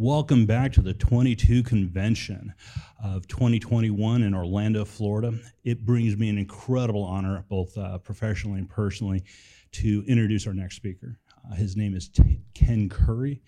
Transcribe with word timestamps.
Welcome 0.00 0.46
back 0.46 0.72
to 0.74 0.80
the 0.80 0.94
22 0.94 1.64
convention 1.64 2.54
of 3.02 3.26
2021 3.26 4.22
in 4.22 4.32
Orlando, 4.32 4.84
Florida. 4.84 5.36
It 5.64 5.84
brings 5.84 6.16
me 6.16 6.28
an 6.28 6.38
incredible 6.38 7.02
honor, 7.02 7.44
both 7.48 7.76
uh, 7.76 7.98
professionally 7.98 8.60
and 8.60 8.70
personally, 8.70 9.24
to 9.72 10.04
introduce 10.06 10.46
our 10.46 10.54
next 10.54 10.76
speaker. 10.76 11.18
Uh, 11.44 11.56
his 11.56 11.76
name 11.76 11.96
is 11.96 12.08
T- 12.08 12.42
Ken 12.54 12.88
Curry. 12.88 13.42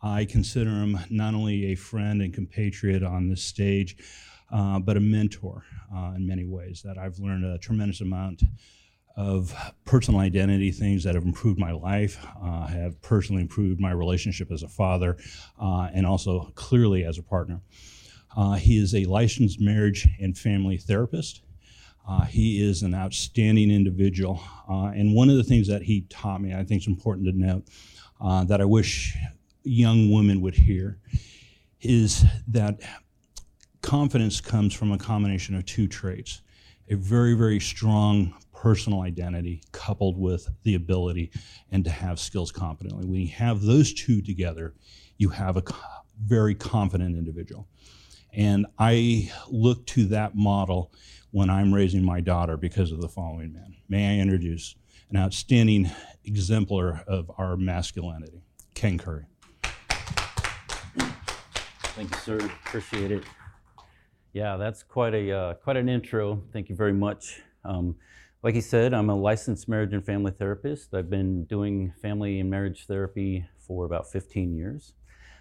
I 0.00 0.26
consider 0.26 0.70
him 0.70 0.96
not 1.10 1.34
only 1.34 1.72
a 1.72 1.74
friend 1.74 2.22
and 2.22 2.32
compatriot 2.32 3.02
on 3.02 3.28
this 3.28 3.42
stage, 3.42 3.96
uh, 4.52 4.78
but 4.78 4.96
a 4.96 5.00
mentor 5.00 5.64
uh, 5.92 6.12
in 6.14 6.24
many 6.24 6.44
ways 6.44 6.82
that 6.84 6.98
I've 6.98 7.18
learned 7.18 7.44
a 7.44 7.58
tremendous 7.58 8.00
amount 8.00 8.44
of 9.16 9.54
personal 9.84 10.20
identity 10.20 10.70
things 10.70 11.02
that 11.04 11.14
have 11.14 11.24
improved 11.24 11.58
my 11.58 11.72
life, 11.72 12.24
uh, 12.42 12.66
have 12.66 13.00
personally 13.00 13.40
improved 13.40 13.80
my 13.80 13.90
relationship 13.90 14.52
as 14.52 14.62
a 14.62 14.68
father, 14.68 15.16
uh, 15.60 15.88
and 15.94 16.06
also 16.06 16.52
clearly 16.54 17.04
as 17.04 17.18
a 17.18 17.22
partner. 17.22 17.60
Uh, 18.36 18.54
he 18.54 18.78
is 18.78 18.94
a 18.94 19.04
licensed 19.06 19.60
marriage 19.60 20.06
and 20.20 20.36
family 20.36 20.76
therapist. 20.76 21.42
Uh, 22.06 22.24
he 22.24 22.62
is 22.62 22.82
an 22.82 22.94
outstanding 22.94 23.70
individual. 23.70 24.40
Uh, 24.68 24.92
and 24.94 25.14
one 25.14 25.30
of 25.30 25.36
the 25.36 25.44
things 25.44 25.66
that 25.66 25.82
he 25.82 26.02
taught 26.02 26.40
me, 26.40 26.54
I 26.54 26.62
think 26.62 26.82
is 26.82 26.86
important 26.86 27.26
to 27.26 27.32
note, 27.32 27.64
uh, 28.20 28.44
that 28.44 28.60
I 28.60 28.64
wish 28.66 29.16
young 29.64 30.12
women 30.12 30.42
would 30.42 30.54
hear, 30.54 30.98
is 31.80 32.24
that 32.48 32.80
confidence 33.80 34.40
comes 34.40 34.74
from 34.74 34.92
a 34.92 34.98
combination 34.98 35.54
of 35.54 35.64
two 35.64 35.88
traits 35.88 36.42
a 36.88 36.94
very, 36.94 37.34
very 37.34 37.58
strong 37.58 38.34
personal 38.66 39.02
identity 39.02 39.62
coupled 39.70 40.18
with 40.18 40.48
the 40.64 40.74
ability 40.74 41.30
and 41.70 41.84
to 41.84 41.90
have 41.90 42.18
skills 42.18 42.50
competently. 42.50 43.06
When 43.06 43.20
you 43.20 43.28
have 43.28 43.62
those 43.62 43.94
two 43.94 44.20
together, 44.20 44.74
you 45.18 45.28
have 45.28 45.56
a 45.56 45.62
very 46.20 46.56
confident 46.56 47.16
individual. 47.16 47.68
And 48.32 48.66
I 48.76 49.30
look 49.48 49.86
to 49.86 50.06
that 50.06 50.34
model 50.34 50.92
when 51.30 51.48
I'm 51.48 51.72
raising 51.72 52.02
my 52.04 52.20
daughter 52.20 52.56
because 52.56 52.90
of 52.90 53.00
the 53.00 53.06
following 53.08 53.52
man. 53.52 53.76
May 53.88 54.16
I 54.16 54.20
introduce 54.20 54.74
an 55.10 55.16
outstanding 55.16 55.88
exemplar 56.24 57.04
of 57.06 57.30
our 57.38 57.56
masculinity, 57.56 58.42
Ken 58.74 58.98
Curry. 58.98 59.26
Thank 61.94 62.10
you, 62.10 62.16
sir. 62.24 62.38
Appreciate 62.66 63.12
it. 63.12 63.22
Yeah, 64.32 64.56
that's 64.56 64.82
quite 64.82 65.14
a 65.14 65.30
uh, 65.30 65.54
quite 65.54 65.76
an 65.76 65.88
intro. 65.88 66.42
Thank 66.52 66.68
you 66.68 66.74
very 66.74 66.92
much. 66.92 67.40
Um, 67.64 67.94
like 68.42 68.54
he 68.54 68.60
said, 68.60 68.94
I'm 68.94 69.10
a 69.10 69.14
licensed 69.16 69.68
marriage 69.68 69.92
and 69.92 70.04
family 70.04 70.32
therapist. 70.32 70.94
I've 70.94 71.10
been 71.10 71.44
doing 71.44 71.92
family 72.00 72.40
and 72.40 72.50
marriage 72.50 72.86
therapy 72.86 73.46
for 73.58 73.84
about 73.84 74.10
15 74.10 74.54
years. 74.54 74.94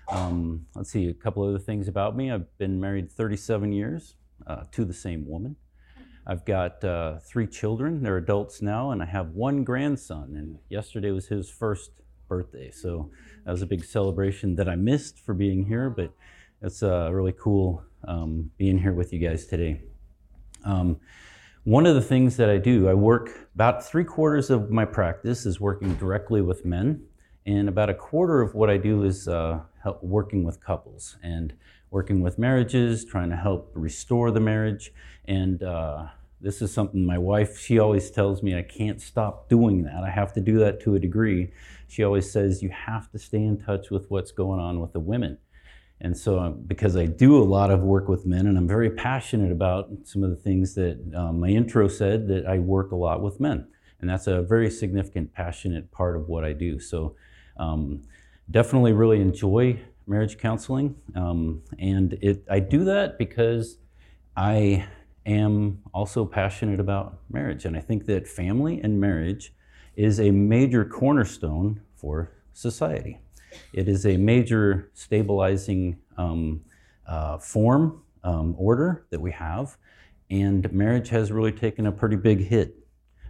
Um, 0.10 0.68
let's 0.76 0.92
see, 0.92 1.10
a 1.10 1.14
couple 1.14 1.48
other 1.48 1.60
things 1.60 1.88
about 1.88 2.16
me. 2.16 2.32
I've 2.32 2.58
been 2.58 2.80
married 2.80 3.12
37 3.12 3.72
years 3.72 4.16
uh, 4.48 4.64
to 4.72 4.86
the 4.86 4.94
same 4.94 5.28
woman. 5.28 5.56
I've 6.28 6.46
got 6.46 6.84
uh, 6.84 7.20
three 7.20 7.48
children. 7.48 8.02
They're 8.02 8.18
adults 8.18 8.62
now, 8.62 8.92
and 8.92 9.02
I 9.02 9.06
have 9.06 9.32
one 9.32 9.64
grandson. 9.64 10.36
And 10.36 10.58
yesterday 10.70 11.12
was 11.12 11.28
his 11.28 11.50
first 11.50 12.02
birthday. 12.28 12.72
So 12.72 13.12
that 13.46 13.52
was 13.52 13.62
a 13.62 13.68
big 13.68 13.84
celebration 13.84 14.56
that 14.56 14.68
I 14.68 14.76
missed 14.76 15.20
for 15.20 15.34
being 15.34 15.66
here, 15.66 15.90
but 15.90 16.12
it's 16.62 16.82
uh, 16.82 17.10
really 17.12 17.34
cool 17.34 17.84
um, 18.08 18.50
being 18.58 18.80
here 18.80 18.94
with 18.94 19.14
you 19.14 19.20
guys 19.20 19.46
today. 19.46 19.82
Um, 20.64 21.00
one 21.66 21.88
of 21.88 21.96
the 21.96 22.02
things 22.02 22.38
that 22.38 22.48
I 22.48 22.58
do, 22.58 22.88
I 22.88 22.94
work 22.94 23.50
about 23.56 23.84
three 23.84 24.04
quarters 24.04 24.52
of 24.52 24.70
my 24.70 24.86
practice 24.86 25.48
is 25.48 25.60
working 25.60 25.96
directly 25.96 26.44
with 26.44 26.64
men, 26.64 27.04
and 27.48 27.68
about 27.68 27.90
a 27.90 27.94
quarter 27.96 28.40
of 28.42 28.54
what 28.54 28.70
I 28.70 28.78
do 28.78 29.04
is 29.04 29.28
uh, 29.28 29.62
working 30.04 30.44
with 30.44 30.64
couples 30.64 31.18
and 31.24 31.56
working 31.90 32.22
with 32.22 32.38
marriages, 32.38 33.04
trying 33.04 33.32
to 33.32 33.36
help 33.36 33.72
restore 33.74 34.30
the 34.30 34.40
marriage. 34.40 34.94
And 35.26 35.64
uh, 35.64 36.10
this 36.40 36.62
is 36.62 36.72
something 36.72 37.04
my 37.04 37.18
wife, 37.18 37.58
she 37.58 37.80
always 37.80 38.12
tells 38.12 38.44
me 38.44 38.56
I 38.56 38.62
can't 38.62 39.02
stop 39.02 39.50
doing 39.50 39.84
that. 39.86 40.04
I 40.04 40.12
have 40.12 40.34
to 40.34 40.42
do 40.42 40.60
that 40.60 40.80
to 40.82 40.94
a 40.94 41.00
degree. 41.00 41.52
She 41.88 42.04
always 42.04 42.32
says 42.32 42.62
you 42.62 42.70
have 42.70 43.12
to 43.12 43.18
stay 43.18 43.44
in 43.44 43.58
touch 43.58 43.90
with 43.90 44.12
what's 44.12 44.32
going 44.32 44.60
on 44.60 44.82
with 44.82 44.94
the 44.94 45.00
women. 45.00 45.40
And 46.02 46.16
so, 46.18 46.50
because 46.68 46.96
I 46.98 47.06
do 47.06 47.38
a 47.38 47.44
lot 47.44 47.72
of 47.72 47.82
work 47.82 48.08
with 48.10 48.26
men 48.26 48.48
and 48.48 48.58
I'm 48.58 48.68
very 48.68 48.90
passionate 48.90 49.52
about 49.52 49.90
some 50.04 50.24
of 50.24 50.30
the 50.30 50.36
things 50.36 50.76
that 50.76 51.00
um, 51.16 51.40
my 51.40 51.48
intro 51.48 51.88
said, 51.88 52.28
that 52.28 52.46
I 52.46 52.60
work 52.60 52.92
a 52.92 52.96
lot 52.96 53.22
with 53.22 53.40
men. 53.40 53.68
And 54.02 54.10
that's 54.10 54.28
a 54.28 54.42
very 54.42 54.70
significant, 54.70 55.34
passionate 55.34 55.92
part 55.92 56.18
of 56.18 56.28
what 56.28 56.44
I 56.44 56.54
do. 56.54 56.80
So, 56.80 57.16
um, 57.58 58.02
definitely 58.52 58.94
really 58.94 59.22
enjoy 59.22 59.80
marriage 60.08 60.38
counseling. 60.38 60.96
Um, 61.16 61.64
and 61.80 62.14
it, 62.22 62.44
I 62.50 62.60
do 62.60 62.84
that 62.86 63.18
because 63.18 63.78
I 64.36 64.86
am 65.26 65.82
also 65.94 66.26
passionate 66.26 66.80
about 66.80 67.20
marriage. 67.32 67.66
And 67.66 67.76
I 67.76 67.80
think 67.80 68.06
that 68.06 68.28
family 68.28 68.80
and 68.82 69.00
marriage 69.00 69.54
is 69.96 70.20
a 70.20 70.32
major 70.32 70.86
cornerstone 70.86 71.82
for 71.96 72.32
society. 72.54 73.20
It 73.74 73.88
is 73.88 74.06
a 74.06 74.18
major 74.18 74.92
stabilizing 74.94 75.98
um, 76.18 76.62
uh, 77.08 77.38
form, 77.38 78.02
um, 78.24 78.56
order 78.58 79.06
that 79.12 79.22
we 79.22 79.32
have, 79.32 79.78
and 80.30 80.72
marriage 80.72 81.10
has 81.10 81.32
really 81.32 81.52
taken 81.52 81.86
a 81.86 81.92
pretty 81.92 82.16
big 82.16 82.48
hit. 82.48 82.76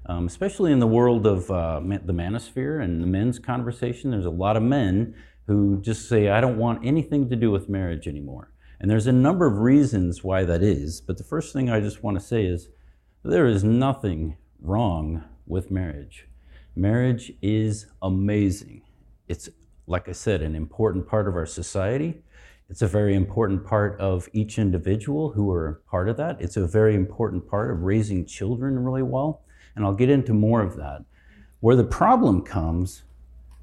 Um, 0.08 0.28
especially 0.28 0.72
in 0.72 0.80
the 0.80 0.88
world 0.88 1.26
of 1.26 1.50
uh, 1.50 1.80
the 1.80 2.14
manosphere 2.14 2.84
and 2.84 3.02
the 3.02 3.08
men's 3.08 3.40
conversation, 3.40 4.12
there's 4.12 4.26
a 4.26 4.30
lot 4.30 4.56
of 4.56 4.62
men 4.62 5.16
who 5.48 5.82
just 5.82 6.08
say, 6.08 6.30
I 6.30 6.42
don't 6.42 6.58
want 6.58 6.86
anything 6.86 7.30
to 7.30 7.36
do 7.36 7.50
with 7.52 7.70
marriage 7.70 8.08
anymore. 8.08 8.52
And 8.80 8.90
there's 8.90 9.08
a 9.08 9.12
number 9.12 9.48
of 9.48 9.60
reasons 9.60 10.24
why 10.24 10.44
that 10.44 10.62
is, 10.62 11.02
but 11.02 11.18
the 11.18 11.24
first 11.24 11.54
thing 11.54 11.70
I 11.70 11.80
just 11.80 12.04
want 12.04 12.20
to 12.20 12.24
say 12.24 12.46
is 12.46 12.70
there 13.24 13.48
is 13.48 13.64
nothing 13.64 14.38
wrong 14.62 15.24
with 15.48 15.72
marriage. 15.72 16.28
Marriage 16.76 17.32
is 17.42 17.88
amazing. 18.02 18.82
It's 19.28 19.50
like 19.88 20.10
I 20.10 20.14
said, 20.14 20.42
an 20.42 20.56
important 20.56 21.08
part 21.08 21.28
of 21.28 21.36
our 21.36 21.46
society. 21.46 22.22
It's 22.70 22.82
a 22.82 22.88
very 22.88 23.16
important 23.16 23.66
part 23.66 24.00
of 24.00 24.28
each 24.34 24.58
individual 24.58 25.32
who 25.32 25.52
are 25.52 25.82
part 25.90 26.10
of 26.10 26.18
that. 26.18 26.42
It's 26.42 26.58
a 26.58 26.66
very 26.66 26.96
important 26.96 27.48
part 27.48 27.70
of 27.72 27.84
raising 27.84 28.26
children 28.26 28.80
really 28.80 29.04
well. 29.04 29.44
And 29.76 29.86
I'll 29.86 29.94
get 29.94 30.10
into 30.10 30.34
more 30.34 30.62
of 30.62 30.76
that. 30.78 31.06
Where 31.60 31.76
the 31.76 31.84
problem 31.84 32.42
comes 32.42 33.04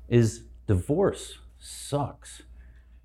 is 0.08 0.44
divorce 0.66 1.38
sucks. 1.58 2.42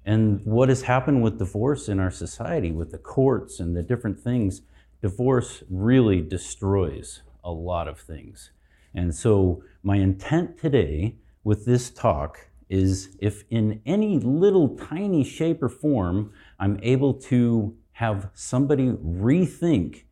And 0.05 0.41
what 0.45 0.69
has 0.69 0.83
happened 0.83 1.23
with 1.23 1.39
divorce 1.39 1.89
in 1.89 1.99
our 1.99 2.11
society, 2.11 2.71
with 2.71 2.91
the 2.91 2.97
courts 2.97 3.59
and 3.59 3.75
the 3.75 3.83
different 3.83 4.19
things, 4.19 4.61
divorce 5.01 5.63
really 5.69 6.21
destroys 6.21 7.21
a 7.43 7.51
lot 7.51 7.87
of 7.87 7.99
things. 7.99 8.51
And 8.93 9.13
so, 9.13 9.63
my 9.83 9.97
intent 9.97 10.57
today 10.57 11.15
with 11.43 11.65
this 11.65 11.89
talk 11.89 12.49
is 12.69 13.15
if 13.19 13.43
in 13.49 13.81
any 13.85 14.19
little 14.19 14.75
tiny 14.77 15.23
shape 15.23 15.63
or 15.63 15.69
form 15.69 16.31
I'm 16.59 16.79
able 16.83 17.13
to 17.13 17.75
have 17.93 18.29
somebody 18.33 18.89
rethink 18.91 20.03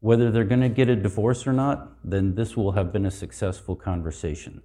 whether 0.00 0.30
they're 0.30 0.44
going 0.44 0.60
to 0.60 0.68
get 0.68 0.88
a 0.88 0.94
divorce 0.94 1.46
or 1.46 1.52
not, 1.52 1.96
then 2.04 2.34
this 2.34 2.56
will 2.56 2.72
have 2.72 2.92
been 2.92 3.06
a 3.06 3.10
successful 3.10 3.74
conversation. 3.74 4.62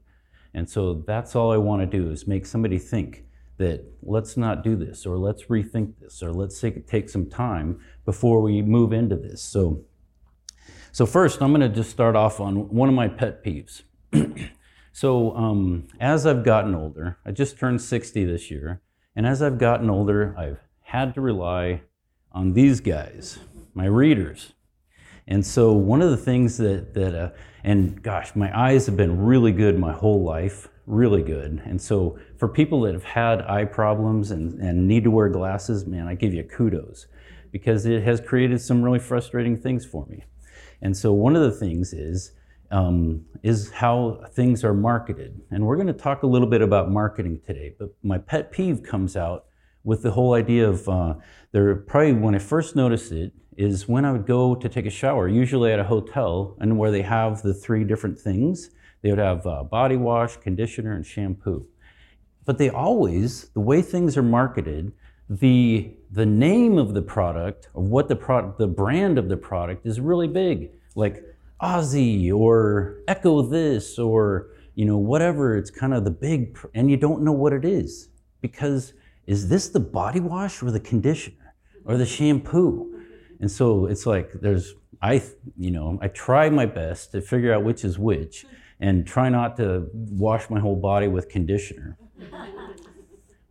And 0.54 0.70
so 0.70 1.04
that's 1.08 1.36
all 1.36 1.52
I 1.52 1.58
want 1.58 1.82
to 1.82 1.86
do 1.86 2.12
is 2.12 2.28
make 2.28 2.46
somebody 2.46 2.78
think 2.78 3.26
that 3.58 3.84
let's 4.04 4.38
not 4.38 4.64
do 4.64 4.76
this 4.76 5.06
or 5.06 5.18
let's 5.18 5.46
rethink 5.46 5.94
this 6.00 6.22
or 6.22 6.34
let's 6.34 6.60
take, 6.60 7.10
some 7.10 7.30
time 7.30 7.80
before 8.06 8.42
we 8.42 8.62
move 8.62 8.92
into 8.92 9.16
this. 9.16 9.42
So, 9.42 9.86
so 10.92 11.06
first, 11.06 11.42
I'm 11.42 11.52
going 11.52 11.62
to 11.62 11.70
just 11.70 11.90
start 11.90 12.16
off 12.16 12.40
on 12.40 12.70
one 12.70 12.90
of 12.90 12.96
my 12.96 13.08
pet 13.08 13.44
peeves. 13.44 13.84
So 14.92 15.36
um, 15.36 15.88
as 16.00 16.26
I've 16.26 16.44
gotten 16.44 16.76
older, 16.76 17.18
I 17.26 17.32
just 17.32 17.58
turned 17.58 17.82
60 17.82 18.26
this 18.26 18.52
year, 18.52 18.82
and 19.16 19.26
as 19.26 19.42
I've 19.42 19.58
gotten 19.58 19.90
older, 19.90 20.36
I've 20.38 20.60
had 20.82 21.14
to 21.16 21.22
rely 21.22 21.82
on 22.32 22.54
these 22.54 22.82
guys, 22.82 23.40
my 23.74 23.86
readers. 23.86 24.54
And 25.28 25.46
so 25.46 25.72
one 25.72 26.02
of 26.02 26.10
the 26.10 26.18
things 26.18 26.58
that, 26.58 26.94
that 26.94 27.16
uh, 27.16 27.30
and 27.64 28.02
gosh, 28.02 28.36
my 28.36 28.58
eyes 28.58 28.86
have 28.88 28.98
been 28.98 29.22
really 29.22 29.52
good 29.52 29.78
my 29.78 29.94
whole 29.94 30.24
life, 30.24 30.68
really 30.86 31.22
good. 31.22 31.62
And 31.66 31.80
so 31.82 32.20
for 32.38 32.48
people 32.48 32.82
that 32.82 32.94
have 32.94 33.04
had 33.04 33.42
eye 33.44 33.66
problems 33.66 34.32
and, 34.32 34.60
and 34.60 34.88
need 34.88 35.04
to 35.06 35.12
wear 35.12 35.30
glasses, 35.30 35.86
man, 35.86 36.08
I 36.08 36.16
give 36.16 36.34
you 36.34 36.44
kudos 36.44 37.08
because 37.52 37.86
it 37.86 38.04
has 38.04 38.20
created 38.20 38.60
some 38.60 38.82
really 38.82 39.00
frustrating 39.00 39.58
things 39.58 39.86
for 39.86 40.06
me. 40.08 40.24
And 40.82 40.98
so 40.98 41.14
one 41.14 41.36
of 41.36 41.44
the 41.44 41.52
things 41.52 41.94
is 41.94 42.32
um, 42.72 43.26
is 43.44 43.72
how 43.72 44.24
things 44.32 44.64
are 44.64 44.74
marketed. 44.74 45.42
And 45.52 45.66
we're 45.66 45.76
going 45.76 45.88
to 45.88 45.94
talk 45.94 46.24
a 46.24 46.28
little 46.28 46.48
bit 46.48 46.62
about 46.62 46.90
marketing 46.90 47.42
today, 47.46 47.76
but 47.78 47.90
my 48.02 48.18
pet 48.18 48.52
peeve 48.52 48.82
comes 48.82 49.16
out 49.16 49.46
with 49.84 50.04
the 50.04 50.12
whole 50.12 50.34
idea 50.34 50.68
of 50.68 50.88
uh, 50.88 51.16
there 51.52 51.76
probably 51.76 52.14
when 52.14 52.36
I 52.36 52.40
first 52.40 52.76
noticed 52.76 53.12
it 53.12 53.34
is 53.58 53.88
when 53.88 54.06
I 54.06 54.12
would 54.12 54.26
go 54.26 54.56
to 54.56 54.70
take 54.70 54.86
a 54.86 54.92
shower, 54.92 55.28
usually 55.28 55.72
at 55.72 55.80
a 55.80 55.84
hotel, 55.84 56.56
and 56.60 56.78
where 56.78 56.92
they 56.92 57.02
have 57.02 57.42
the 57.42 57.54
three 57.54 57.84
different 57.84 58.18
things. 58.18 58.70
They 59.02 59.10
would 59.10 59.20
have 59.20 59.46
uh, 59.46 59.64
body 59.64 59.98
wash, 59.98 60.38
conditioner, 60.38 60.94
and 60.94 61.06
shampoo. 61.06 61.66
But 62.46 62.58
they 62.58 62.70
always, 62.70 63.50
the 63.50 63.60
way 63.60 63.82
things 63.82 64.18
are 64.18 64.24
marketed, 64.24 64.94
the 65.30 65.94
the 66.12 66.26
name 66.26 66.78
of 66.78 66.94
the 66.94 67.02
product, 67.02 67.70
of 67.74 67.84
what 67.84 68.08
the 68.08 68.16
product, 68.16 68.58
the 68.58 68.68
brand 68.68 69.18
of 69.18 69.30
the 69.30 69.38
product 69.38 69.86
is 69.86 70.00
really 70.00 70.28
big, 70.28 70.72
like 70.96 71.24
Aussie 71.62 72.34
or 72.34 72.98
Echo 73.08 73.42
this 73.42 74.00
or 74.00 74.50
you 74.76 74.86
know 74.86 74.98
whatever. 74.98 75.58
It's 75.58 75.70
kind 75.70 75.94
of 75.94 76.04
the 76.04 76.12
big, 76.12 76.58
and 76.74 76.90
you 76.90 76.98
don't 76.98 77.24
know 77.24 77.32
what 77.32 77.54
it 77.54 77.66
is 77.66 78.10
because 78.42 78.94
is 79.28 79.50
this 79.50 79.70
the 79.70 79.80
body 79.80 80.20
wash 80.20 80.64
or 80.64 80.72
the 80.72 80.80
conditioner 80.80 81.56
or 81.86 81.98
the 81.98 82.06
shampoo? 82.06 83.02
And 83.40 83.50
so 83.50 83.86
it's 83.86 84.06
like 84.06 84.32
there's 84.34 84.76
I 85.02 85.22
you 85.58 85.72
know 85.72 86.00
I 86.02 86.08
try 86.08 86.50
my 86.50 86.66
best 86.66 87.12
to 87.12 87.22
figure 87.22 87.54
out 87.54 87.64
which 87.64 87.84
is 87.84 88.00
which 88.00 88.46
and 88.80 89.06
try 89.06 89.30
not 89.30 89.58
to 89.58 89.88
wash 89.94 90.50
my 90.50 90.60
whole 90.60 90.76
body 90.76 91.08
with 91.08 91.30
conditioner. 91.30 91.98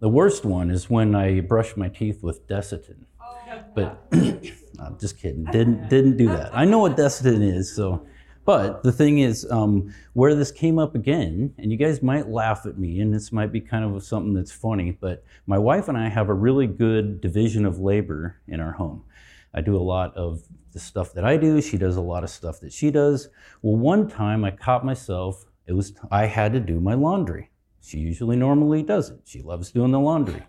The 0.00 0.08
worst 0.08 0.44
one 0.44 0.70
is 0.70 0.88
when 0.88 1.14
I 1.14 1.40
brush 1.40 1.76
my 1.76 1.88
teeth 1.88 2.22
with 2.22 2.48
Desitin. 2.48 3.04
Oh. 3.20 3.62
But 3.74 4.06
I'm 4.80 4.98
just 4.98 5.18
kidding. 5.18 5.44
Didn't 5.44 5.88
didn't 5.88 6.16
do 6.16 6.28
that. 6.28 6.56
I 6.56 6.64
know 6.64 6.78
what 6.78 6.96
Desitin 6.96 7.42
is, 7.42 7.74
so. 7.74 8.06
But 8.46 8.82
the 8.82 8.90
thing 8.90 9.18
is, 9.18 9.48
um, 9.50 9.94
where 10.14 10.34
this 10.34 10.50
came 10.50 10.78
up 10.78 10.94
again, 10.94 11.54
and 11.58 11.70
you 11.70 11.76
guys 11.76 12.02
might 12.02 12.28
laugh 12.28 12.64
at 12.64 12.78
me, 12.78 13.00
and 13.00 13.14
this 13.14 13.30
might 13.30 13.52
be 13.52 13.60
kind 13.60 13.84
of 13.84 14.02
something 14.02 14.32
that's 14.32 14.50
funny, 14.50 14.92
but 14.98 15.22
my 15.46 15.58
wife 15.58 15.88
and 15.88 15.96
I 15.96 16.08
have 16.08 16.30
a 16.30 16.34
really 16.34 16.66
good 16.66 17.20
division 17.20 17.66
of 17.66 17.78
labor 17.78 18.40
in 18.48 18.58
our 18.58 18.72
home. 18.72 19.04
I 19.52 19.60
do 19.60 19.76
a 19.76 19.78
lot 19.78 20.16
of 20.16 20.42
the 20.72 20.78
stuff 20.78 21.12
that 21.14 21.24
I 21.24 21.36
do. 21.36 21.60
She 21.60 21.76
does 21.76 21.96
a 21.96 22.00
lot 22.00 22.24
of 22.24 22.30
stuff 22.30 22.60
that 22.60 22.72
she 22.72 22.90
does. 22.90 23.28
Well, 23.62 23.76
one 23.76 24.08
time 24.08 24.44
I 24.44 24.52
caught 24.52 24.84
myself. 24.84 25.44
It 25.66 25.74
was 25.74 25.92
I 26.10 26.26
had 26.26 26.52
to 26.54 26.60
do 26.60 26.80
my 26.80 26.94
laundry. 26.94 27.50
She 27.82 27.98
usually 27.98 28.36
normally 28.36 28.82
does 28.82 29.10
it. 29.10 29.20
She 29.24 29.42
loves 29.42 29.70
doing 29.70 29.92
the 29.92 30.00
laundry. 30.00 30.42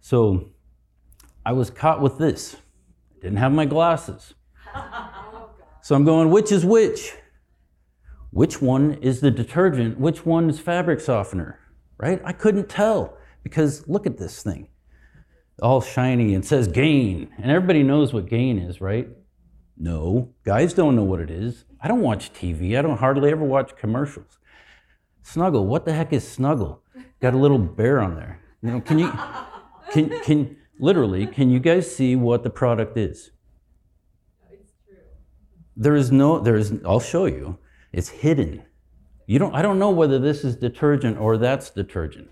So 0.00 0.50
I 1.44 1.52
was 1.52 1.70
caught 1.70 2.00
with 2.00 2.18
this. 2.18 2.56
Didn't 3.20 3.38
have 3.38 3.52
my 3.52 3.66
glasses. 3.66 4.34
Oh, 4.74 5.50
so 5.80 5.94
I'm 5.94 6.04
going, 6.04 6.30
which 6.30 6.52
is 6.52 6.66
which? 6.66 7.14
Which 8.30 8.60
one 8.60 8.94
is 9.00 9.20
the 9.20 9.30
detergent? 9.30 9.98
Which 9.98 10.26
one 10.26 10.50
is 10.50 10.60
fabric 10.60 11.00
softener? 11.00 11.58
Right? 11.96 12.20
I 12.24 12.32
couldn't 12.32 12.68
tell 12.68 13.16
because 13.42 13.88
look 13.88 14.06
at 14.06 14.18
this 14.18 14.42
thing. 14.42 14.68
All 15.62 15.80
shiny 15.80 16.34
and 16.34 16.44
says 16.44 16.68
gain. 16.68 17.30
And 17.38 17.50
everybody 17.50 17.82
knows 17.82 18.12
what 18.12 18.28
gain 18.28 18.58
is, 18.58 18.80
right? 18.80 19.08
No, 19.76 20.34
guys 20.44 20.74
don't 20.74 20.96
know 20.96 21.04
what 21.04 21.20
it 21.20 21.30
is. 21.30 21.64
I 21.80 21.88
don't 21.88 22.02
watch 22.02 22.32
TV. 22.32 22.78
I 22.78 22.82
don't 22.82 22.98
hardly 22.98 23.30
ever 23.30 23.44
watch 23.44 23.76
commercials. 23.76 24.38
Snuggle, 25.22 25.66
what 25.66 25.84
the 25.84 25.92
heck 25.92 26.12
is 26.12 26.26
Snuggle? 26.26 26.82
Got 27.20 27.34
a 27.34 27.38
little 27.38 27.58
bear 27.58 28.00
on 28.00 28.14
there. 28.14 28.40
You 28.62 28.72
know, 28.72 28.80
can 28.80 28.98
you 28.98 29.12
can 29.92 30.20
can 30.20 30.56
literally 30.78 31.26
can 31.26 31.50
you 31.50 31.58
guys 31.58 31.94
see 31.94 32.16
what 32.16 32.42
the 32.42 32.50
product 32.50 32.96
is? 32.96 33.30
There 35.76 35.94
is 35.94 36.10
no 36.10 36.40
there 36.40 36.56
is 36.56 36.72
I'll 36.84 37.00
show 37.00 37.26
you. 37.26 37.58
It's 37.92 38.08
hidden. 38.08 38.62
You 39.26 39.38
don't 39.38 39.54
I 39.54 39.62
don't 39.62 39.78
know 39.78 39.90
whether 39.90 40.18
this 40.18 40.44
is 40.44 40.56
detergent 40.56 41.18
or 41.18 41.36
that's 41.36 41.70
detergent. 41.70 42.28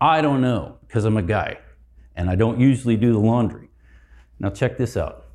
I 0.00 0.20
don't 0.20 0.40
know 0.40 0.78
because 0.86 1.04
I'm 1.04 1.16
a 1.16 1.22
guy 1.22 1.58
and 2.14 2.30
I 2.30 2.34
don't 2.34 2.60
usually 2.60 2.96
do 2.96 3.12
the 3.12 3.18
laundry. 3.18 3.68
Now 4.38 4.50
check 4.50 4.76
this 4.76 4.96
out. 4.96 5.26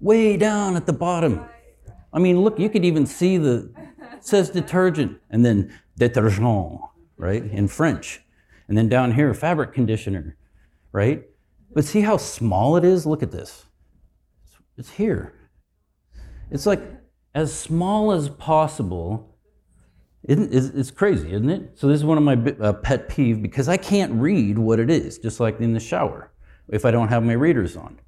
Way 0.00 0.36
down 0.36 0.76
at 0.76 0.86
the 0.86 0.92
bottom. 0.92 1.44
I 2.12 2.18
mean, 2.18 2.40
look, 2.40 2.58
you 2.58 2.68
could 2.68 2.84
even 2.84 3.06
see 3.06 3.38
the 3.38 3.72
says 4.20 4.50
detergent 4.50 5.18
and 5.30 5.44
then 5.44 5.78
détergent, 5.98 6.80
right, 7.16 7.44
in 7.44 7.68
French. 7.68 8.23
And 8.68 8.76
then 8.76 8.88
down 8.88 9.12
here, 9.12 9.32
fabric 9.34 9.72
conditioner, 9.72 10.36
right? 10.92 11.24
But 11.74 11.84
see 11.84 12.00
how 12.00 12.16
small 12.16 12.76
it 12.76 12.84
is? 12.84 13.04
Look 13.04 13.22
at 13.22 13.30
this. 13.30 13.66
It's 14.76 14.90
here. 14.90 15.34
It's 16.50 16.66
like 16.66 16.82
as 17.34 17.52
small 17.52 18.12
as 18.12 18.28
possible. 18.28 19.36
It's 20.22 20.90
crazy, 20.90 21.32
isn't 21.32 21.50
it? 21.50 21.78
So 21.78 21.86
this 21.86 21.98
is 22.00 22.04
one 22.04 22.16
of 22.16 22.24
my 22.24 22.34
uh, 22.64 22.72
pet 22.72 23.08
peeve 23.08 23.42
because 23.42 23.68
I 23.68 23.76
can't 23.76 24.12
read 24.14 24.56
what 24.56 24.80
it 24.80 24.90
is, 24.90 25.18
just 25.18 25.38
like 25.38 25.60
in 25.60 25.74
the 25.74 25.80
shower, 25.80 26.32
if 26.68 26.86
I 26.86 26.90
don't 26.90 27.08
have 27.08 27.22
my 27.22 27.34
readers 27.34 27.76
on. 27.76 28.00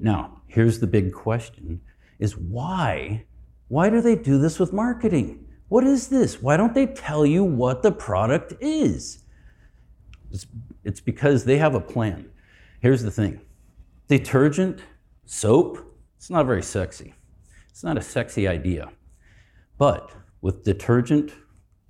Now, 0.00 0.42
here's 0.48 0.80
the 0.80 0.88
big 0.88 1.12
question: 1.12 1.80
is 2.18 2.36
why? 2.36 3.26
Why 3.68 3.88
do 3.88 4.00
they 4.00 4.16
do 4.16 4.38
this 4.38 4.58
with 4.58 4.72
marketing? 4.72 5.46
What 5.68 5.84
is 5.84 6.08
this? 6.08 6.42
Why 6.42 6.56
don't 6.56 6.74
they 6.74 6.86
tell 6.86 7.24
you 7.24 7.44
what 7.44 7.82
the 7.82 7.92
product 7.92 8.54
is? 8.60 9.22
It's, 10.30 10.46
it's 10.84 11.00
because 11.00 11.44
they 11.44 11.58
have 11.58 11.74
a 11.74 11.80
plan. 11.80 12.30
Here's 12.80 13.02
the 13.02 13.10
thing 13.10 13.40
detergent, 14.08 14.80
soap, 15.24 15.78
it's 16.16 16.30
not 16.30 16.46
very 16.46 16.62
sexy. 16.62 17.14
It's 17.68 17.84
not 17.84 17.96
a 17.96 18.02
sexy 18.02 18.46
idea. 18.48 18.90
But 19.78 20.10
with 20.42 20.64
detergent, 20.64 21.32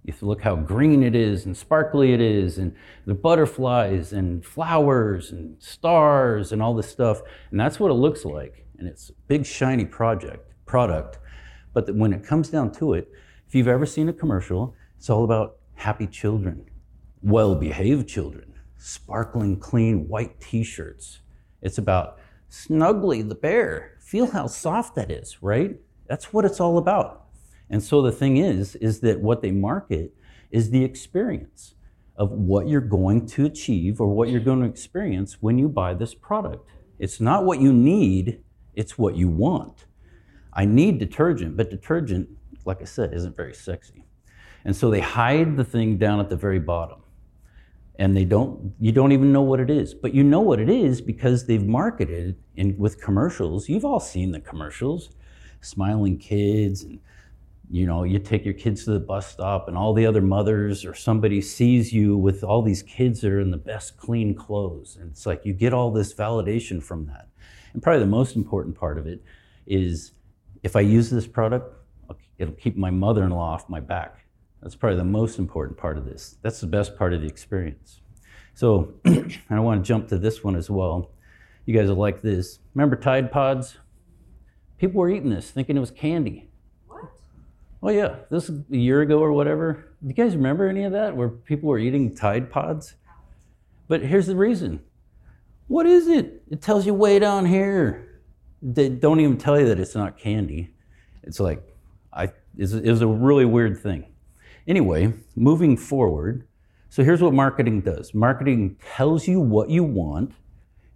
if 0.04 0.22
you 0.22 0.28
look 0.28 0.42
how 0.42 0.56
green 0.56 1.02
it 1.02 1.14
is 1.14 1.46
and 1.46 1.56
sparkly 1.56 2.12
it 2.12 2.20
is, 2.20 2.58
and 2.58 2.74
the 3.06 3.14
butterflies 3.14 4.12
and 4.12 4.44
flowers 4.44 5.30
and 5.30 5.60
stars 5.62 6.52
and 6.52 6.62
all 6.62 6.74
this 6.74 6.88
stuff, 6.88 7.22
and 7.50 7.58
that's 7.58 7.80
what 7.80 7.90
it 7.90 7.94
looks 7.94 8.24
like. 8.24 8.66
And 8.78 8.88
it's 8.88 9.10
a 9.10 9.14
big 9.26 9.44
shiny 9.44 9.84
project 9.84 10.52
product. 10.64 11.18
But 11.72 11.94
when 11.94 12.12
it 12.12 12.24
comes 12.24 12.48
down 12.48 12.72
to 12.72 12.94
it, 12.94 13.10
if 13.48 13.54
you've 13.54 13.68
ever 13.68 13.84
seen 13.84 14.08
a 14.08 14.12
commercial, 14.12 14.74
it's 14.96 15.10
all 15.10 15.24
about 15.24 15.56
happy 15.74 16.06
children, 16.06 16.66
well 17.22 17.54
behaved 17.54 18.08
children, 18.08 18.54
sparkling 18.78 19.58
clean 19.58 20.08
white 20.08 20.40
t 20.40 20.62
shirts. 20.62 21.20
It's 21.62 21.78
about 21.78 22.18
Snuggly 22.50 23.28
the 23.28 23.34
bear. 23.36 23.92
Feel 24.00 24.26
how 24.26 24.48
soft 24.48 24.96
that 24.96 25.10
is, 25.10 25.40
right? 25.40 25.76
That's 26.08 26.32
what 26.32 26.44
it's 26.44 26.58
all 26.58 26.78
about. 26.78 27.26
And 27.68 27.80
so 27.80 28.02
the 28.02 28.10
thing 28.10 28.38
is, 28.38 28.74
is 28.76 29.00
that 29.00 29.20
what 29.20 29.40
they 29.40 29.52
market 29.52 30.12
is 30.50 30.70
the 30.70 30.82
experience 30.82 31.74
of 32.16 32.32
what 32.32 32.66
you're 32.66 32.80
going 32.80 33.26
to 33.26 33.46
achieve 33.46 34.00
or 34.00 34.08
what 34.08 34.28
you're 34.28 34.40
going 34.40 34.60
to 34.60 34.68
experience 34.68 35.40
when 35.40 35.58
you 35.58 35.68
buy 35.68 35.94
this 35.94 36.12
product. 36.12 36.68
It's 36.98 37.20
not 37.20 37.44
what 37.44 37.60
you 37.60 37.72
need, 37.72 38.42
it's 38.74 38.98
what 38.98 39.14
you 39.14 39.28
want. 39.28 39.86
I 40.52 40.64
need 40.64 40.98
detergent, 40.98 41.56
but 41.56 41.70
detergent 41.70 42.28
like 42.64 42.80
I 42.80 42.84
said, 42.84 43.14
isn't 43.14 43.36
very 43.36 43.54
sexy. 43.54 44.04
And 44.64 44.76
so 44.76 44.90
they 44.90 45.00
hide 45.00 45.56
the 45.56 45.64
thing 45.64 45.96
down 45.96 46.20
at 46.20 46.28
the 46.28 46.36
very 46.36 46.58
bottom. 46.58 46.99
And 48.00 48.16
they 48.16 48.24
don't, 48.24 48.74
you 48.80 48.90
don't 48.90 49.12
even 49.12 49.32
know 49.32 49.42
what 49.42 49.60
it 49.60 49.70
is. 49.70 49.94
But 49.94 50.12
you 50.12 50.24
know 50.24 50.40
what 50.40 50.58
it 50.58 50.68
is 50.68 51.00
because 51.00 51.46
they've 51.46 51.64
marketed 51.64 52.36
in, 52.56 52.76
with 52.76 53.00
commercials. 53.00 53.68
You've 53.68 53.84
all 53.84 54.00
seen 54.00 54.32
the 54.32 54.40
commercials, 54.40 55.10
smiling 55.60 56.18
kids 56.18 56.82
and 56.82 56.98
you 57.72 57.86
know, 57.86 58.02
you 58.02 58.18
take 58.18 58.44
your 58.44 58.54
kids 58.54 58.84
to 58.84 58.90
the 58.90 58.98
bus 58.98 59.28
stop 59.28 59.68
and 59.68 59.76
all 59.78 59.94
the 59.94 60.04
other 60.04 60.20
mothers 60.20 60.84
or 60.84 60.92
somebody 60.92 61.40
sees 61.40 61.92
you 61.92 62.16
with 62.16 62.42
all 62.42 62.62
these 62.62 62.82
kids 62.82 63.20
that 63.20 63.30
are 63.30 63.38
in 63.38 63.52
the 63.52 63.56
best 63.56 63.96
clean 63.96 64.34
clothes. 64.34 64.98
And 65.00 65.12
it's 65.12 65.24
like 65.24 65.46
you 65.46 65.52
get 65.52 65.72
all 65.72 65.92
this 65.92 66.12
validation 66.12 66.82
from 66.82 67.06
that. 67.06 67.28
And 67.72 67.80
probably 67.80 68.00
the 68.00 68.06
most 68.06 68.34
important 68.34 68.74
part 68.74 68.98
of 68.98 69.06
it 69.06 69.22
is 69.68 70.12
if 70.64 70.74
I 70.74 70.80
use 70.80 71.10
this 71.10 71.28
product, 71.28 71.72
it'll 72.38 72.54
keep 72.54 72.76
my 72.76 72.90
mother 72.90 73.22
in 73.22 73.30
law 73.30 73.54
off 73.54 73.68
my 73.68 73.78
back. 73.78 74.19
That's 74.62 74.74
probably 74.74 74.98
the 74.98 75.04
most 75.04 75.38
important 75.38 75.78
part 75.78 75.96
of 75.96 76.04
this. 76.04 76.36
That's 76.42 76.60
the 76.60 76.66
best 76.66 76.96
part 76.96 77.14
of 77.14 77.22
the 77.22 77.26
experience. 77.26 78.00
So 78.54 78.94
I 79.50 79.58
want 79.60 79.82
to 79.82 79.88
jump 79.88 80.08
to 80.08 80.18
this 80.18 80.44
one 80.44 80.54
as 80.54 80.68
well. 80.68 81.10
You 81.64 81.78
guys 81.78 81.88
will 81.88 81.96
like 81.96 82.20
this. 82.20 82.58
Remember 82.74 82.96
Tide 82.96 83.32
Pods? 83.32 83.78
People 84.78 85.00
were 85.00 85.10
eating 85.10 85.30
this 85.30 85.50
thinking 85.50 85.76
it 85.76 85.80
was 85.80 85.90
candy. 85.90 86.50
What? 86.86 87.04
Oh, 87.82 87.90
yeah. 87.90 88.16
This 88.30 88.50
a 88.50 88.62
year 88.68 89.00
ago 89.02 89.18
or 89.18 89.32
whatever. 89.32 89.84
Do 90.02 90.08
you 90.08 90.14
guys 90.14 90.36
remember 90.36 90.68
any 90.68 90.84
of 90.84 90.92
that 90.92 91.16
where 91.16 91.28
people 91.28 91.68
were 91.68 91.78
eating 91.78 92.14
Tide 92.14 92.50
Pods? 92.50 92.94
But 93.88 94.02
here's 94.02 94.26
the 94.26 94.36
reason. 94.36 94.80
What 95.68 95.86
is 95.86 96.08
it? 96.08 96.42
It 96.50 96.60
tells 96.60 96.84
you 96.84 96.94
way 96.94 97.18
down 97.18 97.46
here. 97.46 98.20
They 98.62 98.88
don't 98.88 99.20
even 99.20 99.38
tell 99.38 99.58
you 99.58 99.66
that 99.68 99.78
it's 99.78 99.94
not 99.94 100.18
candy. 100.18 100.74
It's 101.22 101.40
like 101.40 101.62
I, 102.12 102.30
is, 102.56 102.74
is 102.74 103.00
a 103.00 103.06
really 103.06 103.44
weird 103.44 103.78
thing. 103.78 104.06
Anyway, 104.66 105.12
moving 105.34 105.76
forward, 105.76 106.46
so 106.88 107.04
here's 107.04 107.22
what 107.22 107.32
marketing 107.32 107.80
does 107.80 108.14
marketing 108.14 108.76
tells 108.94 109.28
you 109.28 109.40
what 109.40 109.70
you 109.70 109.84
want 109.84 110.34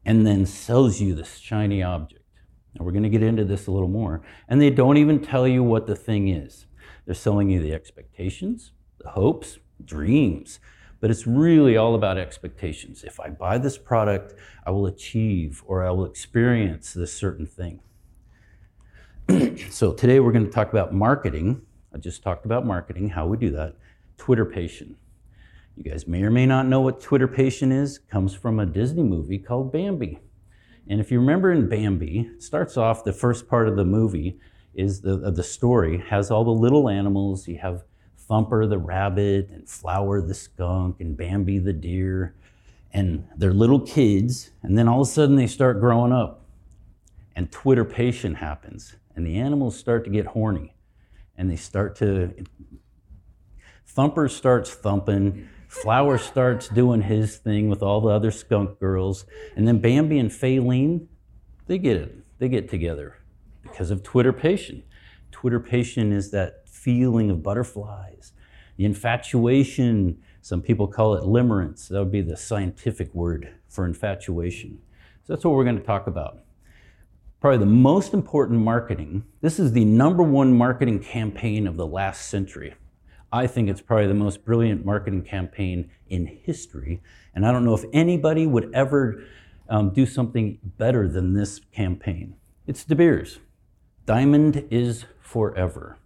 and 0.04 0.26
then 0.26 0.44
sells 0.44 1.00
you 1.00 1.14
this 1.14 1.38
shiny 1.38 1.82
object. 1.82 2.24
Now, 2.74 2.84
we're 2.84 2.92
going 2.92 3.04
to 3.04 3.08
get 3.08 3.22
into 3.22 3.44
this 3.44 3.66
a 3.66 3.70
little 3.70 3.88
more. 3.88 4.22
And 4.48 4.60
they 4.60 4.70
don't 4.70 4.96
even 4.96 5.20
tell 5.20 5.46
you 5.46 5.62
what 5.62 5.86
the 5.86 5.96
thing 5.96 6.28
is. 6.28 6.66
They're 7.06 7.14
selling 7.14 7.50
you 7.50 7.60
the 7.60 7.72
expectations, 7.72 8.72
the 8.98 9.10
hopes, 9.10 9.58
dreams. 9.84 10.58
But 11.00 11.10
it's 11.10 11.26
really 11.26 11.76
all 11.76 11.94
about 11.94 12.18
expectations. 12.18 13.04
If 13.04 13.20
I 13.20 13.28
buy 13.28 13.58
this 13.58 13.78
product, 13.78 14.34
I 14.66 14.70
will 14.70 14.86
achieve 14.86 15.62
or 15.66 15.84
I 15.84 15.90
will 15.90 16.06
experience 16.06 16.92
this 16.92 17.12
certain 17.12 17.46
thing. 17.46 17.80
so 19.70 19.92
today 19.92 20.20
we're 20.20 20.32
going 20.32 20.46
to 20.46 20.50
talk 20.50 20.70
about 20.70 20.92
marketing. 20.92 21.62
I 21.94 21.98
just 21.98 22.22
talked 22.22 22.44
about 22.44 22.66
marketing, 22.66 23.10
how 23.10 23.26
we 23.26 23.36
do 23.36 23.50
that. 23.52 23.76
Twitterpation. 24.18 24.96
You 25.76 25.84
guys 25.84 26.06
may 26.06 26.22
or 26.22 26.30
may 26.30 26.44
not 26.44 26.66
know 26.66 26.80
what 26.80 27.00
Twitterpation 27.00 27.72
is. 27.72 27.98
It 27.98 28.08
comes 28.08 28.34
from 28.34 28.58
a 28.58 28.66
Disney 28.66 29.02
movie 29.02 29.38
called 29.38 29.72
Bambi. 29.72 30.18
And 30.88 31.00
if 31.00 31.10
you 31.10 31.20
remember 31.20 31.52
in 31.52 31.68
Bambi, 31.68 32.30
it 32.34 32.42
starts 32.42 32.76
off 32.76 33.04
the 33.04 33.12
first 33.12 33.48
part 33.48 33.68
of 33.68 33.76
the 33.76 33.84
movie 33.84 34.38
is 34.74 35.00
the, 35.00 35.22
uh, 35.24 35.30
the 35.30 35.42
story 35.42 35.98
has 36.08 36.30
all 36.30 36.44
the 36.44 36.50
little 36.50 36.88
animals. 36.88 37.46
You 37.46 37.58
have 37.58 37.84
Thumper 38.18 38.66
the 38.66 38.78
rabbit 38.78 39.50
and 39.50 39.68
Flower 39.68 40.20
the 40.20 40.34
skunk 40.34 41.00
and 41.00 41.16
Bambi 41.16 41.58
the 41.58 41.72
deer. 41.72 42.34
And 42.92 43.26
they're 43.36 43.52
little 43.52 43.80
kids. 43.80 44.50
And 44.62 44.76
then 44.76 44.88
all 44.88 45.02
of 45.02 45.08
a 45.08 45.10
sudden 45.10 45.36
they 45.36 45.46
start 45.46 45.80
growing 45.80 46.12
up. 46.12 46.44
And 47.36 47.50
Twitterpation 47.50 48.36
happens. 48.36 48.96
And 49.16 49.26
the 49.26 49.36
animals 49.36 49.76
start 49.76 50.04
to 50.04 50.10
get 50.10 50.26
horny. 50.26 50.73
And 51.36 51.50
they 51.50 51.56
start 51.56 51.96
to. 51.96 52.34
Thumper 53.86 54.28
starts 54.28 54.72
thumping. 54.72 55.48
Flower 55.68 56.18
starts 56.18 56.68
doing 56.68 57.02
his 57.02 57.36
thing 57.36 57.68
with 57.68 57.82
all 57.82 58.00
the 58.00 58.08
other 58.08 58.30
skunk 58.30 58.78
girls. 58.78 59.26
And 59.56 59.66
then 59.66 59.80
Bambi 59.80 60.18
and 60.18 60.30
Faline, 60.30 61.06
they 61.66 61.78
get 61.78 61.96
it. 61.96 62.38
They 62.38 62.48
get 62.48 62.68
together 62.68 63.16
because 63.62 63.90
of 63.90 64.02
twitterpation. 64.02 64.82
Twitterpation 65.32 66.12
is 66.12 66.30
that 66.30 66.68
feeling 66.68 67.30
of 67.30 67.42
butterflies, 67.42 68.32
the 68.76 68.84
infatuation. 68.84 70.18
Some 70.42 70.62
people 70.62 70.86
call 70.86 71.14
it 71.14 71.24
limerence. 71.24 71.88
That 71.88 71.98
would 71.98 72.12
be 72.12 72.20
the 72.20 72.36
scientific 72.36 73.14
word 73.14 73.54
for 73.68 73.84
infatuation. 73.84 74.78
So 75.26 75.32
that's 75.32 75.44
what 75.44 75.54
we're 75.54 75.64
going 75.64 75.78
to 75.78 75.84
talk 75.84 76.06
about. 76.06 76.43
Probably 77.44 77.58
the 77.58 77.66
most 77.66 78.14
important 78.14 78.60
marketing. 78.60 79.22
This 79.42 79.58
is 79.58 79.72
the 79.72 79.84
number 79.84 80.22
one 80.22 80.56
marketing 80.56 80.98
campaign 81.00 81.66
of 81.66 81.76
the 81.76 81.86
last 81.86 82.30
century. 82.30 82.72
I 83.30 83.46
think 83.46 83.68
it's 83.68 83.82
probably 83.82 84.06
the 84.06 84.14
most 84.14 84.46
brilliant 84.46 84.86
marketing 84.86 85.24
campaign 85.24 85.90
in 86.08 86.24
history. 86.24 87.02
And 87.34 87.44
I 87.44 87.52
don't 87.52 87.66
know 87.66 87.74
if 87.74 87.84
anybody 87.92 88.46
would 88.46 88.70
ever 88.72 89.22
um, 89.68 89.90
do 89.90 90.06
something 90.06 90.58
better 90.78 91.06
than 91.06 91.34
this 91.34 91.60
campaign. 91.70 92.36
It's 92.66 92.82
De 92.82 92.94
Beers. 92.94 93.40
Diamond 94.06 94.66
is 94.70 95.04
forever. 95.20 95.98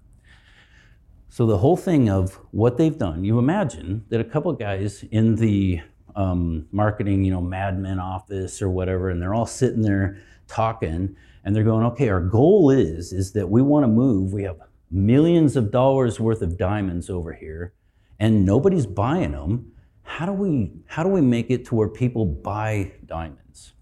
So 1.28 1.46
the 1.46 1.58
whole 1.58 1.76
thing 1.76 2.10
of 2.10 2.40
what 2.50 2.78
they've 2.78 2.98
done, 2.98 3.22
you 3.22 3.38
imagine 3.38 4.04
that 4.08 4.20
a 4.20 4.24
couple 4.24 4.52
guys 4.54 5.04
in 5.12 5.36
the 5.36 5.82
um, 6.16 6.66
marketing, 6.72 7.22
you 7.22 7.30
know, 7.30 7.40
madmen 7.40 8.00
office 8.00 8.60
or 8.60 8.68
whatever, 8.68 9.08
and 9.10 9.22
they're 9.22 9.34
all 9.34 9.46
sitting 9.46 9.82
there 9.82 10.20
talking, 10.48 11.16
and 11.44 11.54
they're 11.54 11.64
going, 11.64 11.86
okay, 11.86 12.08
our 12.08 12.20
goal 12.20 12.70
is 12.70 13.12
is 13.12 13.32
that 13.32 13.48
we 13.48 13.62
want 13.62 13.84
to 13.84 13.88
move. 13.88 14.32
We 14.32 14.42
have 14.42 14.58
millions 14.90 15.56
of 15.56 15.70
dollars 15.70 16.18
worth 16.18 16.42
of 16.42 16.56
diamonds 16.56 17.10
over 17.10 17.32
here 17.34 17.74
and 18.18 18.44
nobody's 18.44 18.86
buying 18.86 19.32
them 19.32 19.72
how 20.02 20.24
do 20.24 20.32
we 20.32 20.72
how 20.86 21.02
do 21.02 21.10
we 21.10 21.20
make 21.20 21.50
it 21.50 21.66
to 21.66 21.74
where 21.74 21.88
people 21.88 22.24
buy 22.24 22.92
diamonds? 23.04 23.74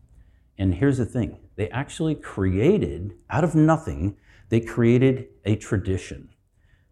And 0.58 0.74
here's 0.74 0.98
the 0.98 1.06
thing 1.06 1.38
they 1.54 1.70
actually 1.70 2.16
created 2.16 3.14
out 3.30 3.44
of 3.44 3.54
nothing 3.54 4.16
they 4.48 4.60
created 4.60 5.28
a 5.44 5.56
tradition 5.56 6.28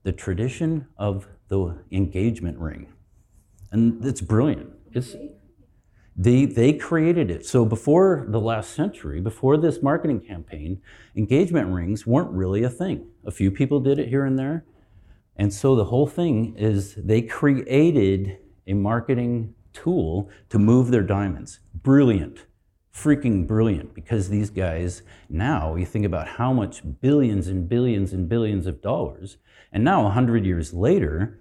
the 0.04 0.12
tradition 0.12 0.87
of 0.99 1.26
the 1.49 1.78
engagement 1.90 2.59
ring. 2.59 2.93
And 3.73 4.04
it's 4.04 4.21
brilliant. 4.21 4.71
It's 4.93 5.16
they, 6.16 6.44
they 6.44 6.73
created 6.73 7.30
it. 7.30 7.44
So 7.44 7.64
before 7.64 8.26
the 8.28 8.40
last 8.40 8.71
century, 8.71 9.21
before 9.21 9.56
this 9.56 9.83
marketing 9.83 10.21
campaign, 10.21 10.80
engagement 11.16 11.73
rings 11.73 12.06
weren't 12.06 12.30
really 12.30 12.62
a 12.62 12.71
thing. 12.71 13.09
A 13.25 13.30
few 13.30 13.50
people 13.50 13.80
did 13.80 13.99
it 13.99 14.09
here 14.09 14.25
and 14.25 14.38
there. 14.38 14.64
And 15.37 15.52
so 15.52 15.75
the 15.75 15.87
whole 15.87 16.06
thing 16.06 16.54
is 16.56 16.94
they 16.94 17.23
created 17.23 18.38
a 18.66 18.75
marketing 18.75 19.54
tool 19.73 20.30
to 20.50 20.59
move 20.59 20.90
their 20.90 21.02
diamonds. 21.02 21.59
Brilliant, 21.75 22.47
freaking 22.94 23.47
brilliant, 23.47 23.94
because 23.94 24.28
these 24.28 24.50
guys 24.50 25.02
now, 25.28 25.75
you 25.75 25.85
think 25.85 26.04
about 26.04 26.28
how 26.28 26.52
much 26.52 26.83
billions 27.00 27.49
and 27.49 27.68
billions 27.68 28.12
and 28.12 28.28
billions 28.28 28.68
of 28.68 28.80
dollars, 28.80 29.38
and 29.73 29.83
now 29.83 30.04
100 30.04 30.47
years 30.47 30.73
later, 30.73 31.40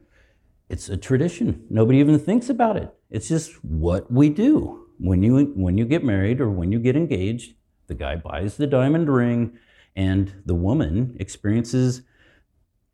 it's 0.73 0.89
a 0.89 0.97
tradition. 0.97 1.67
Nobody 1.69 1.99
even 1.99 2.17
thinks 2.17 2.49
about 2.49 2.77
it. 2.77 2.91
It's 3.11 3.27
just 3.27 3.63
what 3.63 4.11
we 4.11 4.29
do. 4.29 4.87
When 4.97 5.21
you 5.21 5.53
when 5.55 5.77
you 5.77 5.85
get 5.85 6.03
married 6.03 6.41
or 6.41 6.49
when 6.49 6.71
you 6.71 6.79
get 6.79 6.95
engaged, 6.95 7.53
the 7.85 7.93
guy 7.93 8.15
buys 8.15 8.57
the 8.57 8.65
diamond 8.65 9.07
ring 9.07 9.57
and 9.95 10.33
the 10.47 10.55
woman 10.55 11.15
experiences 11.19 12.01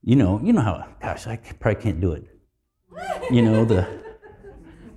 you 0.02 0.16
know, 0.16 0.42
you 0.44 0.52
know 0.52 0.62
how 0.62 0.88
gosh, 1.02 1.26
I 1.28 1.38
probably 1.38 1.82
can't 1.82 2.02
do 2.02 2.12
it. 2.12 2.26
You 3.32 3.42
know, 3.42 3.64
the 3.64 3.88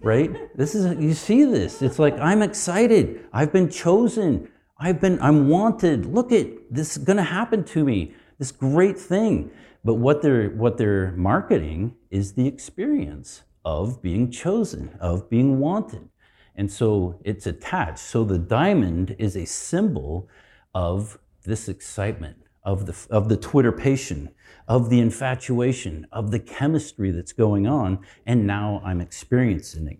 right? 0.01 0.31
This 0.57 0.75
is 0.75 1.01
you 1.01 1.15
see 1.15 1.45
this. 1.45 1.83
It's 1.83 2.01
like 2.01 2.19
I'm 2.19 2.43
excited. 2.43 3.25
I've 3.33 3.53
been 3.53 3.71
chosen. 3.71 4.49
I've 4.77 5.01
been 5.01 5.23
I'm 5.23 5.49
wanted. 5.49 6.07
Look 6.07 6.33
at 6.33 6.49
this 6.69 6.97
is 6.97 7.05
going 7.05 7.19
to 7.19 7.31
happen 7.39 7.63
to 7.75 7.85
me. 7.85 8.15
This 8.41 8.51
great 8.51 8.99
thing. 8.99 9.53
But 9.85 9.95
what 9.95 10.23
they're 10.23 10.51
what 10.51 10.79
they're 10.79 11.13
marketing 11.13 11.97
is 12.11 12.35
the 12.35 12.47
experience 12.47 13.43
of 13.65 14.03
being 14.03 14.31
chosen, 14.31 14.97
of 15.01 15.29
being 15.29 15.59
wanted. 15.59 16.09
And 16.55 16.71
so 16.71 17.19
it's 17.25 17.47
attached. 17.47 17.99
So 17.99 18.25
the 18.25 18.39
diamond 18.39 19.17
is 19.19 19.37
a 19.37 19.47
symbol 19.47 20.29
of 20.75 21.19
this 21.45 21.69
excitement, 21.69 22.37
of 22.63 22.87
the 22.87 22.97
of 23.11 23.29
the 23.29 23.37
twitterpation, 23.37 24.29
of 24.69 24.91
the 24.91 25.01
infatuation, 25.01 26.07
of 26.13 26.31
the 26.31 26.39
chemistry 26.39 27.11
that's 27.11 27.33
going 27.33 27.67
on, 27.67 27.99
and 28.27 28.47
now 28.47 28.81
I'm 28.85 29.01
experiencing 29.01 29.89
it. 29.89 29.99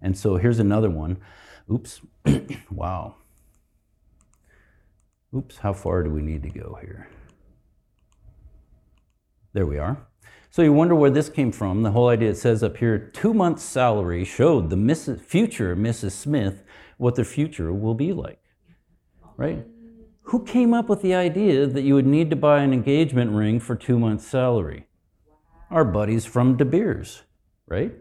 And 0.00 0.16
so 0.16 0.36
here's 0.36 0.58
another 0.58 0.90
one. 0.90 1.18
Oops. 1.70 2.00
wow. 2.70 3.16
Oops, 5.34 5.58
how 5.58 5.72
far 5.72 6.02
do 6.02 6.10
we 6.10 6.22
need 6.22 6.42
to 6.42 6.50
go 6.50 6.78
here? 6.80 7.08
There 9.52 9.66
we 9.66 9.78
are. 9.78 10.06
So 10.50 10.62
you 10.62 10.72
wonder 10.72 10.94
where 10.94 11.10
this 11.10 11.28
came 11.28 11.52
from. 11.52 11.82
The 11.82 11.92
whole 11.92 12.08
idea 12.08 12.30
it 12.30 12.36
says 12.36 12.62
up 12.62 12.76
here 12.76 12.98
two 12.98 13.32
months' 13.32 13.62
salary 13.62 14.24
showed 14.24 14.68
the 14.68 14.76
Mrs. 14.76 15.20
future 15.20 15.76
Mrs. 15.76 16.12
Smith 16.12 16.62
what 16.98 17.14
the 17.14 17.24
future 17.24 17.72
will 17.72 17.94
be 17.94 18.12
like. 18.12 18.42
Right? 19.36 19.64
Who 20.24 20.44
came 20.44 20.74
up 20.74 20.88
with 20.88 21.02
the 21.02 21.14
idea 21.14 21.66
that 21.66 21.82
you 21.82 21.94
would 21.94 22.06
need 22.06 22.30
to 22.30 22.36
buy 22.36 22.62
an 22.62 22.72
engagement 22.72 23.32
ring 23.32 23.58
for 23.58 23.74
two 23.74 23.98
months' 23.98 24.26
salary? 24.26 24.86
Our 25.70 25.84
buddies 25.84 26.26
from 26.26 26.56
De 26.56 26.64
Beers, 26.64 27.22
right? 27.66 27.92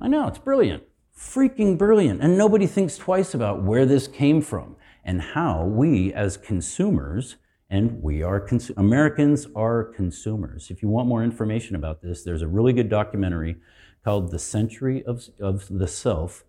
I 0.00 0.08
know, 0.08 0.28
it's 0.28 0.38
brilliant. 0.38 0.82
Freaking 1.18 1.78
brilliant. 1.78 2.20
And 2.20 2.36
nobody 2.36 2.66
thinks 2.66 2.96
twice 2.98 3.34
about 3.34 3.62
where 3.62 3.86
this 3.86 4.06
came 4.06 4.42
from 4.42 4.76
and 5.04 5.20
how 5.20 5.64
we 5.64 6.12
as 6.12 6.36
consumers 6.36 7.36
and 7.70 8.02
we 8.02 8.22
are 8.22 8.46
Americans 8.76 9.46
are 9.56 9.84
consumers. 9.84 10.70
If 10.70 10.82
you 10.82 10.88
want 10.88 11.08
more 11.08 11.24
information 11.24 11.76
about 11.76 12.02
this, 12.02 12.22
there's 12.22 12.42
a 12.42 12.48
really 12.48 12.72
good 12.72 12.88
documentary 12.88 13.56
called 14.04 14.30
"The 14.30 14.38
Century 14.38 15.02
of, 15.04 15.28
of 15.40 15.66
the 15.68 15.88
Self." 15.88 16.44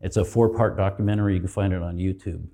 It's 0.00 0.16
a 0.16 0.24
four-part 0.24 0.76
documentary. 0.76 1.34
You 1.34 1.40
can 1.40 1.48
find 1.48 1.72
it 1.72 1.82
on 1.82 1.96
YouTube. 1.96 2.46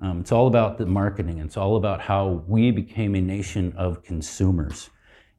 Um, 0.00 0.20
it's 0.20 0.32
all 0.32 0.46
about 0.46 0.78
the 0.78 0.86
marketing. 0.86 1.38
It's 1.38 1.56
all 1.56 1.76
about 1.76 2.00
how 2.00 2.44
we 2.46 2.70
became 2.70 3.14
a 3.14 3.20
nation 3.20 3.72
of 3.76 4.02
consumers. 4.02 4.90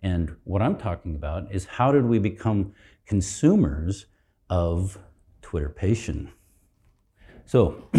And 0.02 0.36
what 0.44 0.62
I'm 0.62 0.78
talking 0.78 1.16
about 1.16 1.54
is 1.54 1.66
how 1.66 1.92
did 1.92 2.06
we 2.06 2.20
become 2.20 2.74
consumers 3.06 4.06
of 4.50 4.98
Twitter 5.42 5.70
twitterpation? 5.70 6.30
So 7.46 7.90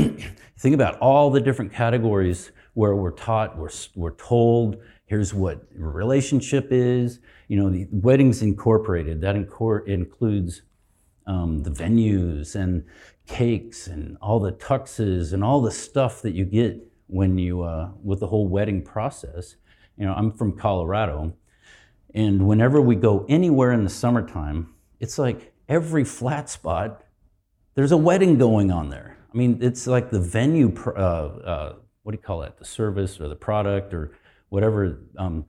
think 0.59 0.75
about 0.75 0.99
all 0.99 1.31
the 1.31 1.41
different 1.41 1.73
categories 1.73 2.51
where 2.75 2.95
we're 2.95 3.11
taught, 3.13 3.57
we're, 3.57 3.71
we're 3.95 4.15
told, 4.17 4.77
here's 5.07 5.33
what 5.33 5.65
relationship 5.75 6.69
is. 6.71 7.21
You 7.49 7.57
know, 7.57 7.71
the 7.71 7.87
weddings 7.91 8.43
incorporated, 8.43 9.21
that 9.23 9.37
includes 9.37 10.63
um, 11.27 11.63
the 11.63 11.71
venues 11.71 12.55
and 12.55 12.85
cakes 13.27 13.87
and 13.87 14.17
all 14.21 14.39
the 14.41 14.53
tuxes 14.53 15.33
and 15.33 15.43
all 15.43 15.63
the 15.63 15.71
stuff 15.71 16.21
that 16.23 16.35
you 16.35 16.45
get 16.45 16.79
when 17.07 17.39
you, 17.39 17.63
uh, 17.63 17.91
with 18.03 18.21
the 18.21 18.27
whole 18.27 18.49
wedding 18.49 18.83
process. 18.83 19.57
You 19.97 20.07
know, 20.07 20.15
I'm 20.15 20.33
from 20.33 20.57
Colorado, 20.59 21.35
and 22.13 22.47
whenever 22.47 22.81
we 22.81 22.97
go 22.97 23.25
anywhere 23.29 23.73
in 23.73 23.85
the 23.85 23.91
summertime, 23.91 24.75
it's 25.01 25.19
like 25.19 25.53
every 25.69 26.05
flat 26.05 26.49
spot, 26.49 27.05
there's 27.75 27.93
a 27.93 27.97
wedding 27.97 28.39
going 28.39 28.71
on 28.71 28.89
there. 28.91 29.17
I 29.33 29.37
mean, 29.37 29.59
it's 29.61 29.87
like 29.87 30.11
the 30.11 30.21
venue 30.21 30.75
uh, 30.87 30.91
uh, 31.01 31.75
what 32.05 32.13
do 32.13 32.19
you 32.19 32.23
call 32.23 32.43
it, 32.43 32.57
the 32.59 32.65
service 32.65 33.21
or 33.21 33.29
the 33.29 33.37
product 33.37 33.93
or 33.93 34.13
whatever. 34.51 35.01
Um, 35.19 35.47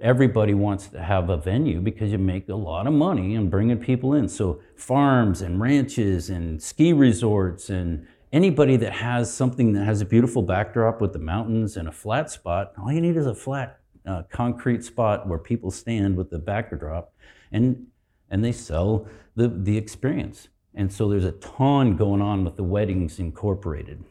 everybody 0.00 0.54
wants 0.54 0.88
to 0.88 1.02
have 1.02 1.30
a 1.30 1.36
venue 1.36 1.80
because 1.80 2.10
you 2.10 2.18
make 2.18 2.48
a 2.48 2.54
lot 2.54 2.86
of 2.86 2.92
money 2.92 3.34
and 3.34 3.50
bringing 3.50 3.78
people 3.78 4.14
in. 4.14 4.28
So 4.28 4.60
farms 4.76 5.40
and 5.40 5.60
ranches 5.60 6.30
and 6.30 6.62
ski 6.62 6.92
resorts 6.92 7.70
and 7.70 8.06
anybody 8.32 8.76
that 8.76 8.92
has 8.92 9.32
something 9.32 9.72
that 9.74 9.84
has 9.84 10.00
a 10.00 10.04
beautiful 10.04 10.42
backdrop 10.42 11.00
with 11.00 11.12
the 11.12 11.18
mountains 11.18 11.76
and 11.76 11.88
a 11.88 11.92
flat 11.92 12.30
spot, 12.30 12.72
all 12.78 12.92
you 12.92 13.00
need 13.00 13.16
is 13.16 13.26
a 13.26 13.34
flat 13.34 13.80
uh, 14.06 14.22
concrete 14.30 14.84
spot 14.84 15.28
where 15.28 15.38
people 15.38 15.70
stand 15.70 16.16
with 16.16 16.30
the 16.30 16.38
backdrop 16.38 17.14
and 17.52 17.86
and 18.30 18.44
they 18.44 18.52
sell 18.52 19.06
the, 19.36 19.48
the 19.48 19.76
experience. 19.76 20.48
And 20.74 20.92
so 20.92 21.08
there's 21.08 21.24
a 21.24 21.32
ton 21.32 21.96
going 21.96 22.20
on 22.20 22.44
with 22.44 22.56
the 22.56 22.64
weddings 22.64 23.20
incorporated. 23.20 24.02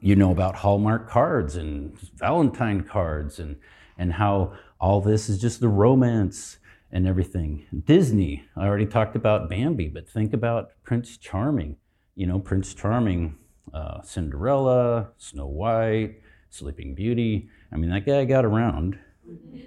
You 0.00 0.16
know 0.16 0.30
about 0.30 0.56
Hallmark 0.56 1.08
cards 1.08 1.56
and 1.56 1.98
Valentine 2.16 2.82
cards 2.82 3.38
and, 3.38 3.56
and 3.98 4.12
how 4.12 4.54
all 4.80 5.00
this 5.00 5.28
is 5.28 5.40
just 5.40 5.60
the 5.60 5.68
romance 5.68 6.58
and 6.92 7.06
everything. 7.06 7.66
Disney, 7.86 8.44
I 8.56 8.66
already 8.66 8.86
talked 8.86 9.16
about 9.16 9.48
Bambi, 9.48 9.88
but 9.88 10.08
think 10.08 10.32
about 10.32 10.70
Prince 10.82 11.16
Charming. 11.16 11.76
You 12.14 12.26
know, 12.26 12.38
Prince 12.38 12.74
Charming, 12.74 13.36
uh, 13.72 14.02
Cinderella, 14.02 15.10
Snow 15.18 15.46
White, 15.46 16.20
Sleeping 16.50 16.94
Beauty. 16.94 17.48
I 17.72 17.76
mean, 17.76 17.90
that 17.90 18.06
guy 18.06 18.24
got 18.24 18.44
around. 18.44 18.98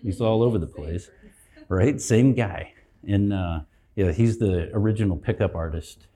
He's 0.01 0.20
all 0.20 0.43
over 0.43 0.58
the 0.58 0.67
place, 0.67 1.10
right? 1.70 2.00
Same 2.00 2.34
guy. 2.34 2.74
And 3.08 3.34
uh, 3.34 3.62
yeah, 3.96 4.12
he's 4.12 4.38
the 4.38 4.70
original 4.74 5.17
pickup 5.17 5.55
artist. 5.55 6.08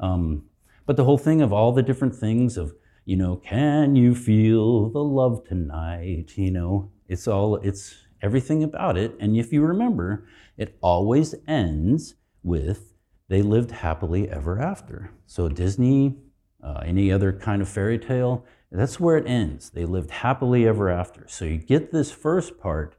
Um, 0.00 0.44
but 0.86 0.96
the 0.96 1.04
whole 1.04 1.18
thing 1.18 1.40
of 1.40 1.52
all 1.52 1.72
the 1.72 1.82
different 1.82 2.14
things 2.14 2.56
of, 2.56 2.74
you 3.04 3.16
know, 3.16 3.36
can 3.36 3.96
you 3.96 4.14
feel 4.14 4.90
the 4.90 5.02
love 5.02 5.44
tonight? 5.46 6.32
You 6.36 6.50
know, 6.50 6.90
it's 7.08 7.28
all, 7.28 7.56
it's 7.56 7.94
everything 8.22 8.62
about 8.62 8.96
it. 8.96 9.14
And 9.20 9.36
if 9.36 9.52
you 9.52 9.62
remember, 9.62 10.26
it 10.56 10.76
always 10.80 11.34
ends 11.46 12.14
with 12.42 12.94
they 13.28 13.42
lived 13.42 13.70
happily 13.70 14.28
ever 14.28 14.60
after. 14.60 15.10
So 15.26 15.48
Disney, 15.48 16.16
uh, 16.62 16.82
any 16.84 17.10
other 17.10 17.32
kind 17.32 17.62
of 17.62 17.68
fairy 17.68 17.98
tale, 17.98 18.44
that's 18.70 19.00
where 19.00 19.16
it 19.16 19.26
ends. 19.26 19.70
They 19.70 19.84
lived 19.84 20.10
happily 20.10 20.66
ever 20.66 20.90
after. 20.90 21.26
So 21.28 21.44
you 21.44 21.58
get 21.58 21.90
this 21.90 22.10
first 22.10 22.58
part, 22.58 22.96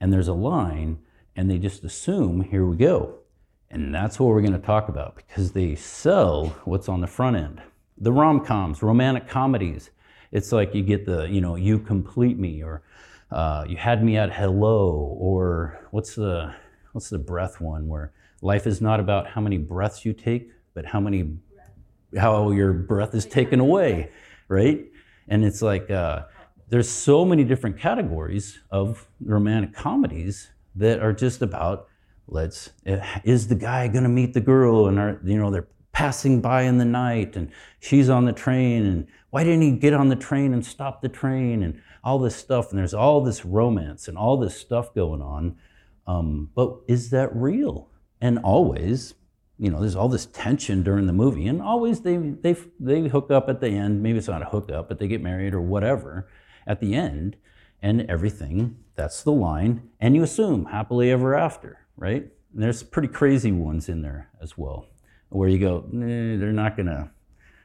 and 0.00 0.12
there's 0.12 0.28
a 0.28 0.34
line, 0.34 0.98
and 1.34 1.50
they 1.50 1.58
just 1.58 1.84
assume, 1.84 2.42
here 2.42 2.64
we 2.64 2.76
go. 2.76 3.20
And 3.70 3.94
that's 3.94 4.20
what 4.20 4.28
we're 4.28 4.42
going 4.42 4.52
to 4.52 4.58
talk 4.58 4.88
about 4.88 5.16
because 5.16 5.52
they 5.52 5.74
sell 5.74 6.56
what's 6.64 6.88
on 6.88 7.00
the 7.00 7.06
front 7.06 7.36
end. 7.36 7.62
The 7.98 8.12
rom 8.12 8.44
coms, 8.44 8.82
romantic 8.82 9.28
comedies. 9.28 9.90
It's 10.32 10.52
like 10.52 10.74
you 10.74 10.82
get 10.82 11.06
the, 11.06 11.28
you 11.28 11.40
know, 11.40 11.56
you 11.56 11.78
complete 11.78 12.38
me, 12.38 12.62
or 12.62 12.82
uh, 13.30 13.64
you 13.68 13.76
had 13.76 14.04
me 14.04 14.16
at 14.16 14.32
hello, 14.32 15.16
or 15.18 15.86
what's 15.90 16.14
the, 16.14 16.54
what's 16.92 17.08
the 17.08 17.18
breath 17.18 17.60
one 17.60 17.88
where 17.88 18.12
life 18.42 18.66
is 18.66 18.80
not 18.80 19.00
about 19.00 19.28
how 19.28 19.40
many 19.40 19.56
breaths 19.56 20.04
you 20.04 20.12
take, 20.12 20.50
but 20.74 20.84
how 20.84 21.00
many, 21.00 21.36
how 22.18 22.50
your 22.50 22.72
breath 22.72 23.14
is 23.14 23.24
taken 23.24 23.60
away, 23.60 24.10
right? 24.48 24.84
And 25.28 25.44
it's 25.44 25.62
like 25.62 25.90
uh, 25.90 26.24
there's 26.68 26.88
so 26.88 27.24
many 27.24 27.44
different 27.44 27.78
categories 27.78 28.60
of 28.70 29.08
romantic 29.24 29.72
comedies 29.72 30.50
that 30.74 31.00
are 31.00 31.12
just 31.12 31.42
about 31.42 31.88
let's 32.28 32.70
is 33.24 33.48
the 33.48 33.54
guy 33.54 33.86
going 33.88 34.02
to 34.02 34.10
meet 34.10 34.34
the 34.34 34.40
girl 34.40 34.88
and 34.88 34.98
are 34.98 35.20
you 35.24 35.38
know 35.38 35.50
they're 35.50 35.68
passing 35.96 36.42
by 36.42 36.60
in 36.62 36.76
the 36.76 36.84
night 36.84 37.36
and 37.36 37.50
she's 37.80 38.10
on 38.10 38.26
the 38.26 38.32
train 38.32 38.84
and 38.84 39.06
why 39.30 39.42
didn't 39.42 39.62
he 39.62 39.70
get 39.70 39.94
on 39.94 40.10
the 40.10 40.16
train 40.16 40.52
and 40.52 40.62
stop 40.66 41.00
the 41.00 41.08
train 41.08 41.62
and 41.62 41.80
all 42.04 42.18
this 42.18 42.36
stuff 42.36 42.68
and 42.68 42.78
there's 42.78 42.92
all 42.92 43.22
this 43.22 43.46
romance 43.46 44.06
and 44.06 44.18
all 44.18 44.36
this 44.36 44.54
stuff 44.54 44.94
going 44.94 45.22
on 45.22 45.56
um, 46.06 46.50
but 46.54 46.76
is 46.86 47.08
that 47.08 47.34
real 47.34 47.88
and 48.20 48.38
always 48.40 49.14
you 49.58 49.70
know, 49.70 49.80
there's 49.80 49.96
all 49.96 50.10
this 50.10 50.26
tension 50.26 50.82
during 50.82 51.06
the 51.06 51.14
movie, 51.14 51.46
and 51.46 51.62
always 51.62 52.00
they 52.00 52.18
they 52.18 52.54
they 52.78 53.08
hook 53.08 53.30
up 53.30 53.48
at 53.48 53.60
the 53.60 53.68
end. 53.68 54.02
Maybe 54.02 54.18
it's 54.18 54.28
not 54.28 54.42
a 54.42 54.46
hookup, 54.46 54.86
but 54.86 54.98
they 54.98 55.08
get 55.08 55.22
married 55.22 55.54
or 55.54 55.62
whatever 55.62 56.28
at 56.66 56.80
the 56.80 56.94
end, 56.94 57.36
and 57.80 58.02
everything. 58.02 58.76
That's 58.96 59.22
the 59.22 59.32
line, 59.32 59.88
and 59.98 60.14
you 60.14 60.22
assume 60.22 60.66
happily 60.66 61.10
ever 61.10 61.34
after, 61.34 61.86
right? 61.96 62.28
And 62.52 62.62
there's 62.62 62.82
pretty 62.82 63.08
crazy 63.08 63.50
ones 63.50 63.88
in 63.88 64.02
there 64.02 64.28
as 64.42 64.58
well, 64.58 64.86
where 65.28 65.48
you 65.48 65.58
go, 65.58 65.84
they're 65.92 66.52
not 66.52 66.76
gonna, 66.76 67.10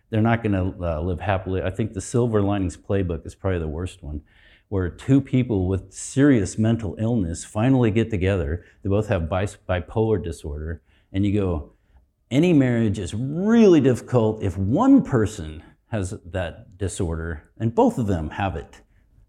they're 0.10 0.22
not 0.22 0.44
gonna 0.44 0.74
uh, 0.82 1.02
live 1.02 1.22
happily. 1.22 1.62
I 1.62 1.70
think 1.70 1.94
the 1.94 2.02
Silver 2.02 2.42
Linings 2.42 2.78
Playbook 2.78 3.26
is 3.26 3.36
probably 3.36 3.60
the 3.60 3.68
worst 3.68 4.04
one, 4.04 4.22
where 4.70 4.90
two 4.90 5.22
people 5.22 5.68
with 5.68 5.94
serious 5.94 6.58
mental 6.58 6.96
illness 7.00 7.46
finally 7.46 7.92
get 7.92 8.10
together. 8.10 8.66
They 8.84 8.90
both 8.90 9.08
have 9.08 9.24
bipolar 9.24 10.24
disorder, 10.24 10.82
and 11.12 11.26
you 11.26 11.40
go 11.40 11.74
any 12.32 12.54
marriage 12.54 12.98
is 12.98 13.14
really 13.14 13.82
difficult 13.82 14.42
if 14.42 14.58
one 14.58 15.04
person 15.04 15.62
has 15.88 16.12
that 16.26 16.78
disorder 16.78 17.52
and 17.60 17.76
both 17.76 17.98
of 17.98 18.08
them 18.08 18.30
have 18.30 18.56
it. 18.56 18.82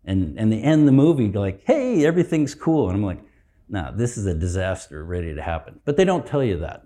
And, 0.05 0.39
and 0.39 0.53
they 0.53 0.61
end 0.61 0.87
the 0.87 0.93
movie 0.93 1.31
like, 1.31 1.63
hey, 1.65 2.07
everything's 2.07 2.55
cool. 2.55 2.89
And 2.89 2.97
I'm 2.97 3.05
like, 3.05 3.21
nah, 3.69 3.91
this 3.91 4.17
is 4.17 4.27
a 4.27 4.35
disaster 4.35 5.05
ready 5.05 5.35
to 5.35 5.43
happen. 5.43 5.81
But 5.85 5.97
they 5.97 6.05
don't 6.05 6.27
tell 6.27 6.43
you 6.43 6.59
that. 6.61 6.85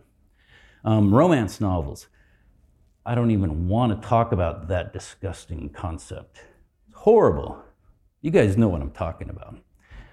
Um, 0.87 1.13
romance 1.13 1.61
novels. 1.61 2.07
I 3.05 3.17
don't 3.17 3.33
even 3.33 3.67
want 3.69 4.01
to 4.01 4.09
talk 4.09 4.31
about 4.31 4.69
that 4.69 4.93
disgusting 4.93 5.69
concept. 5.71 6.39
It's 6.87 6.97
horrible. 6.97 7.61
You 8.23 8.31
guys 8.31 8.57
know 8.57 8.69
what 8.69 8.83
I'm 8.83 8.93
talking 8.93 9.29
about. 9.29 9.59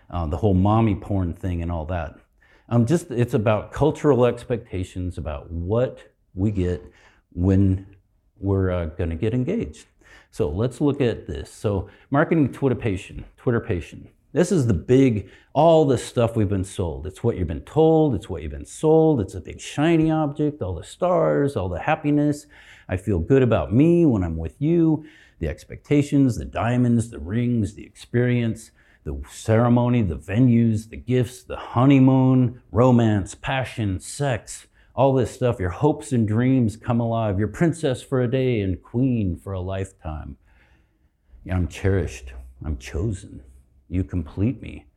Uh, 0.09 0.25
the 0.25 0.37
whole 0.37 0.55
mommy 0.55 0.95
porn 0.95 1.31
thing 1.31 1.61
and 1.61 1.71
all 1.71 1.85
that. 1.85 2.15
Um, 2.69 2.87
just 2.87 3.11
it's 3.11 3.35
about 3.35 3.71
cultural 3.71 4.25
expectations 4.25 5.19
about 5.19 5.51
what 5.51 5.99
we 6.33 6.49
get 6.49 6.83
when 7.33 7.95
we're 8.39 8.71
uh, 8.71 8.85
going 8.85 9.11
to 9.11 9.15
get 9.15 9.35
engaged. 9.35 9.85
So 10.31 10.49
let's 10.49 10.81
look 10.81 11.01
at 11.01 11.27
this. 11.27 11.51
So 11.51 11.87
marketing 12.09 12.51
Twitter 12.51 12.73
patient, 12.73 13.25
Twitterpation, 13.37 14.07
Twitterpation. 14.07 14.07
This 14.33 14.51
is 14.51 14.67
the 14.67 14.73
big, 14.73 15.29
all 15.53 15.85
the 15.85 15.97
stuff 15.97 16.35
we've 16.35 16.49
been 16.49 16.63
sold. 16.63 17.07
It's 17.07 17.23
what 17.23 17.37
you've 17.37 17.47
been 17.47 17.61
told. 17.61 18.15
It's 18.15 18.27
what 18.27 18.41
you've 18.41 18.51
been 18.51 18.65
sold. 18.65 19.21
It's 19.21 19.35
a 19.35 19.41
big 19.41 19.61
shiny 19.61 20.09
object, 20.11 20.61
all 20.61 20.75
the 20.75 20.83
stars, 20.83 21.55
all 21.55 21.69
the 21.69 21.79
happiness. 21.79 22.47
I 22.89 22.97
feel 22.97 23.19
good 23.19 23.43
about 23.43 23.71
me 23.71 24.05
when 24.05 24.23
I'm 24.23 24.35
with 24.35 24.59
you. 24.59 25.05
The 25.39 25.47
expectations, 25.47 26.35
the 26.35 26.45
diamonds, 26.45 27.11
the 27.11 27.19
rings, 27.19 27.75
the 27.75 27.85
experience 27.85 28.71
the 29.03 29.21
ceremony, 29.29 30.01
the 30.01 30.17
venues, 30.17 30.89
the 30.89 30.97
gifts, 30.97 31.43
the 31.43 31.57
honeymoon, 31.57 32.61
romance, 32.71 33.35
passion, 33.35 33.99
sex, 33.99 34.67
all 34.95 35.13
this 35.13 35.31
stuff. 35.31 35.59
Your 35.59 35.69
hopes 35.69 36.11
and 36.11 36.27
dreams 36.27 36.77
come 36.77 36.99
alive. 36.99 37.37
You're 37.37 37.47
princess 37.47 38.01
for 38.01 38.21
a 38.21 38.31
day 38.31 38.61
and 38.61 38.81
queen 38.81 39.37
for 39.37 39.53
a 39.53 39.59
lifetime. 39.59 40.37
I'm 41.51 41.67
cherished. 41.67 42.31
I'm 42.63 42.77
chosen. 42.77 43.43
You 43.93 44.03
complete 44.03 44.59
me. 44.59 44.87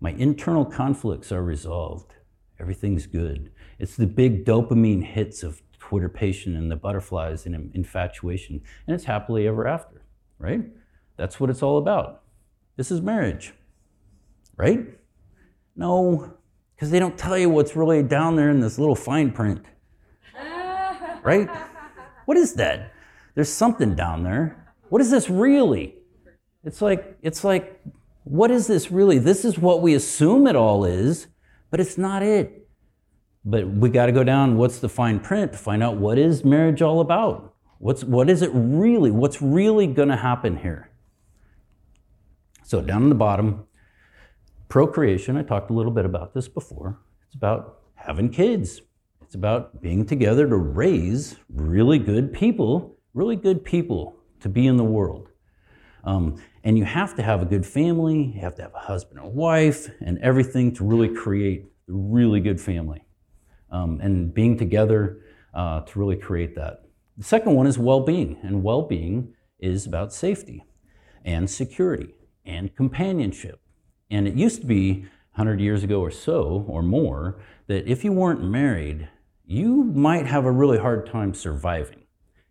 My 0.00 0.12
internal 0.12 0.64
conflicts 0.64 1.30
are 1.30 1.42
resolved. 1.42 2.14
Everything's 2.58 3.06
good. 3.06 3.52
It's 3.78 3.96
the 3.96 4.06
big 4.06 4.46
dopamine 4.46 5.04
hits 5.04 5.42
of 5.42 5.60
Twitterpation 5.78 6.56
and 6.56 6.70
the 6.70 6.76
butterflies 6.76 7.44
and 7.44 7.70
infatuation, 7.74 8.62
and 8.86 8.94
it's 8.94 9.04
happily 9.04 9.46
ever 9.46 9.68
after, 9.68 10.00
right? 10.38 10.62
That's 11.18 11.38
what 11.38 11.50
it's 11.50 11.62
all 11.62 11.76
about. 11.76 12.22
This 12.76 12.90
is 12.90 13.02
marriage, 13.02 13.52
right? 14.56 14.86
No, 15.76 16.32
because 16.74 16.90
they 16.90 16.98
don't 16.98 17.18
tell 17.18 17.36
you 17.36 17.50
what's 17.50 17.76
really 17.76 18.02
down 18.02 18.36
there 18.36 18.48
in 18.48 18.60
this 18.60 18.78
little 18.78 18.96
fine 18.96 19.32
print, 19.32 19.66
right? 21.22 21.50
What 22.24 22.38
is 22.38 22.54
that? 22.54 22.94
There's 23.34 23.52
something 23.52 23.94
down 23.94 24.22
there. 24.22 24.72
What 24.88 25.02
is 25.02 25.10
this 25.10 25.28
really? 25.28 25.96
It's 26.64 26.80
like, 26.80 27.18
it's 27.20 27.44
like, 27.44 27.82
what 28.24 28.50
is 28.50 28.66
this 28.66 28.90
really? 28.90 29.18
This 29.18 29.44
is 29.44 29.58
what 29.58 29.82
we 29.82 29.94
assume 29.94 30.46
it 30.46 30.56
all 30.56 30.84
is, 30.84 31.26
but 31.70 31.80
it's 31.80 31.96
not 31.96 32.22
it. 32.22 32.68
But 33.44 33.68
we 33.68 33.88
got 33.88 34.06
to 34.06 34.12
go 34.12 34.22
down. 34.22 34.56
What's 34.56 34.80
the 34.80 34.88
fine 34.88 35.20
print 35.20 35.52
to 35.52 35.58
find 35.58 35.82
out 35.82 35.96
what 35.96 36.18
is 36.18 36.44
marriage 36.44 36.82
all 36.82 37.00
about? 37.00 37.54
What's 37.78 38.04
what 38.04 38.28
is 38.28 38.42
it 38.42 38.50
really? 38.52 39.10
What's 39.10 39.40
really 39.40 39.86
going 39.86 40.08
to 40.08 40.16
happen 40.16 40.58
here? 40.58 40.90
So 42.62 42.82
down 42.82 43.02
in 43.02 43.08
the 43.08 43.14
bottom, 43.14 43.64
procreation, 44.68 45.36
I 45.36 45.42
talked 45.42 45.70
a 45.70 45.72
little 45.72 45.90
bit 45.90 46.04
about 46.04 46.34
this 46.34 46.46
before. 46.46 46.98
It's 47.26 47.34
about 47.34 47.80
having 47.94 48.28
kids. 48.28 48.82
It's 49.22 49.34
about 49.34 49.80
being 49.80 50.04
together 50.04 50.46
to 50.46 50.56
raise 50.56 51.36
really 51.48 51.98
good 51.98 52.32
people, 52.32 52.98
really 53.14 53.36
good 53.36 53.64
people 53.64 54.16
to 54.40 54.48
be 54.48 54.66
in 54.66 54.76
the 54.76 54.84
world. 54.84 55.29
Um, 56.04 56.42
and 56.64 56.76
you 56.78 56.84
have 56.84 57.14
to 57.16 57.22
have 57.22 57.42
a 57.42 57.44
good 57.44 57.64
family, 57.66 58.32
you 58.34 58.40
have 58.40 58.54
to 58.56 58.62
have 58.62 58.74
a 58.74 58.78
husband 58.78 59.20
and 59.20 59.34
wife, 59.34 59.88
and 60.00 60.18
everything 60.18 60.72
to 60.74 60.84
really 60.84 61.08
create 61.08 61.64
a 61.88 61.92
really 61.92 62.40
good 62.40 62.60
family. 62.60 63.04
Um, 63.70 64.00
and 64.00 64.34
being 64.34 64.58
together 64.58 65.20
uh, 65.54 65.82
to 65.82 65.98
really 65.98 66.16
create 66.16 66.54
that. 66.56 66.84
The 67.16 67.24
second 67.24 67.54
one 67.54 67.66
is 67.66 67.78
well 67.78 68.00
being, 68.00 68.38
and 68.42 68.62
well 68.62 68.82
being 68.82 69.34
is 69.58 69.86
about 69.86 70.12
safety 70.12 70.64
and 71.24 71.48
security 71.48 72.14
and 72.44 72.74
companionship. 72.74 73.60
And 74.10 74.26
it 74.26 74.34
used 74.34 74.62
to 74.62 74.66
be 74.66 75.02
100 75.34 75.60
years 75.60 75.84
ago 75.84 76.00
or 76.00 76.10
so, 76.10 76.64
or 76.66 76.82
more, 76.82 77.40
that 77.68 77.86
if 77.86 78.04
you 78.04 78.12
weren't 78.12 78.42
married, 78.42 79.08
you 79.46 79.84
might 79.84 80.26
have 80.26 80.44
a 80.44 80.50
really 80.50 80.78
hard 80.78 81.06
time 81.06 81.34
surviving. 81.34 82.04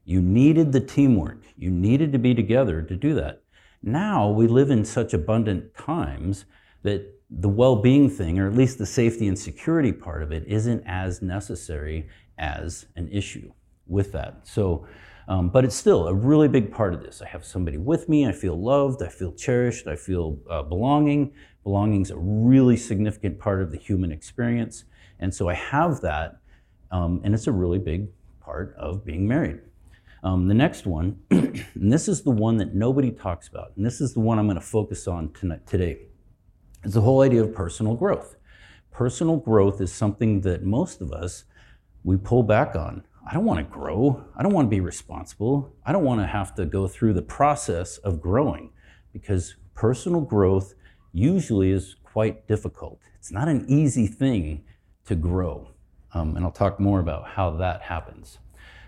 You 0.09 0.23
needed 0.23 0.71
the 0.71 0.79
teamwork, 0.79 1.43
you 1.55 1.69
needed 1.69 2.11
to 2.13 2.17
be 2.17 2.33
together 2.33 2.81
to 2.81 2.95
do 2.95 3.13
that. 3.13 3.43
Now 3.83 4.31
we 4.31 4.47
live 4.47 4.71
in 4.71 4.83
such 4.83 5.13
abundant 5.13 5.75
times 5.77 6.45
that 6.81 7.01
the 7.29 7.47
well 7.47 7.75
being 7.75 8.09
thing, 8.09 8.39
or 8.39 8.47
at 8.47 8.55
least 8.55 8.79
the 8.79 8.87
safety 8.87 9.27
and 9.27 9.37
security 9.37 9.91
part 9.91 10.23
of 10.23 10.31
it, 10.31 10.43
isn't 10.47 10.83
as 10.87 11.21
necessary 11.21 12.09
as 12.39 12.87
an 12.95 13.07
issue. 13.09 13.51
with 13.85 14.11
that. 14.13 14.47
So, 14.47 14.87
um, 15.27 15.49
but 15.49 15.63
it's 15.63 15.75
still 15.75 16.07
a 16.07 16.13
really 16.13 16.47
big 16.47 16.71
part 16.71 16.95
of 16.95 17.03
this. 17.03 17.21
I 17.21 17.27
have 17.27 17.45
somebody 17.45 17.77
with 17.77 18.09
me. 18.09 18.27
I 18.27 18.31
feel 18.31 18.59
loved. 18.59 19.03
I 19.03 19.09
feel 19.09 19.31
cherished. 19.33 19.85
I 19.85 19.95
feel 19.95 20.39
uh, 20.49 20.63
belonging. 20.63 21.33
Belonging 21.63 22.01
is 22.01 22.11
a 22.11 22.17
really 22.17 22.77
significant 22.77 23.37
part 23.37 23.61
of 23.61 23.71
the 23.71 23.77
human 23.77 24.11
experience. 24.11 24.85
And 25.19 25.33
so 25.33 25.49
I 25.49 25.53
have 25.53 26.01
that, 26.01 26.37
um, 26.91 27.21
and 27.23 27.35
it's 27.35 27.47
a 27.47 27.51
really 27.51 27.79
big 27.79 28.07
part 28.39 28.75
of 28.77 29.05
being 29.05 29.27
married. 29.27 29.59
Um, 30.23 30.47
the 30.47 30.53
next 30.53 30.85
one, 30.85 31.17
and 31.31 31.63
this 31.75 32.07
is 32.07 32.23
the 32.23 32.31
one 32.31 32.57
that 32.57 32.75
nobody 32.75 33.11
talks 33.11 33.47
about, 33.47 33.71
and 33.75 33.85
this 33.85 34.01
is 34.01 34.13
the 34.13 34.19
one 34.19 34.37
I'm 34.37 34.47
going 34.47 34.59
to 34.59 34.61
focus 34.61 35.07
on 35.07 35.31
tonight, 35.33 35.65
today, 35.65 35.99
is 36.83 36.93
the 36.93 37.01
whole 37.01 37.21
idea 37.21 37.43
of 37.43 37.53
personal 37.53 37.95
growth. 37.95 38.35
Personal 38.91 39.37
growth 39.37 39.79
is 39.79 39.93
something 39.93 40.41
that 40.41 40.63
most 40.63 41.01
of 41.01 41.13
us 41.13 41.45
we 42.03 42.17
pull 42.17 42.43
back 42.43 42.75
on. 42.75 43.03
I 43.29 43.33
don't 43.33 43.45
want 43.45 43.59
to 43.59 43.63
grow. 43.63 44.25
I 44.35 44.43
don't 44.43 44.53
want 44.53 44.65
to 44.65 44.69
be 44.69 44.81
responsible. 44.81 45.73
I 45.85 45.91
don't 45.91 46.03
want 46.03 46.19
to 46.21 46.27
have 46.27 46.55
to 46.55 46.65
go 46.65 46.87
through 46.87 47.13
the 47.13 47.21
process 47.21 47.97
of 47.99 48.21
growing 48.21 48.71
because 49.13 49.55
personal 49.73 50.21
growth 50.21 50.73
usually 51.13 51.71
is 51.71 51.95
quite 52.03 52.47
difficult. 52.47 52.99
It's 53.17 53.31
not 53.31 53.47
an 53.47 53.65
easy 53.67 54.07
thing 54.07 54.63
to 55.05 55.15
grow. 55.15 55.69
Um, 56.13 56.35
and 56.35 56.43
I'll 56.43 56.51
talk 56.51 56.79
more 56.79 56.99
about 56.99 57.27
how 57.27 57.51
that 57.51 57.83
happens. 57.83 58.39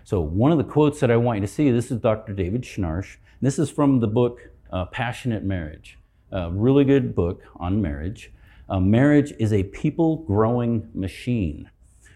So, 0.04 0.20
one 0.20 0.50
of 0.50 0.58
the 0.58 0.64
quotes 0.64 1.00
that 1.00 1.10
I 1.10 1.16
want 1.16 1.40
you 1.40 1.46
to 1.46 1.52
see 1.52 1.70
this 1.70 1.90
is 1.90 1.98
Dr. 1.98 2.32
David 2.32 2.62
Schnarch. 2.62 3.16
This 3.40 3.58
is 3.58 3.70
from 3.70 4.00
the 4.00 4.08
book 4.08 4.40
uh, 4.72 4.86
Passionate 4.86 5.44
Marriage, 5.44 5.98
a 6.32 6.50
really 6.50 6.84
good 6.84 7.14
book 7.14 7.42
on 7.56 7.80
marriage. 7.80 8.32
Uh, 8.68 8.80
marriage 8.80 9.32
is 9.38 9.52
a 9.52 9.62
people 9.64 10.16
growing 10.16 10.88
machine. 10.94 11.70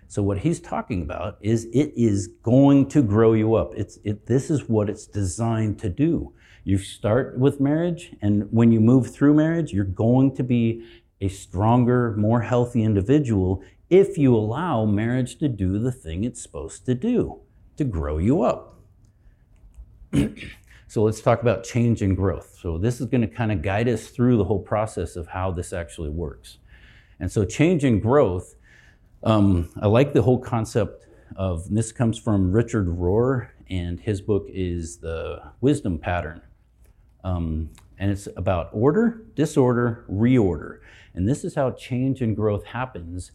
So 0.08 0.22
what 0.22 0.38
he's 0.38 0.60
talking 0.60 1.02
about 1.02 1.38
is 1.40 1.66
it 1.66 1.92
is 1.96 2.28
going 2.42 2.88
to 2.88 3.02
grow 3.02 3.34
you 3.34 3.54
up. 3.54 3.72
It's 3.76 3.98
it, 4.04 4.26
this 4.26 4.50
is 4.50 4.68
what 4.68 4.90
it's 4.90 5.06
designed 5.06 5.78
to 5.80 5.88
do. 5.88 6.32
You 6.64 6.78
start 6.78 7.38
with 7.38 7.60
marriage, 7.60 8.16
and 8.20 8.48
when 8.50 8.72
you 8.72 8.80
move 8.80 9.14
through 9.14 9.34
marriage, 9.34 9.72
you're 9.72 9.84
going 9.84 10.34
to 10.34 10.42
be 10.42 10.84
a 11.20 11.28
stronger, 11.28 12.14
more 12.16 12.40
healthy 12.40 12.82
individual 12.82 13.62
if 13.88 14.18
you 14.18 14.34
allow 14.34 14.84
marriage 14.84 15.38
to 15.38 15.48
do 15.48 15.78
the 15.78 15.92
thing 15.92 16.24
it's 16.24 16.42
supposed 16.42 16.84
to 16.86 16.94
do, 16.94 17.40
to 17.76 17.84
grow 17.84 18.18
you 18.18 18.42
up. 18.42 18.78
so 20.86 21.02
let's 21.02 21.20
talk 21.20 21.42
about 21.42 21.64
change 21.64 22.02
and 22.02 22.16
growth. 22.16 22.58
So 22.60 22.78
this 22.78 23.00
is 23.00 23.06
going 23.06 23.22
to 23.22 23.26
kind 23.26 23.52
of 23.52 23.62
guide 23.62 23.88
us 23.88 24.08
through 24.08 24.36
the 24.36 24.44
whole 24.44 24.62
process 24.62 25.16
of 25.16 25.28
how 25.28 25.50
this 25.50 25.72
actually 25.72 26.10
works. 26.10 26.58
And 27.18 27.30
so 27.30 27.44
change 27.44 27.84
and 27.84 28.00
growth 28.00 28.56
um, 29.26 29.70
I 29.80 29.88
like 29.88 30.12
the 30.12 30.22
whole 30.22 30.38
concept 30.38 31.06
of 31.34 31.68
this 31.68 31.90
comes 31.90 32.16
from 32.16 32.52
Richard 32.52 32.86
Rohr, 32.86 33.48
and 33.68 33.98
his 33.98 34.20
book 34.20 34.46
is 34.48 34.98
The 34.98 35.42
Wisdom 35.60 35.98
Pattern. 35.98 36.42
Um, 37.24 37.70
and 37.98 38.10
it's 38.10 38.28
about 38.36 38.68
order, 38.72 39.24
disorder, 39.34 40.04
reorder. 40.08 40.78
And 41.14 41.28
this 41.28 41.44
is 41.44 41.56
how 41.56 41.72
change 41.72 42.20
and 42.20 42.36
growth 42.36 42.64
happens, 42.66 43.32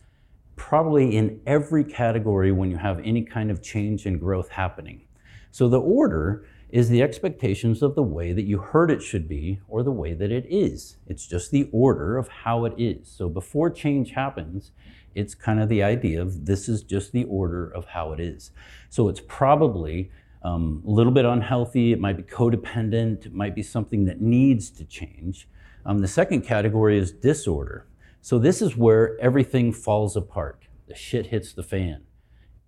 probably 0.61 1.17
in 1.17 1.41
every 1.47 1.83
category 1.83 2.51
when 2.51 2.69
you 2.69 2.77
have 2.77 2.99
any 2.99 3.23
kind 3.23 3.49
of 3.49 3.63
change 3.63 4.05
and 4.05 4.19
growth 4.19 4.47
happening. 4.49 5.01
So 5.49 5.67
the 5.67 5.81
order 5.81 6.45
is 6.69 6.87
the 6.87 7.01
expectations 7.01 7.81
of 7.81 7.95
the 7.95 8.03
way 8.03 8.31
that 8.31 8.43
you 8.43 8.59
heard 8.59 8.91
it 8.91 9.01
should 9.01 9.27
be 9.27 9.59
or 9.67 9.81
the 9.81 9.91
way 9.91 10.13
that 10.13 10.31
it 10.31 10.45
is. 10.47 10.97
It's 11.07 11.25
just 11.25 11.49
the 11.49 11.67
order 11.71 12.15
of 12.15 12.27
how 12.27 12.65
it 12.65 12.73
is. 12.77 13.07
So 13.09 13.27
before 13.27 13.71
change 13.71 14.11
happens, 14.11 14.71
it's 15.15 15.33
kind 15.33 15.59
of 15.59 15.67
the 15.67 15.81
idea 15.81 16.21
of 16.21 16.45
this 16.45 16.69
is 16.69 16.83
just 16.83 17.11
the 17.11 17.23
order 17.23 17.67
of 17.67 17.85
how 17.85 18.13
it 18.13 18.19
is. 18.19 18.51
So 18.89 19.09
it's 19.09 19.21
probably 19.27 20.11
um, 20.43 20.83
a 20.87 20.91
little 20.91 21.11
bit 21.11 21.25
unhealthy. 21.25 21.91
It 21.91 21.99
might 21.99 22.17
be 22.17 22.23
codependent. 22.23 23.25
It 23.25 23.33
might 23.33 23.55
be 23.55 23.63
something 23.63 24.05
that 24.05 24.21
needs 24.21 24.69
to 24.69 24.85
change. 24.85 25.49
Um, 25.87 25.99
the 25.99 26.07
second 26.07 26.43
category 26.43 26.99
is 26.99 27.11
disorder. 27.11 27.87
So 28.21 28.37
this 28.37 28.61
is 28.61 28.77
where 28.77 29.19
everything 29.19 29.73
falls 29.73 30.15
apart. 30.15 30.67
The 30.87 30.95
shit 30.95 31.27
hits 31.27 31.53
the 31.53 31.63
fan. 31.63 32.03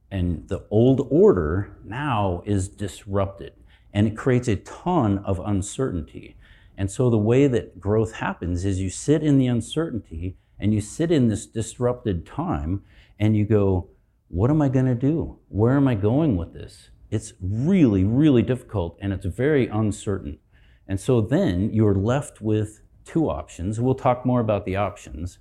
And 0.10 0.48
the 0.48 0.66
old 0.70 1.08
order 1.10 1.78
now 1.84 2.42
is 2.46 2.68
disrupted. 2.68 3.54
And 3.94 4.08
it 4.08 4.18
creates 4.18 4.48
a 4.48 4.56
ton 4.56 5.20
of 5.20 5.40
uncertainty. 5.40 6.36
And 6.78 6.90
so 6.90 7.10
the 7.10 7.18
way 7.18 7.48
that 7.48 7.80
growth 7.80 8.14
happens 8.14 8.66
is 8.66 8.80
you 8.80 8.90
sit 8.90 9.22
in 9.22 9.38
the 9.38 9.48
uncertainty 9.48 10.38
and 10.60 10.74
you 10.74 10.82
sit 10.82 11.12
in 11.12 11.28
this 11.28 11.46
disrupted 11.46 12.26
time 12.26 12.84
and 13.20 13.38
you 13.38 13.46
go, 13.46 13.90
what 14.30 14.50
am 14.50 14.62
I 14.62 14.70
going 14.70 14.88
to 14.88 14.96
do? 14.96 15.38
Where 15.50 15.76
am 15.78 15.88
I 15.88 15.94
going 15.94 16.36
with 16.36 16.54
this? 16.54 16.90
It's 17.12 17.34
really, 17.40 18.04
really 18.04 18.42
difficult 18.42 18.98
and 19.00 19.14
it's 19.14 19.26
very 19.26 19.68
uncertain. 19.68 20.40
And 20.88 21.00
so 21.00 21.22
then 21.22 21.72
you're 21.72 21.94
left 21.94 22.42
with 22.42 22.82
two 23.06 23.30
options. 23.30 23.80
We'll 23.80 23.96
talk 23.96 24.26
more 24.26 24.40
about 24.40 24.66
the 24.66 24.76
options. 24.76 25.40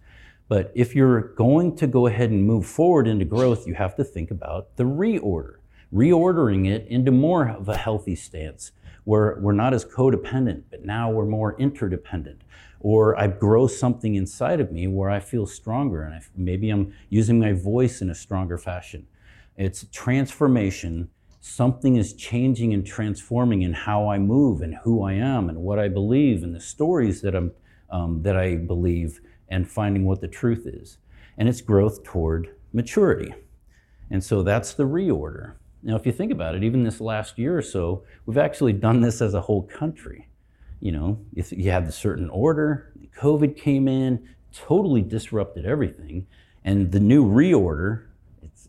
But 0.48 0.70
if 0.74 0.94
you're 0.94 1.34
going 1.34 1.76
to 1.76 1.86
go 1.86 2.06
ahead 2.06 2.30
and 2.30 2.44
move 2.44 2.66
forward 2.66 3.08
into 3.08 3.24
growth, 3.24 3.66
you 3.66 3.74
have 3.74 3.96
to 3.96 4.04
think 4.04 4.30
about 4.30 4.76
the 4.76 4.84
reorder, 4.84 5.56
reordering 5.92 6.68
it 6.68 6.86
into 6.88 7.10
more 7.10 7.48
of 7.48 7.68
a 7.68 7.76
healthy 7.76 8.14
stance 8.14 8.72
where 9.04 9.38
we're 9.40 9.52
not 9.52 9.74
as 9.74 9.84
codependent, 9.84 10.64
but 10.70 10.84
now 10.84 11.10
we're 11.10 11.24
more 11.24 11.58
interdependent 11.58 12.42
or 12.82 13.18
I 13.18 13.28
grow 13.28 13.68
something 13.68 14.16
inside 14.16 14.60
of 14.60 14.72
me 14.72 14.88
where 14.88 15.08
I 15.08 15.20
feel 15.20 15.46
stronger 15.46 16.02
and 16.02 16.14
I, 16.14 16.20
maybe 16.36 16.68
I'm 16.68 16.92
using 17.08 17.38
my 17.38 17.52
voice 17.52 18.02
in 18.02 18.10
a 18.10 18.14
stronger 18.14 18.58
fashion. 18.58 19.06
It's 19.56 19.86
transformation. 19.92 21.08
Something 21.44 21.96
is 21.96 22.14
changing 22.14 22.72
and 22.72 22.86
transforming 22.86 23.60
in 23.60 23.74
how 23.74 24.08
I 24.08 24.18
move 24.18 24.62
and 24.62 24.76
who 24.84 25.02
I 25.02 25.12
am 25.12 25.50
and 25.50 25.58
what 25.58 25.78
I 25.78 25.88
believe 25.88 26.42
and 26.42 26.54
the 26.54 26.60
stories 26.60 27.20
that, 27.20 27.34
I'm, 27.34 27.52
um, 27.90 28.22
that 28.22 28.36
I 28.36 28.56
believe 28.56 29.20
and 29.48 29.68
finding 29.68 30.06
what 30.06 30.22
the 30.22 30.28
truth 30.28 30.66
is. 30.66 30.96
And 31.36 31.48
it's 31.48 31.60
growth 31.60 32.02
toward 32.02 32.54
maturity. 32.72 33.34
And 34.10 34.24
so 34.24 34.42
that's 34.42 34.72
the 34.72 34.84
reorder. 34.84 35.54
Now, 35.82 35.96
if 35.96 36.06
you 36.06 36.12
think 36.12 36.32
about 36.32 36.54
it, 36.54 36.64
even 36.64 36.84
this 36.84 37.00
last 37.00 37.38
year 37.38 37.58
or 37.58 37.62
so, 37.62 38.04
we've 38.24 38.38
actually 38.38 38.72
done 38.72 39.02
this 39.02 39.20
as 39.20 39.34
a 39.34 39.40
whole 39.42 39.62
country 39.62 40.28
you 40.82 40.90
know, 40.90 41.16
if 41.36 41.52
you 41.52 41.70
have 41.70 41.86
a 41.88 41.92
certain 41.92 42.28
order, 42.30 42.92
COVID 43.16 43.56
came 43.56 43.86
in, 43.86 44.28
totally 44.52 45.00
disrupted 45.00 45.64
everything. 45.64 46.26
And 46.64 46.90
the 46.90 46.98
new 46.98 47.24
reorder, 47.24 48.06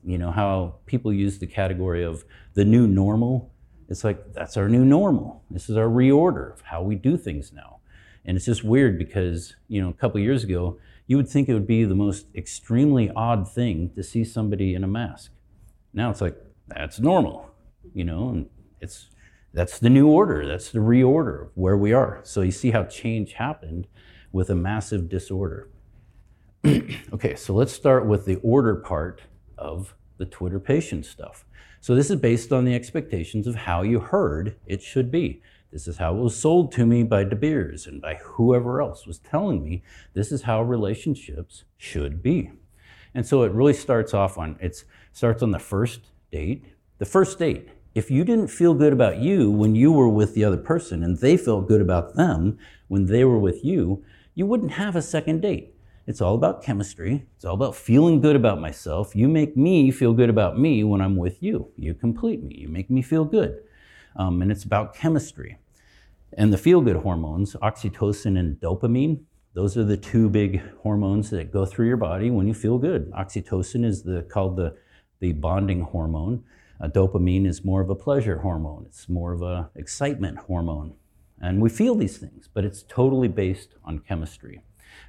you 0.06 0.18
know, 0.18 0.32
how 0.32 0.76
people 0.86 1.14
use 1.14 1.40
the 1.40 1.48
category 1.48 2.04
of 2.04 2.26
the 2.54 2.66
new 2.66 2.88
normal. 2.88 3.52
It's 3.90 4.04
like, 4.04 4.34
that's 4.34 4.58
our 4.58 4.70
new 4.70 4.86
normal. 4.86 5.44
This 5.50 5.70
is 5.70 5.78
our 5.78 5.88
reorder 5.88 6.54
of 6.54 6.62
how 6.62 6.82
we 6.82 6.96
do 6.96 7.18
things 7.18 7.52
now. 7.54 7.80
And 8.26 8.38
it's 8.38 8.46
just 8.46 8.64
weird 8.64 8.98
because, 8.98 9.56
you 9.68 9.82
know, 9.82 9.90
a 9.90 9.94
couple 9.94 10.20
years 10.20 10.44
ago, 10.44 10.78
you 11.08 11.18
would 11.18 11.28
think 11.28 11.50
it 11.50 11.54
would 11.54 11.68
be 11.68 11.84
the 11.84 11.96
most 11.96 12.28
extremely 12.36 13.12
odd 13.16 13.52
thing 13.52 13.92
to 13.96 14.04
see 14.04 14.24
somebody 14.24 14.74
in 14.74 14.84
a 14.84 14.88
mask. 14.88 15.32
Now 15.94 16.10
it's 16.10 16.22
like, 16.22 16.38
that's 16.68 17.00
normal, 17.00 17.50
you 17.94 18.06
know, 18.06 18.30
and 18.30 18.50
it's 18.80 19.10
that's 19.54 19.78
the 19.78 19.90
new 19.90 20.08
order. 20.08 20.48
That's 20.48 20.72
the 20.72 20.80
reorder 20.80 21.44
of 21.44 21.52
where 21.54 21.78
we 21.78 21.94
are. 21.94 22.22
So 22.24 22.42
you 22.42 22.52
see 22.52 22.72
how 22.72 22.86
change 22.86 23.34
happened 23.34 23.88
with 24.32 24.50
a 24.50 24.56
massive 24.56 25.10
disorder. 25.10 25.70
okay, 26.66 27.36
so 27.36 27.54
let's 27.54 27.72
start 27.72 28.08
with 28.08 28.26
the 28.26 28.38
order 28.38 28.76
part 28.76 29.22
of 29.58 29.96
the 30.18 30.26
Twitterpation 30.26 31.04
stuff. 31.04 31.46
So 31.82 31.96
this 31.96 32.10
is 32.10 32.18
based 32.18 32.52
on 32.52 32.66
the 32.66 32.76
expectations 32.76 33.48
of 33.48 33.56
how 33.56 33.82
you 33.82 34.00
heard 34.00 34.56
it 34.66 34.82
should 34.82 35.12
be. 35.12 35.42
This 35.72 35.88
is 35.88 35.98
how 35.98 36.16
it 36.16 36.22
was 36.22 36.38
sold 36.38 36.72
to 36.74 36.86
me 36.86 37.04
by 37.04 37.24
De 37.24 37.36
Beers 37.36 37.88
and 37.88 38.02
by 38.02 38.16
whoever 38.16 38.82
else 38.82 39.08
was 39.08 39.18
telling 39.18 39.64
me 39.64 39.84
this 40.14 40.32
is 40.32 40.44
how 40.44 40.62
relationships 40.62 41.64
should 41.78 42.22
be. 42.22 42.52
And 43.16 43.26
so 43.26 43.44
it 43.44 43.52
really 43.52 43.74
starts 43.74 44.14
off 44.14 44.38
on 44.38 44.56
it 44.60 44.84
starts 45.12 45.42
on 45.42 45.52
the 45.52 45.60
first 45.60 46.12
date. 46.32 46.66
The 47.00 47.06
first 47.06 47.40
date 47.40 47.70
if 47.96 48.10
you 48.10 48.24
didn't 48.24 48.48
feel 48.48 48.74
good 48.74 48.94
about 48.94 49.20
you 49.20 49.52
when 49.52 49.76
you 49.76 49.92
were 49.92 50.10
with 50.10 50.34
the 50.34 50.44
other 50.44 50.58
person 50.58 51.04
and 51.04 51.18
they 51.18 51.38
felt 51.38 51.68
good 51.68 51.82
about 51.82 52.16
them 52.16 52.58
when 52.88 53.06
they 53.06 53.24
were 53.24 53.38
with 53.38 53.64
you, 53.64 54.04
you 54.34 54.48
wouldn't 54.48 54.72
have 54.72 54.96
a 54.96 55.02
second 55.02 55.42
date. 55.42 55.73
It's 56.06 56.20
all 56.20 56.36
about 56.36 56.62
chemistry. 56.62 57.26
It's 57.36 57.46
all 57.46 57.54
about 57.54 57.76
feeling 57.76 58.20
good 58.20 58.36
about 58.36 58.60
myself. 58.60 59.16
You 59.16 59.30
make 59.30 59.56
me 59.56 59.90
feel 59.90 60.14
good 60.14 60.30
about 60.30 60.60
me 60.60 60.84
when 60.84 61.00
I'm 61.00 61.16
with 61.16 61.42
you. 61.42 61.72
You 61.78 61.94
complete 61.94 62.44
me. 62.44 62.56
You 62.56 62.68
make 62.68 62.90
me 62.90 63.02
feel 63.02 63.24
good. 63.24 63.64
Um, 64.18 64.42
and 64.42 64.52
it's 64.52 64.66
about 64.66 64.94
chemistry. 64.94 65.58
And 66.34 66.52
the 66.52 66.58
feel 66.58 66.82
good 66.82 66.98
hormones, 66.98 67.54
oxytocin 67.56 68.38
and 68.38 68.60
dopamine, 68.60 69.22
those 69.54 69.78
are 69.78 69.84
the 69.84 69.98
two 69.98 70.30
big 70.30 70.62
hormones 70.82 71.30
that 71.30 71.52
go 71.52 71.66
through 71.66 71.88
your 71.88 71.98
body 71.98 72.32
when 72.32 72.48
you 72.48 72.54
feel 72.54 72.78
good. 72.78 73.10
Oxytocin 73.12 73.86
is 73.86 74.04
the, 74.04 74.24
called 74.24 74.58
the, 74.58 74.76
the 75.20 75.32
bonding 75.32 75.82
hormone. 75.82 76.44
Uh, 76.82 76.88
dopamine 76.88 77.46
is 77.46 77.64
more 77.64 77.80
of 77.80 77.90
a 77.90 77.96
pleasure 77.96 78.40
hormone. 78.40 78.86
It's 78.88 79.08
more 79.08 79.32
of 79.32 79.42
a 79.42 79.70
excitement 79.76 80.40
hormone. 80.40 80.96
And 81.40 81.62
we 81.62 81.70
feel 81.70 81.96
these 81.96 82.18
things, 82.18 82.50
but 82.52 82.66
it's 82.66 82.84
totally 82.84 83.28
based 83.28 83.76
on 83.86 84.00
chemistry. 84.00 84.62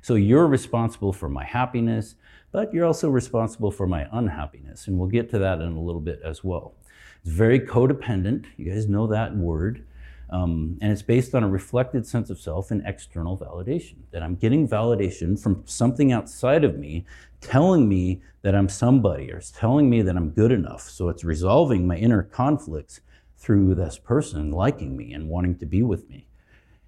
So 0.05 0.17
you're 0.17 0.47
responsible 0.47 1.15
for 1.15 1.31
my 1.31 1.45
happiness, 1.45 2.17
but 2.53 2.75
you're 2.75 2.85
also 2.85 3.09
responsible 3.09 3.71
for 3.71 3.87
my 3.87 4.07
unhappiness. 4.13 4.87
And 4.87 4.99
we'll 4.99 5.09
get 5.09 5.31
to 5.31 5.39
that 5.39 5.63
in 5.63 5.73
a 5.73 5.81
little 5.81 6.03
bit 6.03 6.21
as 6.23 6.45
well. 6.45 6.75
It's 7.23 7.33
very 7.33 7.59
codependent. 7.59 8.45
You 8.59 8.71
guys 8.71 8.87
know 8.87 9.07
that 9.07 9.35
word. 9.35 9.87
Um, 10.29 10.77
and 10.83 10.93
it's 10.93 11.01
based 11.01 11.35
on 11.35 11.43
a 11.43 11.49
reflected 11.49 12.07
sense 12.07 12.29
of 12.29 12.39
self 12.39 12.71
and 12.71 12.83
external 12.85 13.39
validation. 13.39 13.95
That 14.11 14.23
I'm 14.23 14.35
getting 14.35 14.69
validation 14.69 15.41
from 15.43 15.63
something 15.65 16.13
outside 16.13 16.65
of 16.65 16.79
me 16.79 17.07
telling 17.41 17.89
me 17.89 18.21
that 18.43 18.55
I'm 18.55 18.69
somebody 18.69 19.33
or 19.33 19.41
telling 19.41 19.89
me 19.89 20.03
that 20.03 20.19
I'm 20.19 20.29
good 20.29 20.53
enough. 20.53 20.83
So 20.83 21.09
it's 21.09 21.25
resolving 21.25 21.87
my 21.87 21.97
inner 21.97 22.23
conflicts 22.23 23.01
through 23.39 23.75
this 23.75 23.97
person 23.97 24.51
liking 24.51 24.99
me 24.99 25.15
and 25.15 25.31
wanting 25.31 25.57
to 25.61 25.65
be 25.65 25.83
with 25.83 26.11
me. 26.11 26.27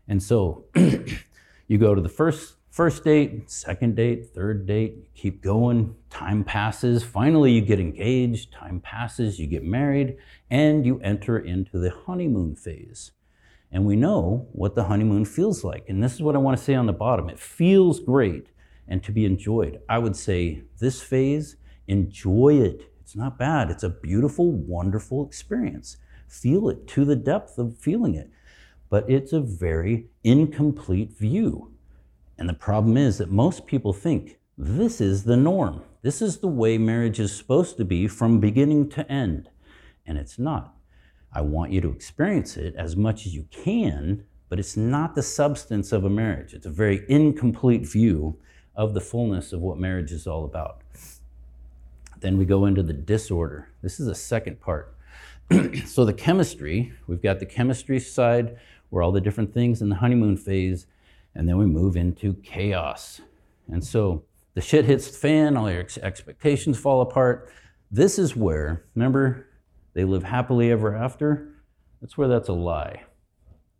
And 0.06 0.22
so 0.22 0.66
you 1.66 1.78
go 1.78 1.94
to 1.94 2.02
the 2.02 2.10
first 2.10 2.56
first 2.76 3.04
date, 3.04 3.50
second 3.50 3.96
date, 3.96 4.26
third 4.34 4.66
date, 4.66 4.96
you 4.98 5.06
keep 5.14 5.42
going, 5.42 5.94
time 6.10 6.44
passes, 6.44 7.02
finally 7.02 7.50
you 7.50 7.62
get 7.62 7.80
engaged, 7.80 8.52
time 8.52 8.78
passes, 8.80 9.38
you 9.38 9.46
get 9.46 9.64
married, 9.64 10.14
and 10.50 10.84
you 10.84 11.00
enter 11.00 11.38
into 11.38 11.78
the 11.78 11.88
honeymoon 11.88 12.54
phase. 12.54 13.12
And 13.72 13.86
we 13.86 13.96
know 13.96 14.46
what 14.52 14.74
the 14.74 14.84
honeymoon 14.84 15.24
feels 15.24 15.64
like. 15.64 15.88
And 15.88 16.04
this 16.04 16.12
is 16.12 16.20
what 16.20 16.34
I 16.34 16.38
want 16.38 16.58
to 16.58 16.62
say 16.62 16.74
on 16.74 16.84
the 16.84 16.92
bottom. 16.92 17.30
It 17.30 17.38
feels 17.38 17.98
great 17.98 18.48
and 18.86 19.02
to 19.04 19.10
be 19.10 19.24
enjoyed. 19.24 19.80
I 19.88 19.96
would 19.96 20.14
say 20.14 20.64
this 20.78 21.00
phase, 21.00 21.56
enjoy 21.88 22.60
it. 22.60 22.92
It's 23.00 23.16
not 23.16 23.38
bad. 23.38 23.70
It's 23.70 23.84
a 23.84 23.88
beautiful, 23.88 24.52
wonderful 24.52 25.24
experience. 25.24 25.96
Feel 26.28 26.68
it 26.68 26.86
to 26.88 27.06
the 27.06 27.16
depth 27.16 27.56
of 27.56 27.78
feeling 27.78 28.14
it. 28.14 28.30
But 28.90 29.08
it's 29.08 29.32
a 29.32 29.40
very 29.40 30.08
incomplete 30.22 31.16
view. 31.16 31.72
And 32.38 32.48
the 32.48 32.54
problem 32.54 32.96
is 32.96 33.18
that 33.18 33.30
most 33.30 33.66
people 33.66 33.92
think 33.92 34.38
this 34.58 35.00
is 35.00 35.24
the 35.24 35.36
norm. 35.36 35.82
This 36.02 36.22
is 36.22 36.38
the 36.38 36.48
way 36.48 36.78
marriage 36.78 37.20
is 37.20 37.34
supposed 37.34 37.76
to 37.78 37.84
be 37.84 38.08
from 38.08 38.40
beginning 38.40 38.88
to 38.90 39.10
end. 39.10 39.50
And 40.06 40.18
it's 40.18 40.38
not. 40.38 40.74
I 41.32 41.40
want 41.40 41.72
you 41.72 41.80
to 41.82 41.90
experience 41.90 42.56
it 42.56 42.74
as 42.76 42.96
much 42.96 43.26
as 43.26 43.34
you 43.34 43.46
can, 43.50 44.24
but 44.48 44.58
it's 44.58 44.76
not 44.76 45.14
the 45.14 45.22
substance 45.22 45.92
of 45.92 46.04
a 46.04 46.10
marriage. 46.10 46.54
It's 46.54 46.66
a 46.66 46.70
very 46.70 47.04
incomplete 47.08 47.86
view 47.86 48.38
of 48.74 48.94
the 48.94 49.00
fullness 49.00 49.52
of 49.52 49.60
what 49.60 49.78
marriage 49.78 50.12
is 50.12 50.26
all 50.26 50.44
about. 50.44 50.80
Then 52.20 52.38
we 52.38 52.44
go 52.44 52.66
into 52.66 52.82
the 52.82 52.92
disorder. 52.92 53.68
This 53.82 54.00
is 54.00 54.06
the 54.06 54.14
second 54.14 54.60
part. 54.60 54.94
so, 55.86 56.04
the 56.04 56.12
chemistry, 56.12 56.92
we've 57.06 57.22
got 57.22 57.38
the 57.38 57.46
chemistry 57.46 58.00
side 58.00 58.56
where 58.90 59.02
all 59.02 59.12
the 59.12 59.20
different 59.20 59.52
things 59.52 59.82
in 59.82 59.88
the 59.88 59.96
honeymoon 59.96 60.36
phase 60.36 60.86
and 61.36 61.48
then 61.48 61.58
we 61.58 61.66
move 61.66 61.96
into 61.96 62.34
chaos. 62.42 63.20
And 63.68 63.84
so 63.84 64.24
the 64.54 64.60
shit 64.60 64.86
hits 64.86 65.10
the 65.10 65.18
fan, 65.18 65.56
all 65.56 65.70
your 65.70 65.80
ex- 65.80 65.98
expectations 65.98 66.78
fall 66.78 67.02
apart. 67.02 67.50
This 67.90 68.18
is 68.18 68.34
where, 68.34 68.86
remember, 68.94 69.46
they 69.92 70.04
live 70.04 70.22
happily 70.22 70.70
ever 70.70 70.94
after? 70.94 71.54
That's 72.00 72.16
where 72.16 72.28
that's 72.28 72.48
a 72.48 72.54
lie. 72.54 73.04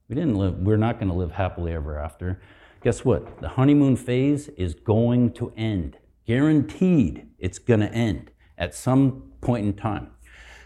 We 0.09 0.15
didn't 0.15 0.37
live, 0.37 0.59
we're 0.59 0.77
not 0.77 0.99
going 0.99 1.09
to 1.09 1.15
live 1.15 1.33
happily 1.33 1.73
ever 1.73 1.99
after. 1.99 2.41
Guess 2.83 3.05
what? 3.05 3.41
The 3.41 3.49
honeymoon 3.49 3.97
phase 3.97 4.49
is 4.51 4.75
going 4.75 5.33
to 5.33 5.53
end. 5.57 5.97
Guaranteed 6.27 7.27
it's 7.39 7.59
going 7.59 7.81
to 7.81 7.93
end 7.93 8.31
at 8.59 8.75
some 8.75 9.33
point 9.41 9.67
in 9.67 9.73
time. 9.73 10.11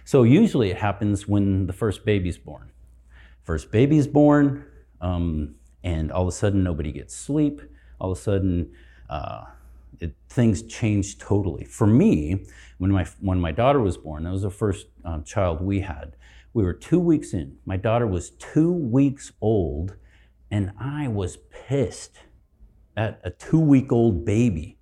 So 0.05 0.25
usually 0.25 0.71
it 0.71 0.77
happens 0.77 1.29
when 1.29 1.67
the 1.67 1.73
first 1.73 2.05
baby's 2.05 2.37
born. 2.37 2.73
First 3.43 3.71
baby's 3.71 4.07
born, 4.07 4.65
um, 5.01 5.55
and 5.83 6.13
all 6.13 6.23
of 6.23 6.29
a 6.29 6.33
sudden 6.33 6.63
nobody 6.63 6.93
gets 6.93 7.15
sleep. 7.15 7.61
All 8.01 8.13
of 8.13 8.19
a 8.19 8.21
sudden, 8.21 8.73
uh, 9.09 9.45
it, 9.99 10.15
things 10.29 10.63
change 10.63 11.19
totally. 11.19 11.65
For 11.65 11.87
me, 11.87 12.47
when 12.79 12.91
my 12.91 13.07
when 13.21 13.41
my 13.41 13.53
daughter 13.53 13.81
was 13.81 13.97
born, 13.97 14.25
that 14.25 14.33
was 14.33 14.43
the 14.43 14.51
first 14.51 14.87
um, 15.05 15.25
child 15.25 15.61
we 15.61 15.81
had. 15.81 16.17
We 16.53 16.65
were 16.65 16.73
two 16.73 16.99
weeks 16.99 17.33
in. 17.33 17.59
My 17.65 17.77
daughter 17.77 18.07
was 18.07 18.31
two 18.31 18.73
weeks 18.73 19.33
old, 19.41 19.97
and 20.51 20.73
I 20.79 21.09
was 21.09 21.37
pissed 21.37 22.19
at 22.97 23.21
a 23.23 23.31
two-week-old 23.31 24.25
baby. 24.25 24.79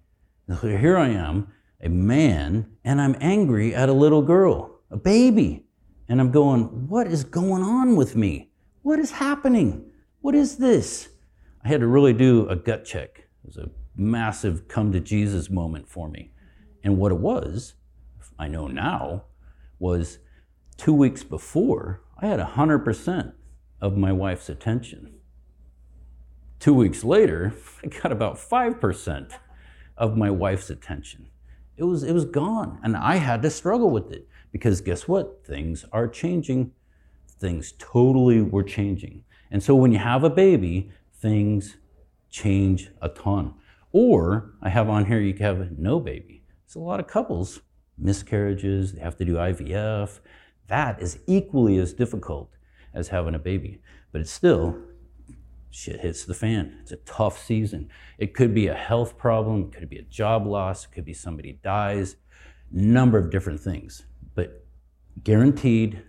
So 0.49 0.69
here 0.69 0.97
I 0.97 1.09
am, 1.09 1.49
a 1.83 1.89
man, 1.89 2.71
and 2.85 3.01
I'm 3.01 3.17
angry 3.21 3.75
at 3.75 3.89
a 3.89 3.93
little 3.93 4.23
girl, 4.23 4.81
a 4.91 4.97
baby, 4.97 5.67
and 6.09 6.21
I'm 6.21 6.31
going, 6.31 6.89
"What 6.89 7.07
is 7.07 7.25
going 7.25 7.63
on 7.63 7.97
with 7.97 8.17
me? 8.17 8.51
What 8.83 8.99
is 8.99 9.11
happening?" 9.11 9.91
What 10.29 10.35
is 10.35 10.59
this? 10.59 11.09
I 11.65 11.69
had 11.69 11.81
to 11.81 11.87
really 11.87 12.13
do 12.13 12.47
a 12.51 12.55
gut 12.55 12.85
check. 12.85 13.21
It 13.43 13.47
was 13.47 13.57
a 13.57 13.71
massive 13.97 14.69
come 14.69 14.93
to 14.93 15.01
Jesus 15.01 15.49
moment 15.49 15.89
for 15.89 16.07
me. 16.07 16.33
And 16.85 16.99
what 16.99 17.13
it 17.13 17.19
was, 17.19 17.73
I 18.39 18.47
know 18.47 18.67
now, 18.67 19.25
was 19.79 20.19
two 20.77 20.93
weeks 20.93 21.25
before, 21.25 22.03
I 22.21 22.27
had 22.27 22.41
100% 22.41 23.33
of 23.81 23.97
my 23.97 24.13
wife's 24.13 24.51
attention. 24.51 25.15
Two 26.61 26.75
weeks 26.75 27.03
later, 27.05 27.55
I 27.83 27.87
got 27.87 28.13
about 28.13 28.37
5% 28.37 29.33
of 29.97 30.19
my 30.19 30.31
wife's 30.31 30.69
attention. 30.69 31.29
It 31.79 31.85
was, 31.85 32.03
it 32.03 32.13
was 32.13 32.27
gone. 32.27 32.81
And 32.83 32.99
I 32.99 33.17
had 33.17 33.41
to 33.41 33.49
struggle 33.49 33.89
with 33.89 34.13
it 34.13 34.29
because 34.53 34.83
guess 34.83 35.09
what? 35.09 35.47
Things 35.47 35.87
are 35.91 36.07
changing. 36.07 36.73
Things 37.41 37.73
totally 37.79 38.43
were 38.43 38.63
changing. 38.63 39.25
And 39.51 39.63
so 39.63 39.75
when 39.75 39.93
you 39.93 39.99
have 39.99 40.25
a 40.25 40.31
baby, 40.31 40.91
things 41.13 41.77
change 42.31 42.91
a 43.01 43.09
ton. 43.09 43.55
Or 43.93 44.53
I 44.61 44.69
have 44.69 44.89
on 44.89 45.07
here, 45.07 45.21
you 45.21 45.35
can 45.35 45.47
have 45.47 45.79
no 45.79 45.99
baby. 46.01 46.43
So 46.67 46.81
a 46.81 46.83
lot 46.83 47.01
of 47.01 47.07
couples, 47.07 47.61
miscarriages, 47.97 48.93
they 48.93 49.01
have 49.01 49.17
to 49.17 49.25
do 49.25 49.35
IVF. 49.35 50.21
That 50.67 51.01
is 51.01 51.19
equally 51.27 51.79
as 51.79 51.95
difficult 51.95 52.51
as 52.93 53.09
having 53.09 53.35
a 53.35 53.39
baby. 53.39 53.81
But 54.13 54.21
it's 54.21 54.31
still, 54.31 54.77
shit 55.71 56.01
hits 56.01 56.25
the 56.25 56.35
fan. 56.35 56.79
It's 56.83 56.93
a 56.93 56.97
tough 56.97 57.43
season. 57.43 57.89
It 58.19 58.35
could 58.35 58.55
be 58.55 58.67
a 58.67 58.75
health 58.75 59.17
problem, 59.17 59.71
it 59.73 59.79
could 59.79 59.89
be 59.89 59.99
a 59.99 60.03
job 60.03 60.47
loss, 60.47 60.85
it 60.85 60.93
could 60.93 61.05
be 61.07 61.15
somebody 61.15 61.59
dies, 61.63 62.17
number 62.71 63.17
of 63.17 63.31
different 63.31 63.61
things. 63.61 64.05
But 64.35 64.67
guaranteed, 65.25 66.03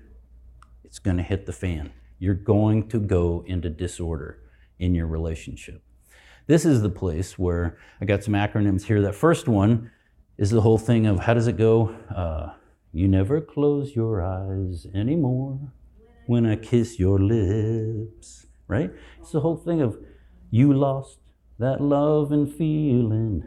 it's 0.83 0.99
gonna 0.99 1.23
hit 1.23 1.45
the 1.45 1.53
fan 1.53 1.93
you're 2.19 2.35
going 2.35 2.87
to 2.89 2.99
go 2.99 3.43
into 3.47 3.69
disorder 3.69 4.39
in 4.77 4.93
your 4.93 5.07
relationship. 5.07 5.81
This 6.47 6.65
is 6.65 6.81
the 6.81 6.89
place 6.89 7.37
where 7.37 7.77
I 8.01 8.05
got 8.05 8.23
some 8.23 8.33
acronyms 8.33 8.83
here. 8.83 9.01
That 9.01 9.15
first 9.15 9.47
one 9.47 9.91
is 10.37 10.49
the 10.51 10.61
whole 10.61 10.77
thing 10.77 11.05
of 11.05 11.19
how 11.19 11.33
does 11.33 11.47
it 11.47 11.57
go? 11.57 11.95
Uh, 12.13 12.53
you 12.91 13.07
never 13.07 13.39
close 13.39 13.95
your 13.95 14.21
eyes 14.21 14.87
anymore 14.95 15.59
when 16.25 16.45
I 16.45 16.55
kiss 16.55 16.99
your 16.99 17.19
lips, 17.19 18.47
right? 18.67 18.91
It's 19.19 19.31
the 19.31 19.41
whole 19.41 19.57
thing 19.57 19.81
of 19.81 19.97
you 20.49 20.73
lost 20.73 21.19
that 21.59 21.81
love 21.81 22.31
and 22.31 22.51
feeling. 22.51 23.43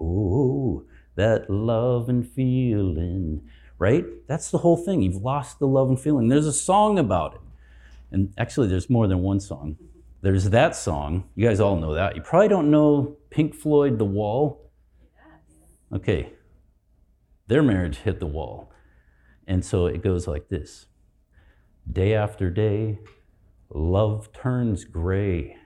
Oh, 0.00 0.84
that 1.16 1.48
love 1.50 2.08
and 2.08 2.28
feeling, 2.28 3.48
right? 3.78 4.04
That's 4.28 4.50
the 4.50 4.58
whole 4.58 4.76
thing. 4.76 5.02
You've 5.02 5.22
lost 5.22 5.58
the 5.58 5.66
love 5.66 5.88
and 5.88 5.98
feeling. 5.98 6.28
There's 6.28 6.46
a 6.46 6.52
song 6.52 6.98
about 6.98 7.34
it. 7.34 7.40
And 8.14 8.32
actually, 8.38 8.68
there's 8.68 8.88
more 8.88 9.08
than 9.08 9.22
one 9.22 9.40
song. 9.40 9.76
There's 10.22 10.50
that 10.50 10.76
song. 10.76 11.24
You 11.34 11.48
guys 11.48 11.58
all 11.58 11.76
know 11.76 11.94
that. 11.94 12.14
You 12.14 12.22
probably 12.22 12.46
don't 12.46 12.70
know 12.70 13.16
Pink 13.28 13.56
Floyd, 13.56 13.98
The 13.98 14.04
Wall. 14.04 14.70
Okay. 15.92 16.32
Their 17.48 17.64
marriage 17.64 17.96
hit 17.98 18.20
the 18.20 18.26
wall. 18.26 18.70
And 19.48 19.64
so 19.64 19.86
it 19.86 20.00
goes 20.00 20.28
like 20.28 20.48
this 20.48 20.86
Day 21.92 22.14
after 22.14 22.50
day, 22.50 23.00
love 23.68 24.32
turns 24.32 24.84
gray 24.84 25.56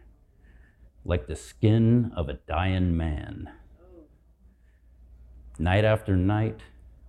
like 1.04 1.26
the 1.26 1.36
skin 1.36 2.12
of 2.16 2.30
a 2.30 2.38
dying 2.48 2.96
man. 2.96 3.50
Oh. 3.78 4.06
Night 5.58 5.84
after 5.84 6.16
night, 6.16 6.60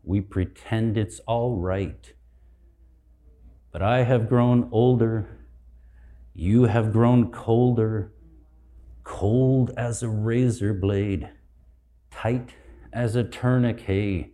we 0.03 0.19
pretend 0.19 0.97
it's 0.97 1.19
all 1.21 1.55
right 1.55 2.13
but 3.71 3.81
I 3.81 4.03
have 4.03 4.29
grown 4.29 4.69
older, 4.71 5.27
you 6.33 6.63
have 6.63 6.91
grown 6.91 7.31
colder, 7.31 8.13
cold 9.03 9.71
as 9.77 10.01
a 10.03 10.09
razor 10.09 10.73
blade, 10.73 11.29
tight 12.11 12.53
as 12.93 13.15
a 13.15 13.23
tourniquet, 13.23 14.31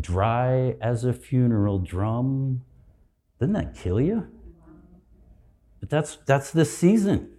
dry 0.00 0.76
as 0.80 1.04
a 1.04 1.12
funeral 1.12 1.78
drum. 1.78 2.62
Doesn't 3.38 3.52
that 3.52 3.74
kill 3.74 4.00
you? 4.00 4.26
But 5.80 5.90
that's, 5.90 6.16
that's 6.26 6.50
the 6.50 6.64
season. 6.64 7.32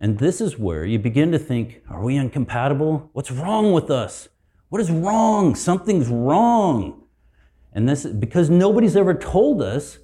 And 0.00 0.18
this 0.18 0.40
is 0.40 0.58
where 0.58 0.84
you 0.84 0.98
begin 0.98 1.32
to 1.32 1.38
think 1.38 1.82
are 1.88 2.02
we 2.02 2.16
incompatible? 2.16 3.10
What's 3.12 3.30
wrong 3.30 3.72
with 3.72 3.90
us? 3.90 4.28
What 4.68 4.80
is 4.80 4.90
wrong? 4.90 5.54
Something's 5.54 6.08
wrong. 6.08 7.03
And 7.74 7.88
this 7.88 8.04
is 8.04 8.12
because 8.12 8.48
nobody's 8.48 8.96
ever 8.96 9.14
told 9.14 9.60
us 9.60 9.98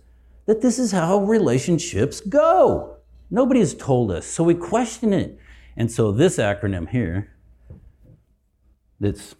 that 0.47 0.61
this 0.61 0.79
is 0.79 0.93
how 0.93 1.19
relationships 1.19 2.21
go. 2.21 2.97
Nobody 3.31 3.61
has 3.61 3.75
told 3.75 4.11
us. 4.11 4.27
So 4.27 4.43
we 4.43 4.55
question 4.55 5.13
it. 5.13 5.39
And 5.77 5.91
so 5.91 6.11
this 6.11 6.37
acronym 6.37 6.89
here 6.89 7.31
that's 8.99 9.35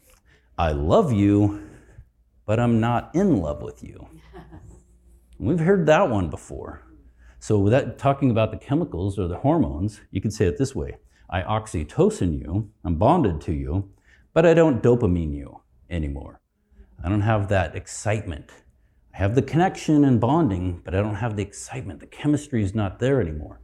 I 0.57 0.73
love 0.73 1.13
you, 1.13 1.69
but 2.47 2.61
I'm 2.61 2.81
not 2.81 3.11
in 3.15 3.39
love 3.39 3.63
with 3.63 3.83
you. 3.83 4.09
We've 5.39 5.59
heard 5.59 5.87
that 5.87 6.09
one 6.11 6.31
before. 6.31 6.83
So, 7.39 7.59
without 7.59 7.97
talking 7.97 8.31
about 8.31 8.51
the 8.51 8.59
chemicals 8.59 9.19
or 9.19 9.27
the 9.27 9.39
hormones, 9.39 10.03
you 10.11 10.21
could 10.21 10.35
say 10.35 10.47
it 10.47 10.59
this 10.59 10.75
way 10.75 10.99
I 11.31 11.43
oxytocin 11.43 12.39
you, 12.39 12.71
I'm 12.85 12.97
bonded 12.97 13.41
to 13.43 13.53
you, 13.53 13.91
but 14.35 14.45
I 14.45 14.53
don't 14.53 14.83
dopamine 14.83 15.35
you 15.35 15.61
anymore. 15.89 16.40
I 17.03 17.09
don't 17.09 17.23
have 17.23 17.49
that 17.49 17.75
excitement. 17.75 18.51
I 19.15 19.19
have 19.19 19.35
the 19.35 19.43
connection 19.43 20.05
and 20.05 20.21
bonding, 20.21 20.83
but 20.85 20.95
I 20.95 21.01
don't 21.01 21.17
have 21.17 21.37
the 21.37 21.43
excitement. 21.43 22.01
The 22.01 22.07
chemistry 22.07 22.63
is 22.63 22.75
not 22.75 22.99
there 22.99 23.21
anymore. 23.21 23.61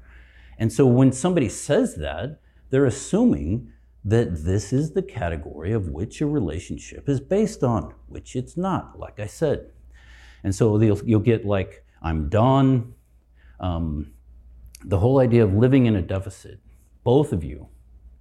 And 0.59 0.73
so 0.73 0.87
when 0.87 1.13
somebody 1.13 1.49
says 1.49 1.97
that, 1.97 2.41
they're 2.71 2.87
assuming 2.87 3.73
that 4.05 4.45
this 4.45 4.73
is 4.73 4.93
the 4.93 5.03
category 5.03 5.73
of 5.73 5.89
which 5.89 6.21
a 6.21 6.27
relationship 6.27 7.09
is 7.09 7.21
based 7.21 7.63
on, 7.63 7.93
which 8.07 8.37
it's 8.37 8.57
not, 8.57 8.99
like 8.99 9.21
I 9.21 9.27
said. 9.27 9.71
And 10.45 10.55
so 10.55 10.81
you'll, 10.81 11.21
get 11.21 11.45
like, 11.45 11.85
I'm 12.03 12.29
done. 12.29 12.95
Um, 13.59 14.13
the 14.85 14.99
whole 14.99 15.19
idea 15.19 15.43
of 15.43 15.55
living 15.55 15.87
in 15.87 15.97
a 15.97 16.03
deficit, 16.03 16.61
both 17.03 17.33
of 17.33 17.43
you, 17.43 17.69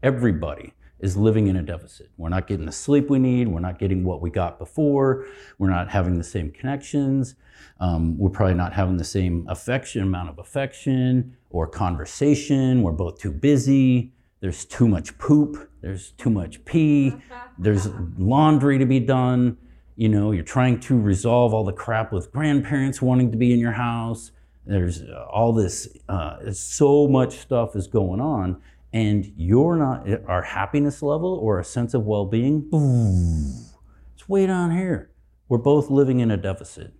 everybody, 0.02 0.74
is 1.00 1.18
living 1.18 1.48
in 1.48 1.58
a 1.58 1.62
deficit. 1.62 2.10
We're 2.18 2.30
not 2.30 2.48
getting 2.48 2.66
the 2.66 2.72
sleep 2.72 3.10
we 3.10 3.20
need. 3.20 3.48
We're 3.48 3.60
not 3.60 3.80
getting 3.80 4.04
what 4.04 4.22
we 4.22 4.30
got 4.30 4.58
before. 4.58 5.26
We're 5.58 5.70
not 5.70 5.90
having 5.90 6.18
the 6.18 6.24
same 6.24 6.52
connections. 6.52 7.36
Um, 7.80 8.18
we're 8.18 8.30
probably 8.30 8.56
not 8.56 8.74
having 8.74 8.98
the 8.98 9.04
same 9.04 9.46
affection, 9.50 10.04
amount 10.04 10.30
of 10.30 10.40
affection 10.40 11.36
or 11.50 11.68
conversation. 11.68 12.82
We're 12.82 12.94
both 12.94 13.20
too 13.20 13.32
busy. 13.32 14.14
There's 14.40 14.66
too 14.66 14.88
much 14.88 15.18
poop. 15.18 15.70
There's 15.82 16.12
too 16.12 16.30
much 16.30 16.64
pee. 16.66 17.16
There's 17.60 17.88
laundry 18.18 18.78
to 18.78 18.86
be 18.86 19.00
done. 19.00 19.58
You 19.98 20.10
know, 20.10 20.32
you're 20.32 20.44
trying 20.44 20.80
to 20.82 21.00
resolve 21.00 21.54
all 21.54 21.64
the 21.64 21.74
crap 21.74 22.12
with 22.12 22.32
grandparents 22.32 23.02
wanting 23.02 23.32
to 23.32 23.38
be 23.38 23.54
in 23.54 23.60
your 23.60 23.72
house. 23.72 24.32
There's 24.66 25.04
all 25.32 25.54
this, 25.54 25.88
uh, 26.10 26.52
so 26.52 27.08
much 27.08 27.38
stuff 27.38 27.76
is 27.76 27.88
going 27.88 28.20
on 28.20 28.62
and 28.96 29.34
you're 29.36 29.76
not 29.76 30.08
our 30.26 30.42
happiness 30.42 31.02
level 31.02 31.38
or 31.42 31.60
a 31.60 31.66
sense 31.66 31.94
of 31.94 32.06
well-being 32.06 32.70
it's 34.16 34.30
way 34.30 34.48
down 34.48 34.72
here. 34.72 35.12
We're 35.50 35.58
both 35.58 35.90
living 35.90 36.22
in 36.22 36.32
a 36.32 36.38
deficit. 36.38 36.94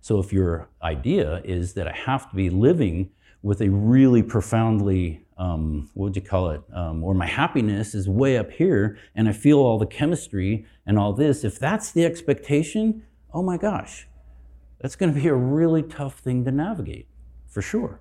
So 0.00 0.18
if 0.18 0.32
your 0.32 0.68
idea 0.82 1.42
is 1.44 1.74
that 1.74 1.86
i 1.86 1.92
have 1.92 2.28
to 2.30 2.34
be 2.34 2.50
living 2.50 3.10
with 3.42 3.60
a 3.60 3.68
really 3.68 4.22
profoundly 4.22 5.20
um, 5.38 5.90
what 5.94 6.04
would 6.04 6.16
you 6.16 6.22
call 6.22 6.50
it? 6.50 6.62
Um, 6.72 7.02
or 7.02 7.14
my 7.14 7.26
happiness 7.26 7.94
is 7.94 8.08
way 8.08 8.36
up 8.38 8.50
here 8.50 8.98
and 9.14 9.28
i 9.28 9.32
feel 9.32 9.58
all 9.58 9.78
the 9.78 9.86
chemistry 9.86 10.66
and 10.86 10.98
all 10.98 11.12
this 11.12 11.44
if 11.44 11.58
that's 11.58 11.92
the 11.92 12.04
expectation 12.04 13.04
oh 13.32 13.42
my 13.42 13.56
gosh 13.56 14.08
that's 14.80 14.96
going 14.96 15.14
to 15.14 15.20
be 15.20 15.28
a 15.28 15.34
really 15.34 15.82
tough 15.82 16.18
thing 16.18 16.44
to 16.44 16.50
navigate 16.50 17.08
for 17.46 17.62
sure 17.62 18.00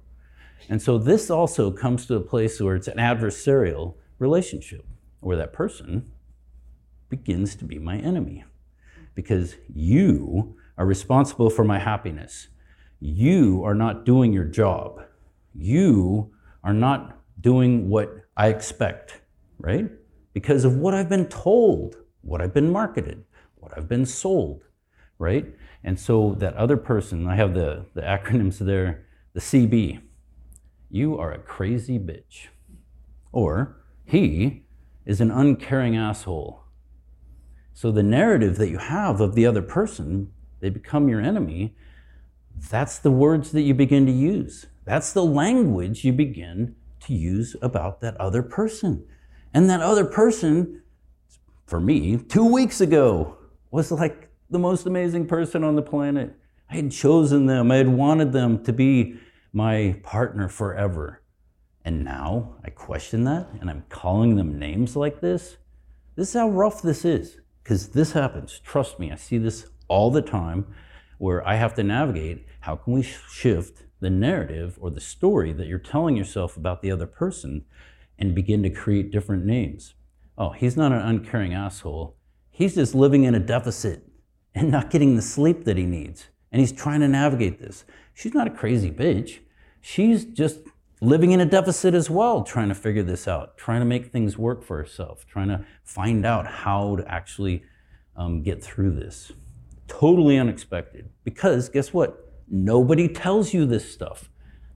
and 0.69 0.81
so 0.81 0.97
this 0.97 1.29
also 1.29 1.71
comes 1.71 2.05
to 2.07 2.15
a 2.15 2.21
place 2.21 2.59
where 2.59 2.75
it's 2.75 2.87
an 2.87 2.97
adversarial 2.97 3.95
relationship, 4.19 4.85
where 5.19 5.37
that 5.37 5.53
person 5.53 6.11
begins 7.09 7.55
to 7.55 7.65
be 7.65 7.77
my 7.77 7.97
enemy 7.97 8.45
because 9.15 9.55
you 9.73 10.55
are 10.77 10.85
responsible 10.85 11.49
for 11.49 11.63
my 11.63 11.79
happiness. 11.79 12.47
You 12.99 13.63
are 13.63 13.75
not 13.75 14.05
doing 14.05 14.31
your 14.31 14.45
job. 14.45 15.01
You 15.53 16.31
are 16.63 16.73
not 16.73 17.19
doing 17.39 17.89
what 17.89 18.09
I 18.37 18.47
expect, 18.47 19.21
right? 19.59 19.89
Because 20.33 20.63
of 20.63 20.77
what 20.77 20.93
I've 20.93 21.09
been 21.09 21.27
told, 21.27 21.97
what 22.21 22.41
I've 22.41 22.53
been 22.53 22.71
marketed, 22.71 23.25
what 23.55 23.77
I've 23.77 23.89
been 23.89 24.05
sold, 24.05 24.63
right? 25.19 25.45
And 25.83 25.99
so 25.99 26.35
that 26.35 26.55
other 26.55 26.77
person, 26.77 27.27
I 27.27 27.35
have 27.35 27.53
the, 27.53 27.85
the 27.93 28.01
acronyms 28.01 28.59
there, 28.59 29.07
the 29.33 29.39
CB, 29.39 30.01
you 30.91 31.17
are 31.17 31.31
a 31.31 31.39
crazy 31.39 31.97
bitch. 31.97 32.47
Or, 33.31 33.77
He 34.03 34.63
is 35.05 35.21
an 35.21 35.31
uncaring 35.31 35.95
asshole. 35.95 36.63
So 37.73 37.91
the 37.91 38.03
narrative 38.03 38.57
that 38.57 38.69
you 38.69 38.77
have 38.77 39.21
of 39.21 39.33
the 39.33 39.45
other 39.45 39.61
person, 39.61 40.31
they 40.59 40.69
become 40.69 41.09
your 41.09 41.21
enemy, 41.21 41.75
that's 42.69 42.99
the 42.99 43.11
words 43.11 43.51
that 43.51 43.61
you 43.61 43.73
begin 43.73 44.05
to 44.05 44.11
use. 44.11 44.67
That's 44.85 45.13
the 45.13 45.23
language 45.23 46.03
you 46.03 46.13
begin 46.13 46.75
to 47.01 47.13
use 47.13 47.55
about 47.61 48.01
that 48.01 48.17
other 48.17 48.43
person. 48.43 49.05
And 49.53 49.69
that 49.69 49.81
other 49.81 50.05
person, 50.05 50.81
for 51.65 51.79
me, 51.79 52.17
two 52.17 52.45
weeks 52.45 52.81
ago, 52.81 53.37
was 53.71 53.91
like 53.91 54.29
the 54.49 54.59
most 54.59 54.85
amazing 54.85 55.27
person 55.27 55.63
on 55.63 55.75
the 55.75 55.81
planet. 55.81 56.35
I 56.69 56.75
had 56.75 56.91
chosen 56.91 57.47
them, 57.47 57.71
I 57.71 57.77
had 57.77 57.87
wanted 57.87 58.31
them 58.31 58.63
to 58.65 58.73
be 58.73 59.15
my 59.53 59.99
partner 60.03 60.47
forever. 60.47 61.21
And 61.83 62.03
now 62.03 62.55
I 62.63 62.69
question 62.69 63.23
that 63.25 63.49
and 63.59 63.69
I'm 63.69 63.85
calling 63.89 64.35
them 64.35 64.59
names 64.59 64.95
like 64.95 65.21
this. 65.21 65.57
This 66.15 66.29
is 66.29 66.33
how 66.33 66.49
rough 66.49 66.81
this 66.81 67.05
is 67.05 67.39
because 67.63 67.89
this 67.89 68.11
happens. 68.11 68.59
Trust 68.59 68.99
me, 68.99 69.11
I 69.11 69.15
see 69.15 69.37
this 69.37 69.67
all 69.87 70.11
the 70.11 70.21
time 70.21 70.67
where 71.17 71.47
I 71.47 71.55
have 71.55 71.73
to 71.75 71.83
navigate 71.83 72.45
how 72.61 72.75
can 72.75 72.93
we 72.93 73.01
shift 73.01 73.83
the 73.99 74.09
narrative 74.09 74.77
or 74.81 74.89
the 74.89 74.99
story 74.99 75.53
that 75.53 75.67
you're 75.67 75.79
telling 75.79 76.17
yourself 76.17 76.57
about 76.57 76.81
the 76.81 76.91
other 76.91 77.05
person 77.05 77.65
and 78.17 78.35
begin 78.35 78.63
to 78.63 78.69
create 78.69 79.11
different 79.11 79.45
names. 79.45 79.93
Oh, 80.37 80.49
he's 80.49 80.77
not 80.77 80.91
an 80.91 81.01
uncaring 81.01 81.53
asshole. 81.53 82.15
He's 82.49 82.75
just 82.75 82.95
living 82.95 83.23
in 83.23 83.35
a 83.35 83.39
deficit 83.39 84.07
and 84.55 84.71
not 84.71 84.89
getting 84.89 85.15
the 85.15 85.21
sleep 85.21 85.65
that 85.65 85.77
he 85.77 85.85
needs. 85.85 86.27
And 86.51 86.59
he's 86.59 86.71
trying 86.71 86.99
to 87.01 87.07
navigate 87.07 87.59
this. 87.59 87.85
She's 88.13 88.33
not 88.33 88.47
a 88.47 88.51
crazy 88.51 88.91
bitch. 88.91 89.39
She's 89.81 90.25
just 90.25 90.59
living 91.01 91.31
in 91.31 91.41
a 91.41 91.45
deficit 91.45 91.95
as 91.95 92.09
well, 92.09 92.43
trying 92.43 92.69
to 92.69 92.75
figure 92.75 93.03
this 93.03 93.27
out, 93.27 93.57
trying 93.57 93.81
to 93.81 93.85
make 93.85 94.11
things 94.11 94.37
work 94.37 94.63
for 94.63 94.77
herself, 94.77 95.25
trying 95.25 95.47
to 95.47 95.65
find 95.83 96.25
out 96.25 96.45
how 96.45 96.95
to 96.95 97.11
actually 97.11 97.63
um, 98.15 98.43
get 98.43 98.63
through 98.63 98.91
this. 98.91 99.31
Totally 99.87 100.37
unexpected. 100.37 101.09
Because 101.23 101.69
guess 101.69 101.91
what? 101.91 102.31
Nobody 102.47 103.07
tells 103.07 103.53
you 103.53 103.65
this 103.65 103.91
stuff. 103.91 104.29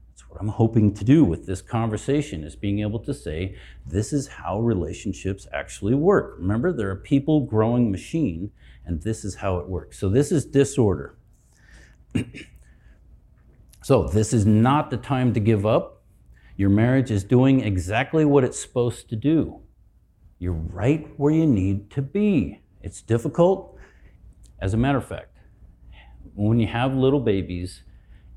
That's 0.08 0.28
what 0.28 0.40
I'm 0.40 0.48
hoping 0.48 0.94
to 0.94 1.04
do 1.04 1.24
with 1.24 1.46
this 1.46 1.62
conversation 1.62 2.42
is 2.42 2.56
being 2.56 2.80
able 2.80 2.98
to 3.00 3.14
say, 3.14 3.56
this 3.86 4.12
is 4.12 4.26
how 4.26 4.60
relationships 4.60 5.46
actually 5.52 5.94
work. 5.94 6.36
Remember, 6.38 6.72
they're 6.72 6.90
a 6.90 6.96
people 6.96 7.42
growing 7.42 7.90
machine, 7.90 8.50
and 8.84 9.02
this 9.02 9.24
is 9.24 9.36
how 9.36 9.58
it 9.58 9.68
works. 9.68 9.98
So 9.98 10.08
this 10.08 10.32
is 10.32 10.44
disorder. 10.44 11.16
So, 13.86 14.02
this 14.02 14.32
is 14.32 14.44
not 14.44 14.90
the 14.90 14.96
time 14.96 15.32
to 15.34 15.38
give 15.38 15.64
up. 15.64 16.02
Your 16.56 16.70
marriage 16.70 17.12
is 17.12 17.22
doing 17.22 17.60
exactly 17.60 18.24
what 18.24 18.42
it's 18.42 18.60
supposed 18.60 19.08
to 19.10 19.14
do. 19.14 19.60
You're 20.40 20.54
right 20.54 21.08
where 21.16 21.32
you 21.32 21.46
need 21.46 21.88
to 21.92 22.02
be. 22.02 22.62
It's 22.82 23.00
difficult. 23.00 23.78
As 24.60 24.74
a 24.74 24.76
matter 24.76 24.98
of 24.98 25.06
fact, 25.06 25.38
when 26.34 26.58
you 26.58 26.66
have 26.66 26.96
little 26.96 27.20
babies, 27.20 27.84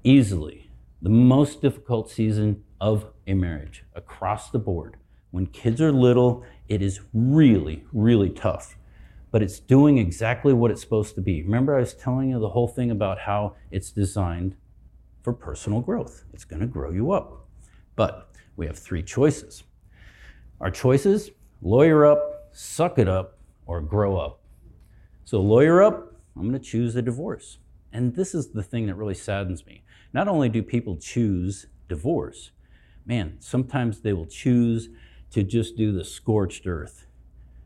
easily 0.04 0.70
the 1.02 1.10
most 1.10 1.64
difficult 1.64 2.12
season 2.12 2.64
of 2.80 3.08
a 3.26 3.34
marriage 3.34 3.86
across 3.96 4.52
the 4.52 4.60
board. 4.60 4.98
When 5.32 5.48
kids 5.48 5.82
are 5.82 5.92
little, 5.92 6.46
it 6.68 6.84
is 6.84 7.02
really, 7.12 7.86
really 7.92 8.30
tough. 8.30 8.78
But 9.32 9.42
it's 9.42 9.60
doing 9.60 9.98
exactly 9.98 10.54
what 10.54 10.70
it's 10.70 10.82
supposed 10.82 11.16
to 11.16 11.22
be. 11.22 11.42
Remember, 11.42 11.76
I 11.76 11.80
was 11.80 11.96
telling 11.96 12.30
you 12.30 12.40
the 12.40 12.50
whole 12.50 12.68
thing 12.68 12.92
about 12.92 13.22
how 13.22 13.56
it's 13.72 13.90
designed 13.90 14.56
for 15.22 15.34
personal 15.34 15.82
growth. 15.82 16.24
It's 16.34 16.46
going 16.46 16.62
to 16.62 16.68
grow 16.68 16.92
you 16.92 17.12
up. 17.12 17.48
But 17.96 18.32
we 18.56 18.66
have 18.66 18.78
three 18.78 19.04
choices. 19.04 19.64
Our 20.60 20.72
choices 20.72 21.32
lawyer 21.62 22.06
up, 22.06 22.50
suck 22.52 22.98
it 22.98 23.08
up, 23.08 23.38
or 23.66 23.82
grow 23.82 24.18
up. 24.18 24.42
So, 25.26 25.42
lawyer 25.42 25.84
up, 25.84 26.16
I'm 26.36 26.44
going 26.44 26.54
to 26.54 26.60
choose 26.60 26.96
a 26.96 27.02
divorce. 27.02 27.58
And 27.92 28.16
this 28.16 28.34
is 28.34 28.50
the 28.50 28.64
thing 28.64 28.88
that 28.88 28.96
really 28.96 29.16
saddens 29.16 29.66
me. 29.66 29.84
Not 30.14 30.28
only 30.28 30.50
do 30.50 30.64
people 30.64 30.98
choose 30.98 31.68
divorce, 31.88 32.52
man, 33.06 33.38
sometimes 33.40 34.02
they 34.02 34.14
will 34.14 34.26
choose 34.26 34.90
to 35.32 35.44
just 35.44 35.76
do 35.76 35.92
the 35.92 36.04
scorched 36.04 36.66
earth 36.66 37.06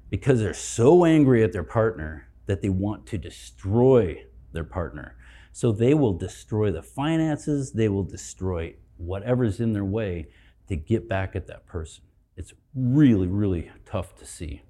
because 0.09 0.39
they're 0.39 0.53
so 0.53 1.05
angry 1.05 1.43
at 1.43 1.53
their 1.53 1.63
partner 1.63 2.27
that 2.45 2.61
they 2.61 2.69
want 2.69 3.05
to 3.07 3.17
destroy 3.17 4.23
their 4.51 4.63
partner. 4.63 5.15
So 5.53 5.71
they 5.71 5.93
will 5.93 6.13
destroy 6.13 6.71
the 6.71 6.81
finances, 6.81 7.71
they 7.71 7.87
will 7.87 8.03
destroy 8.03 8.75
whatever's 8.97 9.59
in 9.59 9.73
their 9.73 9.85
way 9.85 10.27
to 10.67 10.75
get 10.75 11.07
back 11.07 11.35
at 11.35 11.47
that 11.47 11.65
person. 11.67 12.03
It's 12.35 12.53
really, 12.73 13.27
really 13.27 13.71
tough 13.85 14.15
to 14.17 14.25
see. 14.25 14.63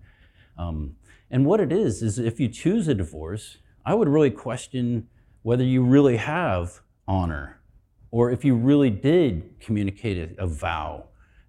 Um, 0.57 0.97
and 1.31 1.45
what 1.45 1.61
it 1.61 1.71
is, 1.71 2.03
is 2.03 2.19
if 2.19 2.39
you 2.39 2.49
choose 2.49 2.87
a 2.89 2.93
divorce, 2.93 3.57
I 3.85 3.95
would 3.95 4.09
really 4.09 4.29
question 4.29 5.07
whether 5.41 5.63
you 5.63 5.83
really 5.83 6.17
have 6.17 6.81
honor 7.07 7.61
or 8.11 8.29
if 8.29 8.45
you 8.45 8.53
really 8.53 8.89
did 8.89 9.59
communicate 9.59 10.35
a, 10.37 10.45
vow 10.45 11.05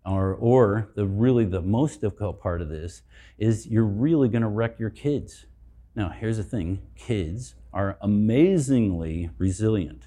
or, 0.06 0.34
or 0.34 0.90
the 0.94 1.06
really 1.06 1.44
the 1.44 1.60
most 1.60 2.00
difficult 2.00 2.40
part 2.40 2.62
of 2.62 2.68
this 2.68 3.02
is 3.36 3.66
you're 3.66 3.84
really 3.84 4.28
going 4.28 4.42
to 4.42 4.48
wreck 4.48 4.78
your 4.78 4.90
kids 4.90 5.46
now 5.94 6.08
here's 6.08 6.38
the 6.38 6.42
thing 6.42 6.80
kids 6.96 7.54
are 7.74 7.98
amazingly 8.00 9.28
resilient. 9.36 10.06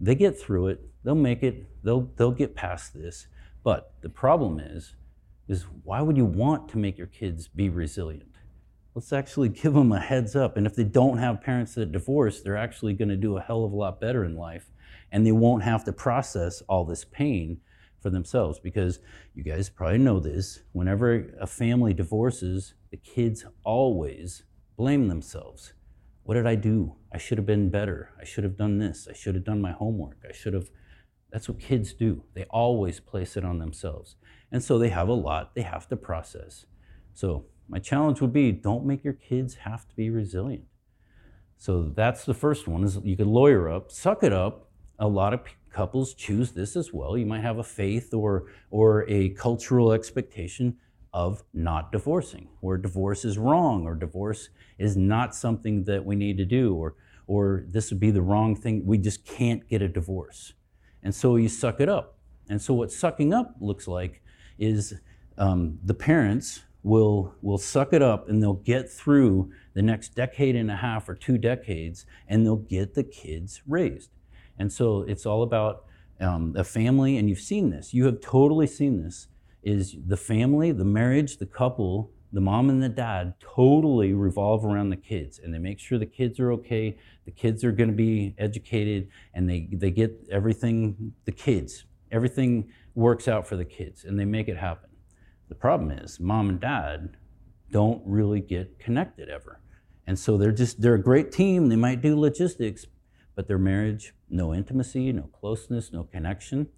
they 0.00 0.14
get 0.14 0.38
through 0.38 0.66
it, 0.68 0.80
they'll 1.02 1.14
make 1.14 1.42
it, 1.42 1.66
they'll, 1.82 2.10
they'll 2.16 2.30
get 2.30 2.54
past 2.54 2.92
this. 2.92 3.26
But 3.62 3.94
the 4.02 4.10
problem 4.10 4.60
is, 4.60 4.94
is 5.48 5.64
why 5.82 6.02
would 6.02 6.16
you 6.16 6.26
want 6.26 6.68
to 6.70 6.78
make 6.78 6.98
your 6.98 7.06
kids 7.06 7.48
be 7.48 7.70
resilient? 7.70 8.36
Let's 8.94 9.12
actually 9.12 9.48
give 9.62 9.72
them 9.72 9.92
a 9.92 10.00
heads 10.00 10.36
up. 10.36 10.56
And 10.58 10.66
if 10.66 10.76
they 10.76 10.84
don't 10.84 11.18
have 11.18 11.40
parents 11.40 11.74
that 11.74 11.90
divorce, 11.90 12.42
they're 12.42 12.56
actually 12.56 12.92
going 12.92 13.08
to 13.08 13.16
do 13.16 13.38
a 13.38 13.40
hell 13.40 13.64
of 13.64 13.72
a 13.72 13.76
lot 13.76 14.00
better 14.00 14.24
in 14.24 14.36
life. 14.36 14.70
And 15.10 15.26
they 15.26 15.32
won't 15.32 15.62
have 15.62 15.84
to 15.84 15.92
process 15.92 16.62
all 16.68 16.84
this 16.84 17.04
pain 17.04 17.60
for 18.00 18.10
themselves 18.10 18.58
because 18.58 18.98
you 19.34 19.42
guys 19.42 19.70
probably 19.70 19.98
know 19.98 20.20
this. 20.20 20.60
Whenever 20.72 21.30
a 21.40 21.46
family 21.46 21.94
divorces, 21.94 22.74
the 22.90 22.98
kids 22.98 23.46
always 23.64 24.42
blame 24.76 25.08
themselves. 25.08 25.72
What 26.24 26.34
did 26.34 26.46
I 26.46 26.54
do? 26.54 26.96
I 27.12 27.18
should 27.18 27.38
have 27.38 27.46
been 27.46 27.70
better. 27.70 28.10
I 28.20 28.24
should 28.24 28.44
have 28.44 28.56
done 28.56 28.78
this. 28.78 29.06
I 29.08 29.14
should 29.14 29.34
have 29.34 29.44
done 29.44 29.60
my 29.60 29.72
homework. 29.72 30.18
I 30.28 30.32
should 30.32 30.54
have. 30.54 30.70
That's 31.30 31.48
what 31.48 31.60
kids 31.60 31.92
do. 31.92 32.24
They 32.34 32.44
always 32.44 32.98
place 32.98 33.36
it 33.36 33.44
on 33.44 33.58
themselves. 33.58 34.16
And 34.50 34.62
so 34.62 34.78
they 34.78 34.88
have 34.88 35.08
a 35.08 35.12
lot 35.12 35.54
they 35.54 35.62
have 35.62 35.88
to 35.88 35.96
process. 35.96 36.64
So, 37.12 37.46
my 37.68 37.78
challenge 37.78 38.20
would 38.20 38.32
be 38.32 38.52
don't 38.52 38.84
make 38.84 39.04
your 39.04 39.14
kids 39.14 39.54
have 39.54 39.88
to 39.88 39.94
be 39.94 40.10
resilient. 40.10 40.64
So 41.56 41.92
that's 41.94 42.24
the 42.24 42.34
first 42.34 42.68
one 42.68 42.84
is 42.84 42.98
you 43.02 43.16
can 43.16 43.28
lawyer 43.28 43.68
up, 43.70 43.90
suck 43.90 44.22
it 44.22 44.32
up. 44.32 44.70
A 44.98 45.08
lot 45.08 45.32
of 45.32 45.40
couples 45.70 46.14
choose 46.14 46.52
this 46.52 46.76
as 46.76 46.92
well. 46.92 47.16
You 47.16 47.26
might 47.26 47.40
have 47.40 47.58
a 47.58 47.64
faith 47.64 48.12
or, 48.12 48.48
or 48.70 49.08
a 49.08 49.30
cultural 49.30 49.92
expectation 49.92 50.76
of 51.14 51.44
not 51.54 51.92
divorcing, 51.92 52.48
where 52.60 52.76
divorce 52.76 53.24
is 53.24 53.38
wrong, 53.38 53.86
or 53.86 53.94
divorce 53.94 54.50
is 54.78 54.96
not 54.96 55.32
something 55.34 55.84
that 55.84 56.04
we 56.04 56.16
need 56.16 56.36
to 56.36 56.44
do, 56.44 56.74
or, 56.74 56.96
or 57.28 57.64
this 57.68 57.90
would 57.90 58.00
be 58.00 58.10
the 58.10 58.20
wrong 58.20 58.56
thing. 58.56 58.84
We 58.84 58.98
just 58.98 59.24
can't 59.24 59.66
get 59.68 59.80
a 59.80 59.88
divorce. 59.88 60.54
And 61.04 61.14
so 61.14 61.36
you 61.36 61.48
suck 61.48 61.80
it 61.80 61.88
up. 61.88 62.18
And 62.50 62.60
so 62.60 62.74
what 62.74 62.90
sucking 62.90 63.32
up 63.32 63.54
looks 63.60 63.86
like 63.86 64.22
is 64.58 64.94
um, 65.38 65.78
the 65.84 65.94
parents 65.94 66.62
will, 66.82 67.32
will 67.42 67.58
suck 67.58 67.92
it 67.92 68.02
up 68.02 68.28
and 68.28 68.42
they'll 68.42 68.54
get 68.54 68.90
through 68.90 69.52
the 69.72 69.82
next 69.82 70.16
decade 70.16 70.56
and 70.56 70.70
a 70.70 70.76
half 70.76 71.08
or 71.08 71.14
two 71.14 71.38
decades 71.38 72.06
and 72.28 72.44
they'll 72.44 72.56
get 72.56 72.94
the 72.94 73.04
kids 73.04 73.62
raised. 73.68 74.10
And 74.58 74.72
so 74.72 75.02
it's 75.02 75.26
all 75.26 75.44
about 75.44 75.84
um, 76.20 76.54
a 76.56 76.64
family, 76.64 77.16
and 77.16 77.28
you've 77.28 77.40
seen 77.40 77.70
this. 77.70 77.92
You 77.92 78.04
have 78.06 78.20
totally 78.20 78.66
seen 78.66 79.02
this. 79.02 79.28
Is 79.64 79.96
the 80.06 80.16
family, 80.16 80.72
the 80.72 80.84
marriage, 80.84 81.38
the 81.38 81.46
couple, 81.46 82.12
the 82.32 82.40
mom 82.40 82.68
and 82.68 82.82
the 82.82 82.88
dad 82.88 83.34
totally 83.40 84.12
revolve 84.12 84.64
around 84.64 84.90
the 84.90 84.96
kids, 84.96 85.40
and 85.42 85.54
they 85.54 85.58
make 85.58 85.78
sure 85.78 85.98
the 85.98 86.06
kids 86.06 86.38
are 86.38 86.52
okay. 86.52 86.98
The 87.24 87.30
kids 87.30 87.64
are 87.64 87.72
going 87.72 87.90
to 87.90 87.96
be 87.96 88.34
educated, 88.38 89.08
and 89.32 89.48
they 89.48 89.68
they 89.72 89.90
get 89.90 90.12
everything. 90.30 91.14
The 91.24 91.32
kids, 91.32 91.86
everything 92.12 92.70
works 92.94 93.26
out 93.26 93.46
for 93.46 93.56
the 93.56 93.64
kids, 93.64 94.04
and 94.04 94.18
they 94.18 94.24
make 94.24 94.48
it 94.48 94.56
happen. 94.56 94.90
The 95.48 95.54
problem 95.54 95.90
is, 95.90 96.20
mom 96.20 96.48
and 96.48 96.60
dad 96.60 97.16
don't 97.70 98.02
really 98.04 98.40
get 98.40 98.78
connected 98.78 99.28
ever. 99.28 99.60
And 100.06 100.18
so 100.18 100.36
they're 100.36 100.52
just, 100.52 100.80
they're 100.80 100.94
a 100.94 101.02
great 101.02 101.32
team. 101.32 101.68
They 101.68 101.76
might 101.76 102.02
do 102.02 102.18
logistics, 102.18 102.86
but 103.34 103.48
their 103.48 103.58
marriage, 103.58 104.14
no 104.28 104.54
intimacy, 104.54 105.12
no 105.12 105.22
closeness, 105.22 105.92
no 105.92 106.04
connection, 106.04 106.68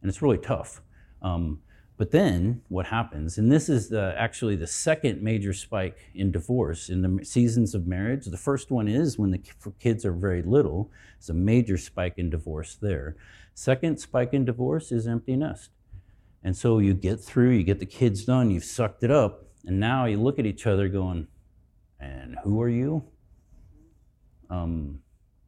and 0.00 0.08
it's 0.08 0.22
really 0.22 0.38
tough. 0.38 0.80
Um, 1.20 1.60
but 1.96 2.10
then 2.10 2.62
what 2.68 2.86
happens, 2.86 3.38
and 3.38 3.50
this 3.50 3.68
is 3.68 3.88
the, 3.88 4.14
actually 4.18 4.54
the 4.56 4.66
second 4.66 5.22
major 5.22 5.54
spike 5.54 5.98
in 6.14 6.30
divorce 6.30 6.90
in 6.90 7.00
the 7.00 7.24
seasons 7.24 7.74
of 7.74 7.86
marriage. 7.86 8.26
The 8.26 8.36
first 8.36 8.70
one 8.70 8.86
is 8.86 9.18
when 9.18 9.30
the 9.30 9.42
kids 9.80 10.04
are 10.04 10.12
very 10.12 10.42
little, 10.42 10.90
it's 11.16 11.30
a 11.30 11.34
major 11.34 11.78
spike 11.78 12.14
in 12.18 12.28
divorce 12.28 12.74
there. 12.74 13.16
Second 13.54 13.98
spike 13.98 14.34
in 14.34 14.44
divorce 14.44 14.92
is 14.92 15.06
empty 15.06 15.36
nest. 15.36 15.70
And 16.42 16.54
so 16.54 16.78
you 16.78 16.92
get 16.92 17.18
through, 17.18 17.50
you 17.50 17.64
get 17.64 17.78
the 17.78 17.86
kids 17.86 18.24
done, 18.24 18.50
you've 18.50 18.64
sucked 18.64 19.02
it 19.02 19.10
up, 19.10 19.46
and 19.64 19.80
now 19.80 20.04
you 20.04 20.20
look 20.20 20.38
at 20.38 20.44
each 20.44 20.66
other 20.66 20.88
going, 20.88 21.26
and 21.98 22.36
who 22.44 22.60
are 22.60 22.68
you? 22.68 23.02
Um, 24.50 25.00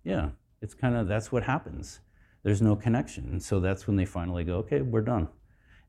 yeah, 0.03 0.31
it's 0.63 0.75
kind 0.75 0.97
of 0.97 1.07
that's 1.07 1.31
what 1.31 1.43
happens. 1.43 2.01
There's 2.43 2.63
no 2.63 2.75
connection. 2.75 3.29
And 3.31 3.43
so 3.43 3.61
that's 3.61 3.87
when 3.87 3.97
they 3.97 4.07
finally 4.07 4.45
go, 4.45 4.57
okay, 4.57 4.81
we're 4.81 5.03
done. 5.03 5.29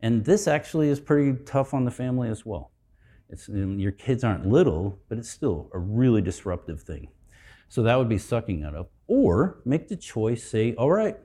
And 0.01 0.23
this 0.23 0.47
actually 0.47 0.89
is 0.89 0.99
pretty 0.99 1.37
tough 1.43 1.73
on 1.73 1.85
the 1.85 1.91
family 1.91 2.29
as 2.29 2.45
well. 2.45 2.71
It's, 3.29 3.47
your 3.49 3.91
kids 3.91 4.23
aren't 4.23 4.47
little, 4.47 4.99
but 5.07 5.17
it's 5.17 5.29
still 5.29 5.69
a 5.73 5.79
really 5.79 6.21
disruptive 6.21 6.81
thing. 6.81 7.09
So 7.67 7.83
that 7.83 7.95
would 7.95 8.09
be 8.09 8.17
sucking 8.17 8.63
it 8.63 8.75
up. 8.75 8.91
Or 9.07 9.59
make 9.65 9.87
the 9.87 9.95
choice, 9.95 10.43
say, 10.43 10.73
all 10.75 10.89
right, 10.89 11.17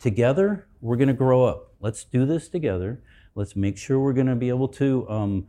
together, 0.00 0.66
we're 0.80 0.96
going 0.96 1.08
to 1.08 1.14
grow 1.14 1.44
up. 1.44 1.74
Let's 1.80 2.04
do 2.04 2.26
this 2.26 2.48
together. 2.48 3.02
Let's 3.34 3.54
make 3.54 3.78
sure 3.78 4.00
we're 4.00 4.12
going 4.12 4.26
to 4.26 4.34
be 4.36 4.48
able 4.48 4.68
to 4.68 5.08
um, 5.08 5.46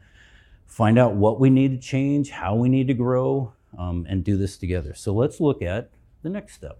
find 0.65 0.99
out 0.99 1.15
what 1.15 1.39
we 1.39 1.49
need 1.49 1.71
to 1.71 1.87
change, 1.87 2.29
how 2.29 2.55
we 2.55 2.69
need 2.69 2.87
to 2.87 2.93
grow, 2.93 3.53
um, 3.77 4.05
and 4.07 4.23
do 4.23 4.37
this 4.37 4.57
together. 4.57 4.93
So 4.93 5.13
let's 5.13 5.39
look 5.39 5.61
at 5.61 5.89
the 6.21 6.29
next 6.29 6.53
step. 6.53 6.79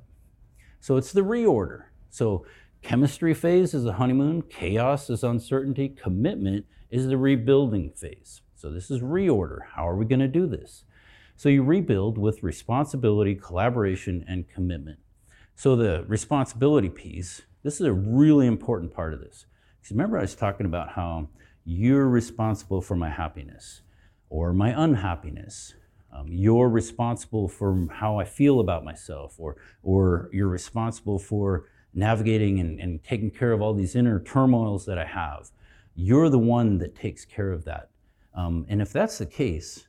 So 0.79 0.97
it's 0.97 1.11
the 1.11 1.21
reorder. 1.21 1.85
So 2.09 2.45
chemistry 2.83 3.33
phase 3.33 3.73
is 3.73 3.83
the 3.83 3.93
honeymoon, 3.93 4.43
chaos 4.43 5.09
is 5.09 5.23
uncertainty, 5.23 5.89
commitment 5.89 6.65
is 6.91 7.07
the 7.07 7.17
rebuilding 7.17 7.91
phase. 7.91 8.41
So 8.55 8.69
this 8.69 8.91
is 8.91 9.01
reorder. 9.01 9.59
How 9.75 9.87
are 9.87 9.95
we 9.95 10.05
going 10.05 10.19
to 10.19 10.27
do 10.27 10.45
this? 10.45 10.83
So 11.35 11.49
you 11.49 11.63
rebuild 11.63 12.17
with 12.17 12.43
responsibility, 12.43 13.35
collaboration, 13.35 14.23
and 14.27 14.47
commitment. 14.47 14.99
So 15.55 15.75
the 15.75 16.05
responsibility 16.07 16.89
piece, 16.89 17.41
this 17.63 17.81
is 17.81 17.87
a 17.87 17.93
really 17.93 18.47
important 18.47 18.93
part 18.93 19.13
of 19.13 19.21
this. 19.21 19.45
Because 19.79 19.91
remember, 19.91 20.17
I 20.17 20.21
was 20.21 20.35
talking 20.35 20.65
about 20.65 20.89
how 20.89 21.29
you're 21.65 22.07
responsible 22.07 22.81
for 22.81 22.95
my 22.95 23.09
happiness 23.09 23.81
or 24.29 24.53
my 24.53 24.69
unhappiness 24.69 25.73
um, 26.13 26.27
you're 26.29 26.69
responsible 26.69 27.47
for 27.47 27.87
how 27.91 28.19
I 28.19 28.25
feel 28.25 28.59
about 28.59 28.85
myself, 28.85 29.35
or, 29.39 29.57
or 29.81 30.29
you're 30.31 30.47
responsible 30.47 31.17
for 31.17 31.65
navigating 31.93 32.59
and, 32.59 32.79
and 32.79 33.03
taking 33.03 33.31
care 33.31 33.51
of 33.51 33.61
all 33.61 33.73
these 33.73 33.95
inner 33.95 34.19
turmoils 34.19 34.85
that 34.85 34.97
I 34.97 35.05
have. 35.05 35.51
You're 35.95 36.29
the 36.29 36.39
one 36.39 36.77
that 36.79 36.95
takes 36.95 37.25
care 37.25 37.51
of 37.51 37.65
that. 37.65 37.89
Um, 38.35 38.65
and 38.67 38.81
if 38.81 38.91
that's 38.91 39.19
the 39.19 39.25
case, 39.25 39.87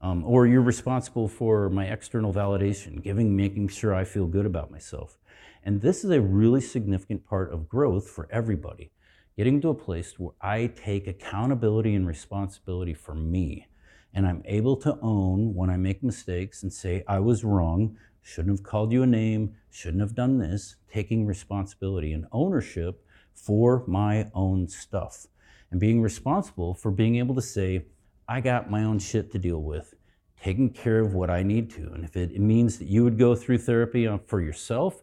um, 0.00 0.24
or 0.24 0.46
you're 0.46 0.62
responsible 0.62 1.28
for 1.28 1.68
my 1.68 1.86
external 1.86 2.32
validation, 2.32 3.02
giving, 3.02 3.36
making 3.36 3.68
sure 3.68 3.94
I 3.94 4.04
feel 4.04 4.26
good 4.26 4.46
about 4.46 4.70
myself. 4.70 5.18
And 5.64 5.80
this 5.80 6.04
is 6.04 6.10
a 6.10 6.20
really 6.20 6.60
significant 6.60 7.24
part 7.24 7.52
of 7.52 7.68
growth 7.68 8.08
for 8.08 8.28
everybody. 8.30 8.90
Getting 9.36 9.60
to 9.60 9.68
a 9.68 9.74
place 9.74 10.18
where 10.18 10.34
I 10.40 10.66
take 10.66 11.06
accountability 11.06 11.94
and 11.94 12.06
responsibility 12.06 12.94
for 12.94 13.14
me 13.14 13.68
and 14.14 14.26
I'm 14.26 14.42
able 14.44 14.76
to 14.78 14.98
own 15.00 15.54
when 15.54 15.70
I 15.70 15.76
make 15.76 16.02
mistakes 16.02 16.62
and 16.62 16.72
say, 16.72 17.02
I 17.08 17.18
was 17.18 17.44
wrong, 17.44 17.96
shouldn't 18.22 18.58
have 18.58 18.64
called 18.64 18.92
you 18.92 19.02
a 19.02 19.06
name, 19.06 19.54
shouldn't 19.70 20.00
have 20.00 20.14
done 20.14 20.38
this, 20.38 20.76
taking 20.90 21.26
responsibility 21.26 22.12
and 22.12 22.26
ownership 22.32 23.04
for 23.34 23.84
my 23.86 24.30
own 24.34 24.68
stuff 24.68 25.26
and 25.72 25.80
being 25.80 26.02
responsible 26.02 26.74
for 26.74 26.90
being 26.90 27.16
able 27.16 27.34
to 27.34 27.42
say, 27.42 27.86
I 28.28 28.40
got 28.40 28.70
my 28.70 28.84
own 28.84 28.98
shit 28.98 29.32
to 29.32 29.38
deal 29.38 29.62
with, 29.62 29.94
taking 30.40 30.70
care 30.70 31.00
of 31.00 31.14
what 31.14 31.30
I 31.30 31.42
need 31.42 31.70
to. 31.70 31.90
And 31.92 32.04
if 32.04 32.16
it, 32.16 32.38
means 32.38 32.78
that 32.78 32.88
you 32.88 33.02
would 33.02 33.18
go 33.18 33.34
through 33.34 33.58
therapy 33.58 34.06
uh, 34.06 34.18
for 34.26 34.40
yourself, 34.40 35.02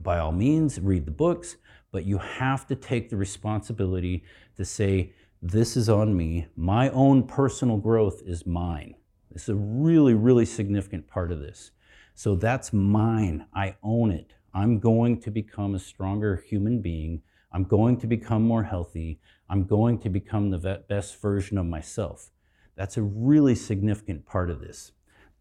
by 0.00 0.18
all 0.18 0.32
means, 0.32 0.80
read 0.80 1.04
the 1.04 1.12
books, 1.12 1.56
but 1.92 2.04
you 2.04 2.18
have 2.18 2.66
to 2.66 2.74
take 2.74 3.08
the 3.10 3.16
responsibility 3.16 4.24
to 4.56 4.64
say, 4.64 5.12
this 5.42 5.76
is 5.76 5.88
on 5.88 6.16
me. 6.16 6.46
My 6.56 6.88
own 6.90 7.22
personal 7.22 7.76
growth 7.76 8.22
is 8.24 8.46
mine. 8.46 8.94
This 9.30 9.44
is 9.44 9.48
a 9.50 9.54
really, 9.54 10.14
really 10.14 10.46
significant 10.46 11.06
part 11.06 11.30
of 11.30 11.40
this. 11.40 11.72
So 12.16 12.34
that's 12.34 12.72
mine. 12.72 13.46
I 13.54 13.76
own 13.82 14.10
it. 14.10 14.32
I'm 14.54 14.78
going 14.78 15.20
to 15.20 15.30
become 15.30 15.74
a 15.74 15.78
stronger 15.78 16.42
human 16.48 16.80
being. 16.80 17.20
I'm 17.52 17.64
going 17.64 17.98
to 17.98 18.06
become 18.06 18.42
more 18.42 18.64
healthy. 18.64 19.20
I'm 19.50 19.64
going 19.64 19.98
to 19.98 20.08
become 20.08 20.50
the 20.50 20.82
best 20.88 21.20
version 21.20 21.58
of 21.58 21.66
myself. 21.66 22.30
That's 22.74 22.96
a 22.96 23.02
really 23.02 23.54
significant 23.54 24.24
part 24.24 24.48
of 24.48 24.60
this. 24.60 24.92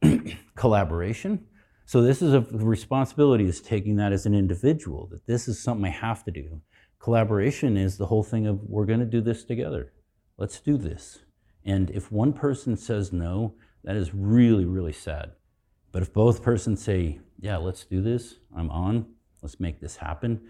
Collaboration. 0.55 1.45
So 1.85 2.01
this 2.01 2.21
is 2.21 2.33
a 2.33 2.41
responsibility 2.41 3.45
is 3.45 3.61
taking 3.61 3.95
that 3.95 4.11
as 4.11 4.25
an 4.25 4.35
individual, 4.35 5.07
that 5.11 5.25
this 5.25 5.47
is 5.47 5.57
something 5.57 5.85
I 5.85 5.95
have 5.95 6.25
to 6.25 6.31
do. 6.31 6.61
Collaboration 6.99 7.77
is 7.77 7.97
the 7.97 8.07
whole 8.07 8.23
thing 8.23 8.47
of 8.47 8.61
we're 8.63 8.85
going 8.85 8.99
to 8.99 9.05
do 9.05 9.21
this 9.21 9.45
together. 9.45 9.93
Let's 10.37 10.59
do 10.59 10.77
this. 10.77 11.19
And 11.63 11.89
if 11.91 12.11
one 12.11 12.33
person 12.33 12.75
says 12.75 13.13
no, 13.13 13.55
that 13.85 13.95
is 13.95 14.13
really, 14.13 14.65
really 14.65 14.91
sad. 14.91 15.31
But 15.95 16.03
if 16.03 16.11
both 16.11 16.43
persons 16.43 16.83
say, 16.83 17.19
yeah, 17.39 17.55
let's 17.55 17.85
do 17.85 18.01
this, 18.01 18.35
I'm 18.53 18.69
on, 18.69 19.05
let's 19.41 19.61
make 19.61 19.79
this 19.79 19.95
happen, 19.95 20.41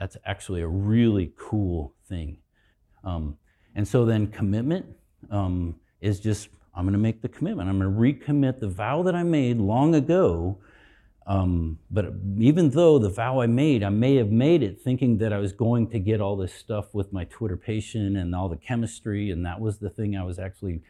that's 0.00 0.16
actually 0.24 0.62
a 0.62 0.66
really 0.66 1.34
cool 1.36 1.94
thing. 2.08 2.38
Um, 3.04 3.36
and 3.76 3.86
so 3.86 4.06
then 4.06 4.28
commitment 4.28 4.86
um, 5.30 5.76
is 6.00 6.20
just, 6.20 6.48
I'm 6.74 6.84
going 6.86 6.94
to 6.94 6.98
make 7.08 7.20
the 7.20 7.28
commitment. 7.28 7.68
I'm 7.68 7.78
going 7.78 7.92
to 7.94 7.98
recommit 8.00 8.60
the 8.60 8.68
vow 8.68 9.02
that 9.02 9.14
I 9.14 9.24
made 9.24 9.58
long 9.58 9.94
ago 9.94 10.58
Um, 11.26 11.78
but 11.90 12.12
even 12.38 12.70
though 12.70 12.98
the 12.98 13.08
vow 13.08 13.40
I 13.40 13.46
made, 13.46 13.82
I 13.82 13.88
may 13.88 14.16
have 14.16 14.30
made 14.30 14.62
it 14.62 14.80
thinking 14.82 15.18
that 15.18 15.32
I 15.32 15.38
was 15.38 15.52
going 15.52 15.88
to 15.90 15.98
get 15.98 16.20
all 16.20 16.36
this 16.36 16.52
stuff 16.52 16.94
with 16.94 17.12
my 17.12 17.24
Twitterpation 17.24 18.20
and 18.20 18.34
all 18.34 18.48
the 18.48 18.56
chemistry, 18.58 19.30
and 19.30 19.44
that 19.46 19.60
was 19.60 19.78
the 19.78 19.88
thing 19.88 20.16
I 20.16 20.24
was 20.24 20.38
actually 20.38 20.82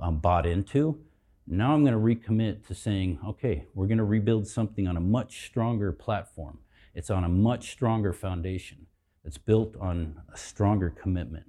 um, 0.00 0.18
bought 0.18 0.46
into. 0.46 0.98
Now 1.46 1.74
I'm 1.74 1.84
going 1.84 1.94
to 1.94 1.98
recommit 1.98 2.66
to 2.68 2.74
saying, 2.74 3.18
okay, 3.26 3.66
we're 3.74 3.86
going 3.86 3.98
to 3.98 4.04
rebuild 4.04 4.46
something 4.46 4.86
on 4.86 4.96
a 4.96 5.00
much 5.00 5.46
stronger 5.46 5.92
platform. 5.92 6.58
It's 6.94 7.10
on 7.10 7.24
a 7.24 7.28
much 7.28 7.70
stronger 7.70 8.12
foundation. 8.12 8.86
It's 9.24 9.38
built 9.38 9.76
on 9.80 10.20
a 10.32 10.36
stronger 10.36 10.90
commitment. 10.90 11.46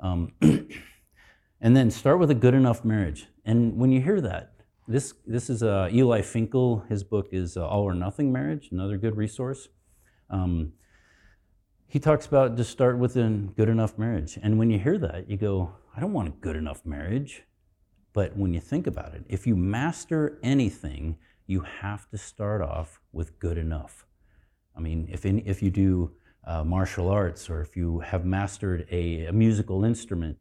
Um, 0.00 0.32
and 1.60 1.76
then 1.76 1.90
start 1.90 2.18
with 2.18 2.30
a 2.30 2.34
good 2.34 2.54
enough 2.54 2.84
marriage. 2.84 3.28
And 3.44 3.78
when 3.78 3.90
you 3.90 4.00
hear 4.00 4.20
that, 4.20 4.52
this, 4.88 5.14
this 5.26 5.50
is 5.50 5.62
uh, 5.62 5.88
Eli 5.92 6.22
Finkel. 6.22 6.84
His 6.88 7.02
book 7.02 7.28
is 7.32 7.56
uh, 7.56 7.66
All 7.66 7.82
or 7.82 7.94
Nothing 7.94 8.32
Marriage, 8.32 8.68
another 8.70 8.96
good 8.96 9.16
resource. 9.16 9.68
Um, 10.30 10.72
he 11.88 11.98
talks 11.98 12.26
about 12.26 12.56
just 12.56 12.70
start 12.70 12.98
with 12.98 13.16
a 13.16 13.48
good 13.56 13.68
enough 13.68 13.96
marriage. 13.98 14.38
And 14.42 14.58
when 14.58 14.70
you 14.70 14.78
hear 14.78 14.98
that, 14.98 15.30
you 15.30 15.36
go, 15.36 15.72
I 15.96 16.00
don't 16.00 16.12
want 16.12 16.28
a 16.28 16.32
good 16.32 16.56
enough 16.56 16.84
marriage. 16.84 17.44
But 18.16 18.34
when 18.34 18.54
you 18.54 18.60
think 18.60 18.86
about 18.86 19.12
it, 19.12 19.24
if 19.28 19.46
you 19.46 19.54
master 19.54 20.38
anything, 20.42 21.18
you 21.46 21.60
have 21.60 22.08
to 22.08 22.16
start 22.16 22.62
off 22.62 22.98
with 23.12 23.38
good 23.38 23.58
enough. 23.58 24.06
I 24.74 24.80
mean, 24.80 25.06
if, 25.12 25.26
in, 25.26 25.42
if 25.44 25.62
you 25.62 25.70
do 25.70 26.12
uh, 26.46 26.64
martial 26.64 27.10
arts 27.10 27.50
or 27.50 27.60
if 27.60 27.76
you 27.76 28.00
have 28.00 28.24
mastered 28.24 28.88
a, 28.90 29.26
a 29.26 29.32
musical 29.34 29.84
instrument, 29.84 30.38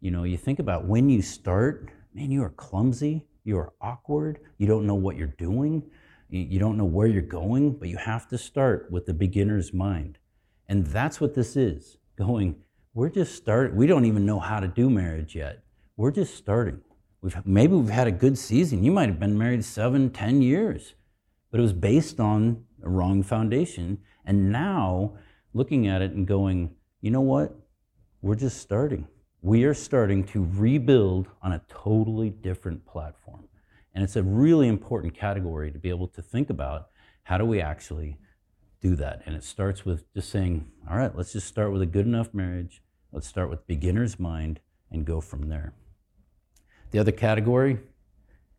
you 0.00 0.12
know, 0.12 0.22
you 0.22 0.36
think 0.36 0.60
about 0.60 0.84
when 0.84 1.08
you 1.08 1.20
start, 1.20 1.90
man, 2.14 2.30
you 2.30 2.44
are 2.44 2.50
clumsy, 2.50 3.26
you 3.42 3.58
are 3.58 3.72
awkward, 3.80 4.38
you 4.58 4.68
don't 4.68 4.86
know 4.86 4.94
what 4.94 5.16
you're 5.16 5.26
doing, 5.26 5.82
you 6.30 6.60
don't 6.60 6.78
know 6.78 6.84
where 6.84 7.08
you're 7.08 7.22
going, 7.22 7.72
but 7.72 7.88
you 7.88 7.96
have 7.96 8.28
to 8.28 8.38
start 8.38 8.88
with 8.92 9.04
the 9.04 9.14
beginner's 9.14 9.74
mind. 9.74 10.18
And 10.68 10.86
that's 10.86 11.20
what 11.20 11.34
this 11.34 11.56
is 11.56 11.98
going, 12.16 12.54
we're 12.94 13.10
just 13.10 13.34
starting, 13.34 13.74
we 13.74 13.88
don't 13.88 14.04
even 14.04 14.24
know 14.24 14.38
how 14.38 14.60
to 14.60 14.68
do 14.68 14.88
marriage 14.88 15.34
yet. 15.34 15.64
We're 15.96 16.12
just 16.12 16.36
starting. 16.36 16.82
We've, 17.26 17.46
maybe 17.46 17.74
we've 17.74 17.90
had 17.90 18.06
a 18.06 18.12
good 18.12 18.38
season. 18.38 18.84
You 18.84 18.92
might 18.92 19.08
have 19.08 19.20
been 19.20 19.36
married 19.36 19.64
seven, 19.64 20.10
ten 20.10 20.40
years, 20.40 20.94
but 21.50 21.58
it 21.58 21.62
was 21.62 21.72
based 21.72 22.20
on 22.20 22.64
a 22.82 22.88
wrong 22.88 23.22
foundation. 23.22 23.98
And 24.24 24.52
now 24.52 25.18
looking 25.52 25.86
at 25.88 26.02
it 26.02 26.12
and 26.12 26.26
going, 26.26 26.74
you 27.00 27.10
know 27.10 27.20
what? 27.20 27.54
We're 28.22 28.36
just 28.36 28.58
starting 28.60 29.08
we 29.46 29.62
are 29.62 29.74
starting 29.74 30.24
to 30.24 30.44
rebuild 30.56 31.28
on 31.40 31.52
a 31.52 31.62
totally 31.68 32.30
different 32.30 32.84
platform. 32.84 33.44
And 33.94 34.02
it's 34.02 34.16
a 34.16 34.22
really 34.24 34.66
important 34.66 35.14
category 35.14 35.70
to 35.70 35.78
be 35.78 35.88
able 35.88 36.08
to 36.08 36.20
think 36.20 36.50
about 36.50 36.88
how 37.22 37.38
do 37.38 37.44
we 37.44 37.60
actually 37.60 38.18
do 38.80 38.96
that? 38.96 39.22
And 39.24 39.36
it 39.36 39.44
starts 39.44 39.84
with 39.84 40.12
just 40.14 40.30
saying, 40.30 40.66
all 40.90 40.96
right, 40.96 41.16
let's 41.16 41.32
just 41.32 41.46
start 41.46 41.70
with 41.70 41.80
a 41.80 41.86
good 41.86 42.06
enough 42.06 42.34
marriage. 42.34 42.82
Let's 43.12 43.28
start 43.28 43.48
with 43.48 43.64
beginner's 43.68 44.18
mind 44.18 44.58
and 44.90 45.04
go 45.04 45.20
from 45.20 45.48
there. 45.48 45.74
The 46.90 46.98
other 46.98 47.12
category, 47.12 47.78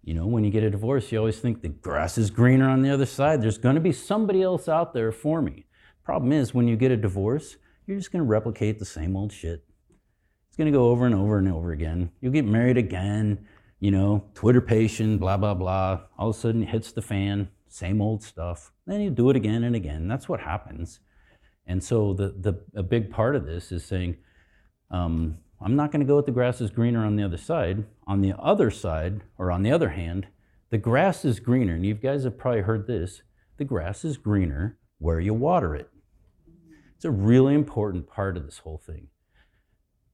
you 0.03 0.13
know, 0.13 0.27
when 0.27 0.43
you 0.43 0.51
get 0.51 0.63
a 0.63 0.69
divorce, 0.69 1.11
you 1.11 1.17
always 1.17 1.39
think 1.39 1.61
the 1.61 1.69
grass 1.69 2.17
is 2.17 2.29
greener 2.29 2.69
on 2.69 2.81
the 2.81 2.89
other 2.89 3.05
side. 3.05 3.41
There's 3.41 3.57
going 3.57 3.75
to 3.75 3.81
be 3.81 3.91
somebody 3.91 4.41
else 4.41 4.67
out 4.69 4.93
there 4.93 5.11
for 5.11 5.41
me. 5.41 5.65
Problem 6.03 6.31
is, 6.31 6.53
when 6.53 6.67
you 6.67 6.77
get 6.77 6.91
a 6.91 6.97
divorce, 6.97 7.57
you're 7.85 7.97
just 7.97 8.11
going 8.11 8.23
to 8.23 8.29
replicate 8.29 8.79
the 8.79 8.85
same 8.85 9.15
old 9.15 9.31
shit 9.31 9.67
it's 10.57 10.63
going 10.63 10.73
to 10.73 10.75
go 10.75 10.89
over 10.89 11.05
and 11.05 11.13
over 11.13 11.37
and 11.37 11.47
over 11.47 11.71
again. 11.71 12.09
You'll 12.19 12.31
get 12.31 12.43
married 12.43 12.77
again, 12.77 13.45
you 13.79 13.91
know, 13.91 14.23
Twitterpation, 14.33 15.19
blah, 15.19 15.37
blah, 15.37 15.53
blah. 15.53 15.99
All 16.17 16.29
of 16.31 16.35
a 16.35 16.39
sudden 16.39 16.63
it 16.63 16.69
hits 16.69 16.91
the 16.91 17.03
fan, 17.03 17.49
same 17.67 18.01
old 18.01 18.23
stuff. 18.23 18.71
Then 18.87 19.01
you 19.01 19.11
do 19.11 19.29
it 19.29 19.35
again 19.35 19.63
and 19.63 19.75
again. 19.75 20.07
That's 20.07 20.27
what 20.27 20.39
happens. 20.39 20.99
And 21.67 21.83
so 21.83 22.15
the, 22.15 22.29
the, 22.29 22.59
a 22.73 22.81
big 22.81 23.11
part 23.11 23.35
of 23.35 23.45
this 23.45 23.71
is 23.71 23.85
saying, 23.85 24.17
um, 24.89 25.37
I'm 25.59 25.75
not 25.75 25.91
going 25.91 26.01
to 26.01 26.05
go 26.05 26.15
with 26.15 26.27
the 26.27 26.31
grass 26.31 26.61
is 26.61 26.69
greener 26.69 27.03
on 27.05 27.15
the 27.15 27.23
other 27.23 27.37
side. 27.37 27.85
On 28.05 28.21
the 28.21 28.33
other 28.37 28.69
side, 28.69 29.23
or 29.37 29.51
on 29.51 29.63
the 29.63 29.71
other 29.71 29.89
hand, 29.89 30.27
the 30.69 30.77
grass 30.77 31.25
is 31.25 31.39
greener. 31.39 31.73
And 31.75 31.85
you 31.85 31.95
guys 31.95 32.23
have 32.23 32.37
probably 32.37 32.61
heard 32.61 32.87
this 32.87 33.21
the 33.57 33.65
grass 33.65 34.05
is 34.05 34.17
greener 34.17 34.77
where 34.99 35.19
you 35.19 35.33
water 35.33 35.75
it. 35.75 35.89
It's 36.95 37.05
a 37.05 37.11
really 37.11 37.55
important 37.55 38.07
part 38.07 38.37
of 38.37 38.45
this 38.45 38.59
whole 38.59 38.77
thing. 38.77 39.07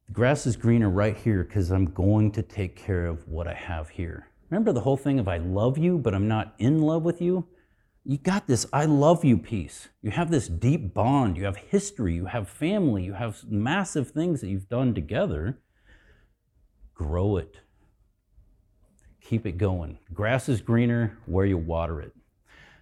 The 0.07 0.13
grass 0.13 0.45
is 0.45 0.55
greener 0.55 0.89
right 0.89 1.15
here 1.15 1.43
because 1.43 1.71
I'm 1.71 1.85
going 1.85 2.31
to 2.33 2.41
take 2.41 2.75
care 2.75 3.05
of 3.05 3.27
what 3.27 3.47
I 3.47 3.53
have 3.53 3.89
here. 3.89 4.29
Remember 4.49 4.71
the 4.71 4.81
whole 4.81 4.97
thing 4.97 5.19
of 5.19 5.27
I 5.27 5.37
love 5.37 5.77
you, 5.77 5.97
but 5.97 6.13
I'm 6.13 6.27
not 6.27 6.53
in 6.57 6.81
love 6.81 7.03
with 7.03 7.21
you? 7.21 7.47
You 8.05 8.17
got 8.17 8.47
this 8.47 8.65
I 8.73 8.85
love 8.85 9.23
you 9.23 9.37
piece. 9.37 9.89
You 10.01 10.11
have 10.11 10.29
this 10.29 10.47
deep 10.47 10.93
bond. 10.93 11.37
You 11.37 11.45
have 11.45 11.57
history. 11.57 12.15
You 12.15 12.25
have 12.25 12.49
family. 12.49 13.03
You 13.03 13.13
have 13.13 13.43
massive 13.49 14.11
things 14.11 14.41
that 14.41 14.49
you've 14.49 14.69
done 14.69 14.93
together. 14.93 15.59
Grow 16.93 17.37
it. 17.37 17.57
Keep 19.21 19.45
it 19.45 19.57
going. 19.57 19.99
Grass 20.13 20.49
is 20.49 20.61
greener 20.61 21.17
where 21.25 21.45
you 21.45 21.57
water 21.57 22.01
it. 22.01 22.13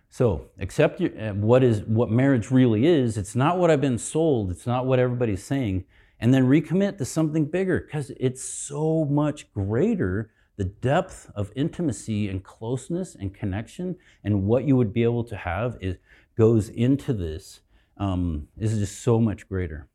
So, 0.10 0.48
accept 0.60 1.00
your, 1.00 1.18
uh, 1.18 1.34
what 1.34 1.64
is 1.64 1.84
what 1.84 2.10
marriage 2.10 2.52
really 2.52 2.86
is. 2.86 3.18
It's 3.18 3.36
not 3.36 3.58
what 3.58 3.72
I've 3.72 3.80
been 3.80 4.00
sold. 4.00 4.52
It's 4.52 4.68
not 4.68 4.86
what 4.86 5.00
everybody's 5.00 5.44
saying 5.44 5.86
and 6.22 6.32
then 6.34 6.46
recommit 6.46 7.00
to 7.00 7.06
something 7.06 7.46
bigger 7.46 7.82
because 7.82 8.12
it's 8.20 8.44
so 8.44 9.06
much 9.06 9.52
greater 9.54 10.32
the 10.58 10.66
depth 10.66 11.30
of 11.36 11.52
intimacy 11.56 12.28
and 12.30 12.44
closeness 12.44 13.16
and 13.16 13.34
connection 13.34 13.96
and 14.24 14.44
what 14.44 14.66
you 14.66 14.76
would 14.76 14.94
be 14.94 15.04
able 15.04 15.24
to 15.24 15.36
have 15.36 15.78
is 15.82 15.98
goes 16.38 16.70
into 16.70 17.14
this 17.14 17.62
um, 17.98 18.48
is 18.58 18.78
just 18.78 19.02
so 19.02 19.20
much 19.20 19.48
greater. 19.48 19.88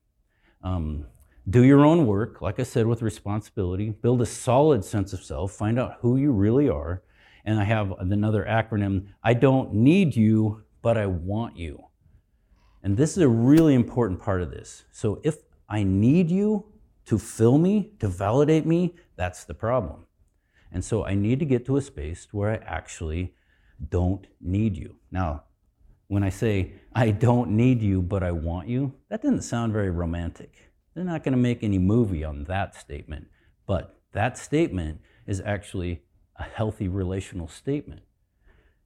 Um, 0.62 1.06
do 1.48 1.62
your 1.62 1.84
own 1.84 2.06
work 2.06 2.42
like 2.42 2.58
i 2.58 2.64
said 2.64 2.88
with 2.88 3.02
responsibility 3.02 3.90
build 3.90 4.20
a 4.20 4.26
solid 4.26 4.84
sense 4.84 5.12
of 5.12 5.22
self 5.22 5.52
find 5.52 5.78
out 5.78 5.98
who 6.00 6.16
you 6.16 6.32
really 6.32 6.68
are. 6.68 7.02
And 7.44 7.60
i 7.60 7.64
have 7.64 7.92
another 8.00 8.44
acronym 8.48 9.06
i 9.22 9.34
don't 9.34 9.72
need 9.72 10.16
you 10.16 10.62
but 10.82 10.96
i 10.96 11.06
want 11.06 11.56
you. 11.56 11.86
And 12.86 12.96
this 12.96 13.16
is 13.16 13.22
a 13.24 13.28
really 13.28 13.74
important 13.74 14.20
part 14.20 14.42
of 14.42 14.52
this. 14.52 14.84
So 14.92 15.20
if 15.24 15.38
I 15.68 15.82
need 15.82 16.30
you 16.30 16.66
to 17.06 17.18
fill 17.18 17.58
me, 17.58 17.92
to 17.98 18.06
validate 18.06 18.64
me, 18.64 18.94
that's 19.16 19.42
the 19.42 19.54
problem. 19.54 20.05
And 20.76 20.84
so 20.84 21.06
I 21.06 21.14
need 21.14 21.38
to 21.38 21.46
get 21.46 21.64
to 21.66 21.78
a 21.78 21.80
space 21.80 22.28
where 22.32 22.50
I 22.50 22.56
actually 22.56 23.32
don't 23.88 24.26
need 24.42 24.76
you. 24.76 24.96
Now, 25.10 25.44
when 26.08 26.22
I 26.22 26.28
say 26.28 26.74
I 26.94 27.12
don't 27.12 27.52
need 27.52 27.80
you, 27.80 28.02
but 28.02 28.22
I 28.22 28.32
want 28.32 28.68
you, 28.68 28.92
that 29.08 29.22
doesn't 29.22 29.40
sound 29.40 29.72
very 29.72 29.88
romantic. 29.88 30.70
They're 30.92 31.02
not 31.02 31.24
going 31.24 31.32
to 31.32 31.38
make 31.38 31.62
any 31.62 31.78
movie 31.78 32.24
on 32.24 32.44
that 32.44 32.74
statement. 32.74 33.28
But 33.66 33.98
that 34.12 34.36
statement 34.36 35.00
is 35.26 35.40
actually 35.40 36.02
a 36.38 36.42
healthy 36.42 36.88
relational 36.88 37.48
statement. 37.48 38.02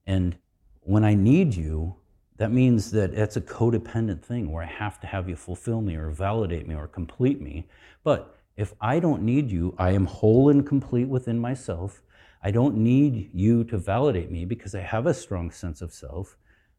And 0.07 0.39
when 0.83 1.03
I 1.03 1.15
need 1.15 1.57
you, 1.57 1.97
that 2.37 2.53
means 2.53 2.93
that 2.93 3.15
it's 3.15 3.37
a 3.37 3.41
codependent 3.41 4.23
thing 4.23 4.53
where 4.53 4.63
I 4.63 4.71
have 4.71 5.01
to 5.01 5.09
have 5.09 5.29
you 5.29 5.35
fulfill 5.35 5.81
me 5.81 5.97
or 5.97 6.11
validate 6.11 6.69
me 6.69 6.77
or 6.77 6.87
complete 6.87 7.41
me. 7.41 7.67
But 8.05 8.40
if 8.57 8.75
I 8.81 9.01
don't 9.01 9.23
need 9.23 9.51
you, 9.51 9.75
I 9.79 9.93
am 9.93 10.07
whole 10.07 10.49
and 10.51 10.67
complete 10.67 11.09
within 11.09 11.39
myself. 11.39 12.03
I 12.43 12.51
don't 12.51 12.77
need 12.77 13.31
you 13.33 13.65
to 13.65 13.79
validate 13.79 14.31
me 14.31 14.45
because 14.45 14.75
I 14.75 14.81
have 14.81 15.07
a 15.07 15.15
strong 15.15 15.51
sense 15.51 15.83
of 15.83 15.93
self. 15.93 16.37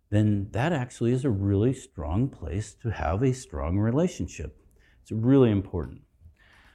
Then 0.09 0.49
that 0.51 0.73
actually 0.73 1.13
is 1.13 1.23
a 1.23 1.29
really 1.29 1.73
strong 1.73 2.27
place 2.27 2.73
to 2.81 2.89
have 2.89 3.23
a 3.23 3.33
strong 3.33 3.79
relationship. 3.79 4.57
It's 5.01 5.11
really 5.11 5.51
important. 5.51 6.01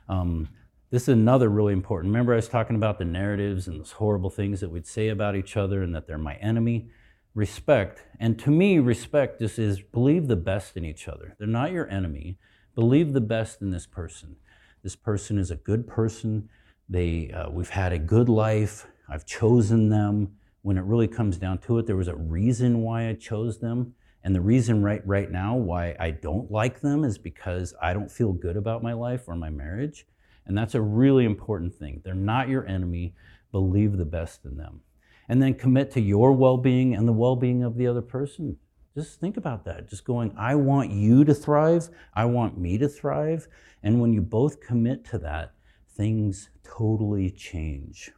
Um, 0.08 0.48
this 0.90 1.02
is 1.02 1.08
another 1.08 1.48
really 1.48 1.72
important. 1.72 2.12
Remember, 2.12 2.32
I 2.32 2.36
was 2.36 2.48
talking 2.48 2.76
about 2.76 2.98
the 2.98 3.04
narratives 3.04 3.68
and 3.68 3.80
those 3.80 3.92
horrible 3.92 4.30
things 4.30 4.60
that 4.60 4.70
we'd 4.70 4.86
say 4.86 5.08
about 5.08 5.36
each 5.36 5.56
other 5.56 5.82
and 5.82 5.94
that 5.94 6.06
they're 6.06 6.18
my 6.18 6.36
enemy 6.36 6.90
respect. 7.36 8.02
And 8.18 8.38
to 8.40 8.50
me, 8.50 8.78
respect 8.80 9.40
just 9.40 9.58
is 9.58 9.80
believe 9.80 10.26
the 10.26 10.36
best 10.36 10.76
in 10.76 10.84
each 10.84 11.06
other. 11.06 11.36
They're 11.38 11.46
not 11.46 11.70
your 11.70 11.88
enemy. 11.88 12.38
Believe 12.74 13.12
the 13.12 13.20
best 13.20 13.60
in 13.60 13.70
this 13.70 13.86
person. 13.86 14.36
This 14.86 14.94
person 14.94 15.36
is 15.36 15.50
a 15.50 15.56
good 15.56 15.88
person. 15.88 16.48
They, 16.88 17.32
uh, 17.32 17.50
we've 17.50 17.70
had 17.70 17.92
a 17.92 17.98
good 17.98 18.28
life. 18.28 18.86
I've 19.08 19.26
chosen 19.26 19.88
them. 19.88 20.36
When 20.62 20.78
it 20.78 20.84
really 20.84 21.08
comes 21.08 21.38
down 21.38 21.58
to 21.62 21.80
it, 21.80 21.88
there 21.88 21.96
was 21.96 22.06
a 22.06 22.14
reason 22.14 22.82
why 22.82 23.08
I 23.08 23.14
chose 23.14 23.58
them. 23.58 23.96
And 24.22 24.32
the 24.32 24.40
reason 24.40 24.84
right, 24.84 25.04
right 25.04 25.28
now 25.28 25.56
why 25.56 25.96
I 25.98 26.12
don't 26.12 26.52
like 26.52 26.82
them 26.82 27.02
is 27.02 27.18
because 27.18 27.74
I 27.82 27.94
don't 27.94 28.12
feel 28.12 28.32
good 28.32 28.56
about 28.56 28.84
my 28.84 28.92
life 28.92 29.24
or 29.26 29.34
my 29.34 29.50
marriage. 29.50 30.06
And 30.46 30.56
that's 30.56 30.76
a 30.76 30.80
really 30.80 31.24
important 31.24 31.74
thing. 31.74 32.00
They're 32.04 32.14
not 32.14 32.48
your 32.48 32.64
enemy. 32.68 33.16
Believe 33.50 33.96
the 33.96 34.04
best 34.04 34.44
in 34.44 34.56
them 34.56 34.82
and 35.28 35.42
then 35.42 35.54
commit 35.54 35.90
to 35.90 36.00
your 36.00 36.30
well 36.30 36.58
being 36.58 36.94
and 36.94 37.08
the 37.08 37.12
well 37.12 37.34
being 37.34 37.64
of 37.64 37.76
the 37.76 37.88
other 37.88 38.02
person. 38.02 38.56
Just 38.96 39.20
think 39.20 39.36
about 39.36 39.64
that. 39.66 39.88
Just 39.88 40.04
going, 40.04 40.34
I 40.36 40.56
want 40.56 40.90
you 40.90 41.24
to 41.24 41.34
thrive, 41.34 41.88
I 42.14 42.24
want 42.24 42.58
me 42.58 42.78
to 42.78 42.88
thrive. 42.88 43.46
And 43.82 44.00
when 44.00 44.12
you 44.12 44.22
both 44.22 44.60
commit 44.60 45.04
to 45.10 45.18
that, 45.18 45.52
things 45.96 46.48
totally 46.64 47.30
change. 47.30 48.10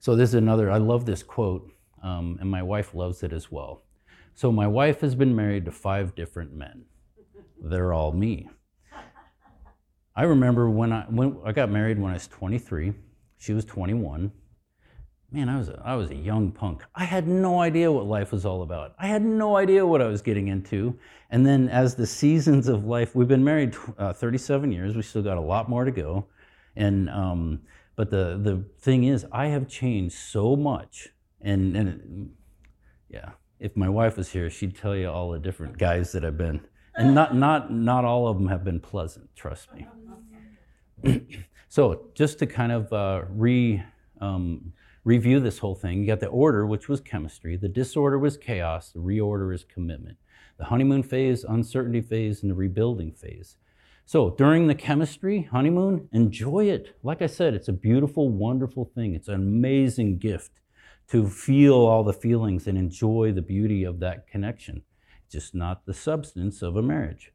So, 0.00 0.16
this 0.16 0.30
is 0.30 0.34
another, 0.34 0.70
I 0.70 0.78
love 0.78 1.04
this 1.06 1.22
quote. 1.22 1.70
um, 2.02 2.38
and 2.40 2.50
my 2.50 2.62
wife 2.62 2.94
loves 2.94 3.22
it 3.22 3.32
as 3.32 3.52
well. 3.52 3.84
So 4.34 4.50
my 4.50 4.66
wife 4.66 5.02
has 5.02 5.14
been 5.14 5.36
married 5.36 5.66
to 5.66 5.70
five 5.70 6.14
different 6.14 6.54
men. 6.54 6.86
They're 7.62 7.92
all 7.92 8.12
me. 8.12 8.48
I 10.16 10.22
remember 10.22 10.70
when 10.70 10.92
I 10.92 11.02
when 11.10 11.38
I 11.44 11.52
got 11.52 11.70
married 11.70 11.98
when 11.98 12.10
I 12.10 12.14
was 12.14 12.26
23. 12.26 12.94
She 13.36 13.52
was 13.52 13.66
21. 13.66 14.32
Man, 15.32 15.48
I 15.48 15.58
was 15.58 15.68
a, 15.68 15.80
I 15.84 15.94
was 15.94 16.10
a 16.10 16.14
young 16.14 16.50
punk. 16.50 16.82
I 16.94 17.04
had 17.04 17.28
no 17.28 17.60
idea 17.60 17.90
what 17.92 18.06
life 18.06 18.32
was 18.32 18.44
all 18.44 18.62
about. 18.62 18.94
I 18.98 19.06
had 19.06 19.22
no 19.22 19.56
idea 19.56 19.86
what 19.86 20.02
I 20.02 20.06
was 20.06 20.22
getting 20.22 20.48
into. 20.48 20.98
And 21.30 21.46
then 21.46 21.68
as 21.68 21.94
the 21.94 22.06
seasons 22.06 22.66
of 22.66 22.84
life, 22.84 23.14
we've 23.14 23.28
been 23.28 23.44
married 23.44 23.76
uh, 23.96 24.12
37 24.12 24.72
years. 24.72 24.96
We 24.96 25.02
still 25.02 25.22
got 25.22 25.36
a 25.36 25.40
lot 25.40 25.68
more 25.68 25.84
to 25.84 25.92
go. 25.92 26.26
And 26.74 27.08
um, 27.10 27.60
but 27.94 28.10
the 28.10 28.40
the 28.42 28.64
thing 28.80 29.04
is, 29.04 29.24
I 29.30 29.46
have 29.46 29.68
changed 29.68 30.16
so 30.16 30.56
much. 30.56 31.10
And 31.40 31.76
and 31.76 32.32
yeah, 33.08 33.30
if 33.60 33.76
my 33.76 33.88
wife 33.88 34.16
was 34.16 34.30
here, 34.30 34.50
she'd 34.50 34.76
tell 34.76 34.96
you 34.96 35.08
all 35.08 35.30
the 35.30 35.38
different 35.38 35.78
guys 35.78 36.10
that 36.12 36.24
I've 36.24 36.38
been. 36.38 36.60
And 36.96 37.14
not 37.14 37.36
not 37.36 37.72
not 37.72 38.04
all 38.04 38.26
of 38.26 38.36
them 38.36 38.48
have 38.48 38.64
been 38.64 38.80
pleasant. 38.80 39.30
Trust 39.36 39.68
me. 39.74 39.86
so 41.68 42.08
just 42.14 42.40
to 42.40 42.46
kind 42.46 42.72
of 42.72 42.92
uh, 42.92 43.22
re 43.28 43.82
um, 44.20 44.72
review 45.04 45.40
this 45.40 45.58
whole 45.58 45.74
thing, 45.74 46.00
you 46.00 46.06
got 46.06 46.20
the 46.20 46.26
order, 46.26 46.66
which 46.66 46.88
was 46.88 47.00
chemistry. 47.00 47.56
The 47.56 47.68
disorder 47.68 48.18
was 48.18 48.36
chaos. 48.36 48.90
The 48.90 49.00
reorder 49.00 49.54
is 49.54 49.64
commitment. 49.64 50.18
The 50.58 50.66
honeymoon 50.66 51.02
phase, 51.02 51.44
uncertainty 51.44 52.02
phase, 52.02 52.42
and 52.42 52.50
the 52.50 52.54
rebuilding 52.54 53.12
phase. 53.12 53.56
So 54.04 54.30
during 54.30 54.66
the 54.66 54.74
chemistry 54.74 55.42
honeymoon, 55.42 56.08
enjoy 56.12 56.64
it. 56.64 56.96
Like 57.02 57.22
I 57.22 57.26
said, 57.26 57.54
it's 57.54 57.68
a 57.68 57.72
beautiful, 57.72 58.28
wonderful 58.28 58.84
thing. 58.84 59.14
It's 59.14 59.28
an 59.28 59.34
amazing 59.34 60.18
gift 60.18 60.60
to 61.08 61.28
feel 61.28 61.74
all 61.74 62.04
the 62.04 62.12
feelings 62.12 62.66
and 62.66 62.76
enjoy 62.76 63.32
the 63.32 63.42
beauty 63.42 63.84
of 63.84 64.00
that 64.00 64.26
connection. 64.26 64.82
Just 65.30 65.54
not 65.54 65.86
the 65.86 65.94
substance 65.94 66.60
of 66.60 66.76
a 66.76 66.82
marriage. 66.82 67.32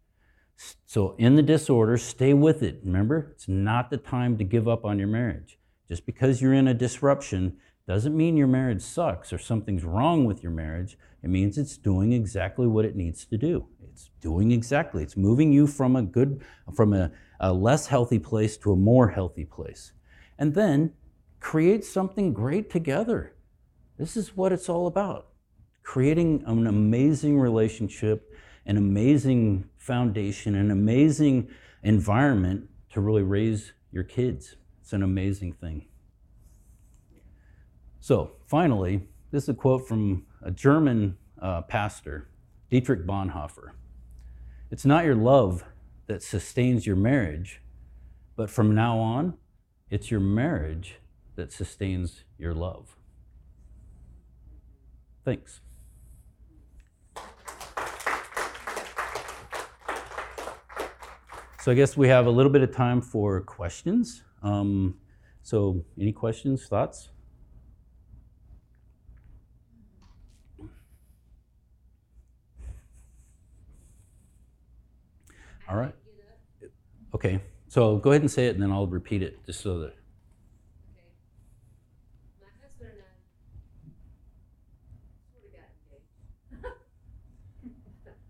So 0.85 1.15
in 1.17 1.35
the 1.35 1.41
disorder, 1.41 1.97
stay 1.97 2.33
with 2.33 2.61
it. 2.61 2.81
Remember, 2.83 3.31
it's 3.31 3.47
not 3.47 3.89
the 3.89 3.97
time 3.97 4.37
to 4.37 4.43
give 4.43 4.67
up 4.67 4.85
on 4.85 4.99
your 4.99 5.07
marriage. 5.07 5.57
Just 5.87 6.05
because 6.05 6.41
you're 6.41 6.53
in 6.53 6.67
a 6.67 6.73
disruption 6.73 7.57
doesn't 7.87 8.17
mean 8.17 8.35
your 8.35 8.47
marriage 8.47 8.81
sucks 8.81 9.31
or 9.31 9.37
something's 9.37 9.83
wrong 9.83 10.25
with 10.25 10.41
your 10.41 10.51
marriage. 10.51 10.97
It 11.21 11.29
means 11.29 11.57
it's 11.57 11.77
doing 11.77 12.13
exactly 12.13 12.65
what 12.65 12.85
it 12.85 12.95
needs 12.95 13.25
to 13.25 13.37
do. 13.37 13.67
It's 13.91 14.09
doing 14.19 14.51
exactly. 14.51 15.03
It's 15.03 15.15
moving 15.15 15.53
you 15.53 15.67
from 15.67 15.95
a 15.95 16.01
good, 16.01 16.43
from 16.75 16.93
a, 16.93 17.11
a 17.39 17.53
less 17.53 17.87
healthy 17.87 18.19
place 18.19 18.57
to 18.57 18.71
a 18.71 18.75
more 18.75 19.09
healthy 19.09 19.45
place. 19.45 19.93
And 20.37 20.55
then 20.55 20.93
create 21.39 21.85
something 21.85 22.33
great 22.33 22.69
together. 22.69 23.35
This 23.97 24.17
is 24.17 24.35
what 24.35 24.51
it's 24.51 24.67
all 24.67 24.87
about. 24.87 25.27
Creating 25.83 26.43
an 26.47 26.65
amazing 26.65 27.39
relationship, 27.39 28.33
an 28.65 28.77
amazing 28.77 29.69
foundation, 29.77 30.55
an 30.55 30.71
amazing 30.71 31.47
environment 31.83 32.67
to 32.89 32.99
really 32.99 33.23
raise 33.23 33.73
your 33.91 34.03
kids. 34.03 34.55
It's 34.85 34.93
an 34.93 35.01
amazing 35.01 35.53
thing. 35.53 35.87
So, 37.99 38.33
finally, 38.45 39.07
this 39.31 39.41
is 39.41 39.49
a 39.49 39.55
quote 39.55 39.87
from 39.87 40.27
a 40.43 40.51
German 40.51 41.17
uh, 41.41 41.63
pastor, 41.63 42.29
Dietrich 42.69 43.03
Bonhoeffer. 43.07 43.71
It's 44.69 44.85
not 44.85 45.03
your 45.03 45.15
love 45.15 45.63
that 46.05 46.21
sustains 46.21 46.85
your 46.85 46.97
marriage, 46.97 47.63
but 48.35 48.51
from 48.51 48.75
now 48.75 48.99
on, 48.99 49.39
it's 49.89 50.11
your 50.11 50.19
marriage 50.19 50.99
that 51.35 51.51
sustains 51.51 52.23
your 52.37 52.53
love. 52.53 52.95
Thanks. 55.23 55.61
So 61.59 61.71
I 61.71 61.73
guess 61.73 61.97
we 61.97 62.07
have 62.09 62.27
a 62.27 62.29
little 62.29 62.51
bit 62.51 62.61
of 62.61 62.71
time 62.71 63.01
for 63.01 63.41
questions. 63.41 64.21
Um, 64.45 64.99
so, 65.41 65.83
any 65.99 66.13
questions, 66.13 66.67
thoughts? 66.67 67.09
All 75.67 75.75
right. 75.75 75.95
Okay. 77.15 77.41
So 77.69 77.97
go 77.97 78.11
ahead 78.11 78.21
and 78.21 78.29
say 78.29 78.45
it, 78.45 78.53
and 78.53 78.61
then 78.61 78.71
I'll 78.71 78.85
repeat 78.85 79.23
it 79.23 79.43
just 79.47 79.61
so 79.61 79.79
that. 79.79 79.95
Okay. 80.93 81.09
My 82.39 82.45
husband 82.61 82.91
and 82.91 83.01
I 83.01 83.17
sort 85.33 85.41
of 85.41 85.51
got 85.57 85.65
engaged. 85.73 86.05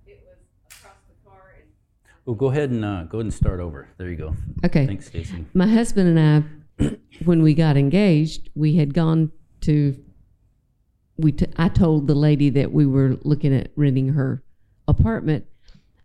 it 0.07 0.23
was 0.23 0.39
across 0.71 0.95
the 1.09 1.29
car 1.29 1.59
and 1.59 1.67
Well, 2.25 2.35
go 2.35 2.47
ahead 2.47 2.71
and 2.71 2.83
uh, 2.83 3.03
go 3.03 3.19
ahead 3.19 3.25
and 3.25 3.33
start 3.33 3.59
over. 3.59 3.87
There 3.97 4.09
you 4.09 4.15
go. 4.15 4.35
Okay. 4.65 4.87
Thanks, 4.87 5.07
Stacy. 5.07 5.45
My 5.53 5.67
husband 5.67 6.17
and 6.17 6.47
I, 6.79 6.97
when 7.25 7.43
we 7.43 7.53
got 7.53 7.77
engaged, 7.77 8.49
we 8.55 8.75
had 8.75 8.93
gone 8.93 9.31
to. 9.61 9.95
We 11.17 11.31
t- 11.31 11.47
I 11.55 11.69
told 11.69 12.07
the 12.07 12.15
lady 12.15 12.49
that 12.49 12.73
we 12.73 12.85
were 12.85 13.17
looking 13.21 13.53
at 13.53 13.71
renting 13.75 14.09
her 14.09 14.43
apartment 14.87 15.45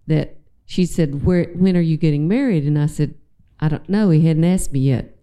that 0.07 0.37
she 0.67 0.85
said, 0.85 1.25
"Where? 1.25 1.45
When 1.55 1.77
are 1.77 1.81
you 1.81 1.97
getting 1.97 2.29
married?" 2.29 2.65
And 2.65 2.79
I 2.79 2.87
said, 2.87 3.15
"I 3.59 3.69
don't 3.69 3.89
know. 3.89 4.11
He 4.11 4.27
hadn't 4.27 4.45
asked 4.45 4.73
me 4.73 4.81
yet." 4.81 5.17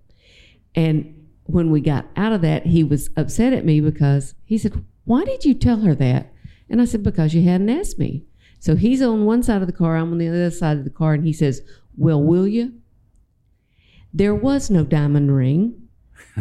And 0.73 1.27
when 1.43 1.69
we 1.69 1.79
got 1.79 2.07
out 2.15 2.33
of 2.33 2.41
that, 2.41 2.65
he 2.65 2.83
was 2.83 3.11
upset 3.15 3.53
at 3.53 3.65
me 3.65 3.79
because 3.81 4.33
he 4.43 4.57
said, 4.57 4.83
"Why 5.05 5.23
did 5.23 5.45
you 5.45 5.53
tell 5.53 5.81
her 5.81 5.93
that?" 5.93 6.33
And 6.69 6.81
I 6.81 6.85
said, 6.85 7.03
"Because 7.03 7.35
you 7.35 7.43
hadn't 7.43 7.69
asked 7.69 7.99
me." 7.99 8.25
So 8.60 8.76
he's 8.76 9.01
on 9.01 9.26
one 9.26 9.43
side 9.43 9.62
of 9.62 9.68
the 9.68 9.74
car, 9.74 9.95
I'm 9.95 10.12
on 10.12 10.18
the 10.18 10.28
other 10.28 10.51
side 10.51 10.78
of 10.78 10.84
the 10.84 10.89
car, 10.89 11.14
and 11.14 11.24
he 11.26 11.34
says, 11.34 11.62
"Well, 11.95 12.22
will 12.22 12.47
you?" 12.47 12.74
There 14.14 14.36
was 14.36 14.70
no 14.70 14.84
diamond 14.84 15.36
ring. 15.36 15.88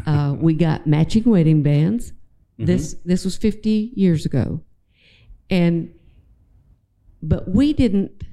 Uh, 0.06 0.34
we 0.40 0.54
got 0.54 0.86
matching 0.86 1.24
wedding 1.24 1.62
bands. 1.62 2.12
This 2.58 2.94
this 3.04 3.24
was 3.24 3.36
50 3.36 3.92
years 3.94 4.24
ago, 4.24 4.62
and 5.50 5.92
but 7.22 7.48
we 7.48 7.72
didn't. 7.74 8.24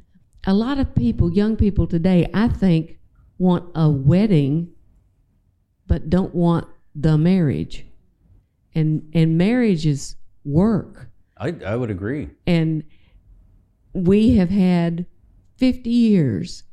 A 0.46 0.54
lot 0.54 0.78
of 0.78 0.94
people, 0.96 1.32
young 1.32 1.56
people 1.56 1.88
today, 1.88 2.30
I 2.34 2.48
think, 2.48 3.00
want 3.38 3.70
a 3.76 3.90
wedding, 3.90 4.72
but 5.88 6.10
don't 6.10 6.34
want 6.34 6.68
the 6.96 7.18
marriage, 7.18 7.86
and 8.74 9.10
and 9.14 9.38
marriage 9.38 9.86
is 9.86 10.16
work 10.46 11.10
I, 11.38 11.56
I 11.66 11.76
would 11.76 11.90
agree. 11.90 12.30
and 12.46 12.84
we 13.94 14.36
have 14.36 14.50
had 14.50 15.06
50 15.58 15.90
years 15.90 16.64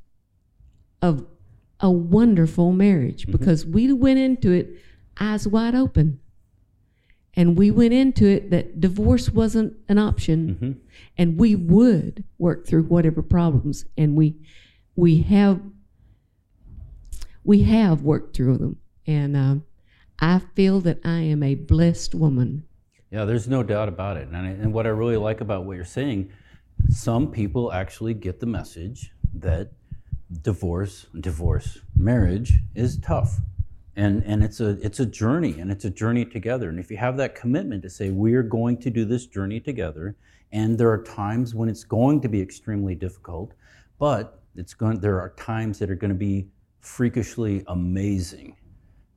of 1.02 1.26
a 1.80 1.90
wonderful 1.90 2.72
marriage 2.72 3.26
because 3.30 3.64
we 3.64 3.92
went 3.92 4.18
into 4.18 4.52
it 4.52 4.70
eyes 5.18 5.46
wide 5.46 5.74
open. 5.74 6.18
And 7.34 7.56
we 7.56 7.70
went 7.70 7.92
into 7.94 8.26
it 8.26 8.50
that 8.50 8.80
divorce 8.80 9.30
wasn't 9.30 9.74
an 9.88 9.98
option. 9.98 10.58
Mhm. 10.60 10.76
and 11.16 11.38
we 11.38 11.54
would 11.54 12.24
work 12.38 12.66
through 12.66 12.82
whatever 12.84 13.22
problems 13.22 13.84
and 13.96 14.14
we 14.16 14.36
we 14.96 15.22
have 15.22 15.60
we 17.44 17.62
have 17.62 18.02
worked 18.02 18.36
through 18.36 18.58
them. 18.58 18.76
And 19.06 19.36
um, 19.36 19.64
i 20.18 20.40
feel 20.54 20.80
that 20.80 20.98
i 21.04 21.20
am 21.20 21.42
a 21.42 21.54
blessed 21.54 22.14
woman. 22.14 22.64
Yeah, 23.10 23.24
there's 23.24 23.48
no 23.48 23.62
doubt 23.62 23.88
about 23.88 24.16
it. 24.18 24.28
And, 24.28 24.36
I, 24.36 24.50
and 24.50 24.72
what 24.72 24.86
I 24.86 24.90
really 24.90 25.16
like 25.16 25.40
about 25.40 25.64
what 25.64 25.76
you're 25.76 25.84
saying, 25.84 26.30
some 26.88 27.30
people 27.30 27.72
actually 27.72 28.14
get 28.14 28.40
the 28.40 28.46
message 28.46 29.12
that 29.34 29.72
divorce, 30.42 31.06
divorce, 31.18 31.78
marriage 31.96 32.60
is 32.74 32.98
tough. 32.98 33.38
And, 33.96 34.22
and 34.24 34.42
it's 34.42 34.60
a 34.60 34.78
it's 34.80 35.00
a 35.00 35.04
journey 35.04 35.58
and 35.58 35.70
it's 35.70 35.84
a 35.84 35.90
journey 35.90 36.24
together. 36.24 36.68
And 36.68 36.78
if 36.78 36.90
you 36.90 36.96
have 36.96 37.16
that 37.18 37.34
commitment 37.34 37.82
to 37.82 37.90
say 37.90 38.10
we're 38.10 38.44
going 38.44 38.78
to 38.78 38.90
do 38.90 39.04
this 39.04 39.26
journey 39.26 39.60
together, 39.60 40.16
and 40.52 40.78
there 40.78 40.90
are 40.90 41.02
times 41.02 41.54
when 41.54 41.68
it's 41.68 41.84
going 41.84 42.20
to 42.22 42.28
be 42.28 42.40
extremely 42.40 42.94
difficult, 42.94 43.52
but 43.98 44.40
it's 44.56 44.74
going 44.74 45.00
there 45.00 45.20
are 45.20 45.30
times 45.30 45.78
that 45.80 45.90
are 45.90 45.96
going 45.96 46.10
to 46.10 46.14
be 46.14 46.48
freakishly 46.80 47.62
amazing. 47.66 48.56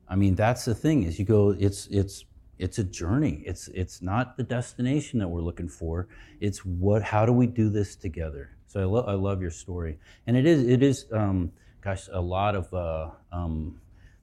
I 0.08 0.16
mean, 0.16 0.34
that's 0.34 0.64
the 0.64 0.74
thing 0.74 1.04
is 1.04 1.18
you 1.18 1.24
go, 1.24 1.54
it's 1.58 1.86
it's 1.86 2.24
it's 2.58 2.78
a 2.78 2.84
journey. 2.84 3.42
It's 3.46 3.68
it's 3.68 4.02
not 4.02 4.36
the 4.36 4.42
destination 4.42 5.18
that 5.18 5.28
we're 5.28 5.42
looking 5.42 5.68
for. 5.68 6.08
It's 6.40 6.64
what 6.64 7.02
how 7.02 7.26
do 7.26 7.32
we 7.32 7.46
do 7.46 7.68
this 7.68 7.96
together? 7.96 8.50
So 8.66 8.80
I 8.80 8.84
love 8.84 9.08
I 9.08 9.14
love 9.14 9.40
your 9.40 9.50
story, 9.50 9.98
and 10.26 10.36
it 10.36 10.46
is 10.46 10.66
it 10.66 10.82
is 10.82 11.06
um, 11.12 11.52
gosh 11.80 12.08
a 12.12 12.20
lot 12.20 12.54
of 12.54 12.72
uh, 12.72 13.10
um, 13.32 13.80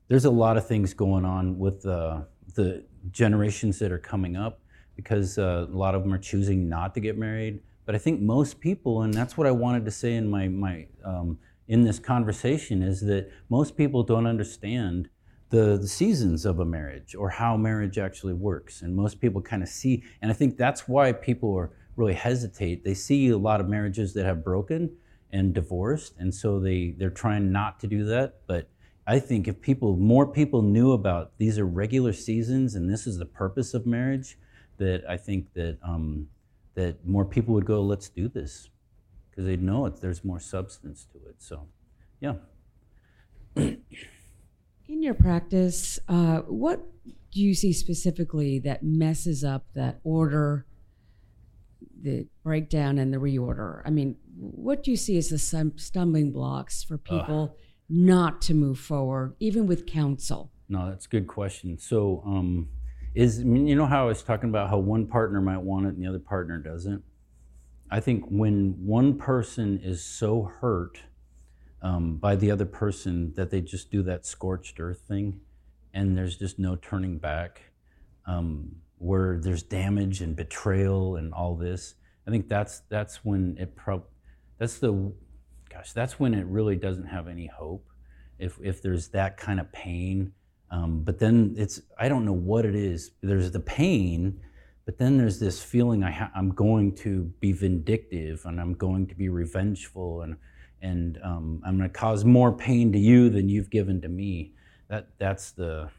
there's 0.08 0.26
a 0.26 0.32
lot 0.32 0.58
of 0.58 0.68
things 0.68 0.94
going 0.94 1.26
on 1.26 1.58
with 1.58 1.86
uh, 1.86 2.22
the 2.56 2.84
generations 3.12 3.80
that 3.80 3.92
are 3.92 4.00
coming 4.00 4.36
up 4.36 4.60
because 4.96 5.38
uh, 5.38 5.66
a 5.70 5.76
lot 5.76 5.96
of 5.96 6.04
them 6.04 6.14
are 6.14 6.20
choosing 6.20 6.70
not 6.70 6.94
to 6.94 7.00
get 7.00 7.18
married. 7.18 7.62
But 7.86 7.96
I 7.96 7.98
think 7.98 8.22
most 8.22 8.60
people, 8.60 9.02
and 9.02 9.14
that's 9.14 9.38
what 9.38 9.48
I 9.48 9.52
wanted 9.52 9.86
to 9.86 9.92
say 9.92 10.16
in 10.16 10.30
my 10.30 10.48
my 10.48 10.88
um, 11.04 11.40
in 11.68 11.82
this 11.82 12.00
conversation, 12.00 12.82
is 12.82 13.02
that 13.02 13.32
most 13.50 13.76
people 13.76 14.04
don't 14.04 14.28
understand 14.28 15.10
the, 15.52 15.78
the 15.78 15.88
seasons 15.88 16.46
of 16.46 16.60
a 16.60 16.66
marriage 16.66 17.14
or 17.14 17.30
how 17.30 17.56
marriage 17.58 17.98
actually 17.98 18.34
works. 18.34 18.82
And 18.82 18.96
most 18.96 19.20
people 19.20 19.42
kind 19.42 19.62
of 19.62 19.70
see, 19.70 20.04
and 20.22 20.32
I 20.32 20.34
think 20.34 20.58
that's 20.58 20.88
why 20.88 21.12
people 21.12 21.54
are 21.56 21.72
really 21.98 22.14
hesitate. 22.14 22.84
They 22.84 22.94
see 22.94 23.28
a 23.30 23.38
lot 23.38 23.60
of 23.60 23.68
marriages 23.68 24.14
that 24.14 24.26
have 24.26 24.44
broken 24.44 24.96
and 25.32 25.54
divorced, 25.54 26.16
and 26.18 26.34
so 26.34 26.60
they 26.60 26.96
they're 26.98 27.10
trying 27.10 27.52
not 27.52 27.80
to 27.82 27.88
do 27.88 28.06
that. 28.06 28.40
But 28.48 28.70
I 29.06 29.20
think 29.20 29.48
if 29.48 29.62
people, 29.62 29.98
more 29.98 30.26
people 30.26 30.62
knew 30.62 30.94
about 30.94 31.38
these 31.38 31.60
are 31.60 31.66
regular 31.66 32.14
seasons 32.14 32.76
and 32.76 32.90
this 32.90 33.06
is 33.06 33.18
the 33.18 33.26
purpose 33.26 33.74
of 33.74 33.86
marriage, 33.86 34.38
that 34.78 35.04
I 35.08 35.18
think 35.18 35.54
that 35.54 35.78
um, 35.84 36.28
that 36.76 37.06
more 37.06 37.26
people 37.26 37.54
would 37.56 37.66
go, 37.66 37.82
let's 37.82 38.08
do 38.10 38.30
this, 38.30 38.70
because 39.30 39.46
they'd 39.46 39.62
know 39.62 39.86
it. 39.86 40.00
There's 40.00 40.24
more 40.24 40.40
substance 40.40 41.08
to 41.12 41.18
it. 41.30 41.36
So, 41.40 41.68
yeah. 42.22 42.36
In 44.92 45.02
your 45.02 45.14
practice, 45.14 46.00
uh, 46.10 46.40
what 46.40 46.82
do 47.32 47.40
you 47.40 47.56
see 47.56 47.72
specifically 47.72 48.60
that 48.60 48.84
messes 48.84 49.42
up 49.42 49.64
that 49.74 50.02
order, 50.04 50.66
the 52.02 52.28
breakdown, 52.44 52.98
and 52.98 53.14
the 53.14 53.18
reorder? 53.18 53.84
I 53.86 53.90
mean, 53.90 54.18
what 54.36 54.84
do 54.84 54.92
you 54.92 54.98
see 54.98 55.18
as 55.18 55.30
the 55.30 55.40
stumbling 55.78 56.34
blocks 56.34 56.84
for 56.84 56.98
people 56.98 57.56
not 57.90 58.42
to 58.42 58.54
move 58.54 58.80
forward, 58.80 59.36
even 59.40 59.66
with 59.66 59.86
counsel? 59.86 60.52
No, 60.68 60.90
that's 60.90 61.06
a 61.06 61.10
good 61.10 61.28
question. 61.28 61.78
So, 61.78 62.22
um, 62.26 62.68
is 63.16 63.40
you 63.40 63.76
know 63.76 63.86
how 63.86 64.04
I 64.04 64.08
was 64.08 64.22
talking 64.22 64.50
about 64.50 64.70
how 64.70 64.78
one 64.80 65.08
partner 65.08 65.40
might 65.40 65.62
want 65.62 65.86
it 65.86 65.94
and 65.94 66.04
the 66.04 66.08
other 66.10 66.20
partner 66.20 66.58
doesn't? 66.58 67.02
I 67.90 68.02
think 68.02 68.26
when 68.28 68.76
one 68.86 69.18
person 69.18 69.80
is 69.82 70.04
so 70.04 70.52
hurt 70.60 71.00
um, 71.82 72.18
by 72.18 72.36
the 72.36 72.52
other 72.52 72.66
person 72.66 73.34
that 73.36 73.50
they 73.50 73.62
just 73.62 73.92
do 73.92 74.04
that 74.04 74.26
scorched 74.26 74.80
earth 74.80 75.02
thing, 75.08 75.40
and 75.94 76.18
there's 76.18 76.38
just 76.38 76.60
no 76.60 76.76
turning 76.76 77.18
back, 77.18 77.62
um, 78.26 78.76
where 78.98 79.40
there's 79.40 79.64
damage 79.64 80.22
and 80.22 80.36
betrayal 80.36 81.16
and 81.16 81.34
all 81.34 81.56
this. 81.56 81.96
I 82.28 82.32
think 82.32 82.48
that's 82.48 82.82
that's 82.90 83.26
when 83.26 83.58
it 83.60 83.76
prob 83.76 84.04
that's 84.60 84.78
the 84.78 85.12
gosh 85.70 85.92
that's 85.94 86.20
when 86.20 86.34
it 86.34 86.46
really 86.46 86.76
doesn't 86.76 87.08
have 87.08 87.28
any 87.28 87.48
hope. 87.48 87.88
If 88.38 88.60
if 88.62 88.82
there's 88.82 89.10
that 89.10 89.38
kind 89.38 89.60
of 89.60 89.72
pain, 89.72 90.34
um, 90.70 91.04
but 91.04 91.18
then 91.18 91.56
it's 91.58 91.82
I 92.00 92.10
don't 92.10 92.26
know 92.26 92.34
what 92.34 92.66
it 92.66 92.76
is. 92.76 93.12
There's 93.22 93.52
the 93.52 93.60
pain, 93.60 94.40
but 94.86 95.00
then 95.00 95.18
there's 95.18 95.40
this 95.40 95.64
feeling 95.64 96.04
I 96.04 96.30
I'm 96.36 96.52
going 96.52 96.96
to 96.98 97.24
be 97.40 97.54
vindictive 97.54 98.46
and 98.46 98.62
I'm 98.62 98.76
going 98.76 99.08
to 99.08 99.16
be 99.16 99.30
revengeful 99.30 100.22
and 100.22 100.38
and 100.82 101.20
um, 101.24 101.62
I'm 101.66 101.78
going 101.78 101.90
to 101.90 101.94
cause 101.94 102.26
more 102.26 102.52
pain 102.52 102.92
to 102.92 103.00
you 103.00 103.30
than 103.30 103.50
you've 103.50 103.70
given 103.70 104.02
to 104.02 104.10
me. 104.10 104.54
That 104.90 105.08
that's 105.18 105.52
the 105.52 105.90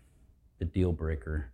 the 0.59 0.65
deal 0.65 0.93
breaker. 0.93 1.53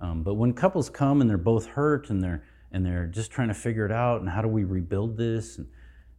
Um, 0.00 0.22
but 0.22 0.34
when 0.34 0.52
couples 0.52 0.90
come 0.90 1.20
and 1.20 1.30
they're 1.30 1.38
both 1.38 1.66
hurt 1.66 2.10
and 2.10 2.22
they're 2.22 2.44
and 2.72 2.84
they're 2.84 3.06
just 3.06 3.30
trying 3.30 3.48
to 3.48 3.54
figure 3.54 3.86
it 3.86 3.92
out 3.92 4.20
and 4.20 4.28
how 4.28 4.42
do 4.42 4.48
we 4.48 4.64
rebuild 4.64 5.16
this 5.16 5.58
and 5.58 5.66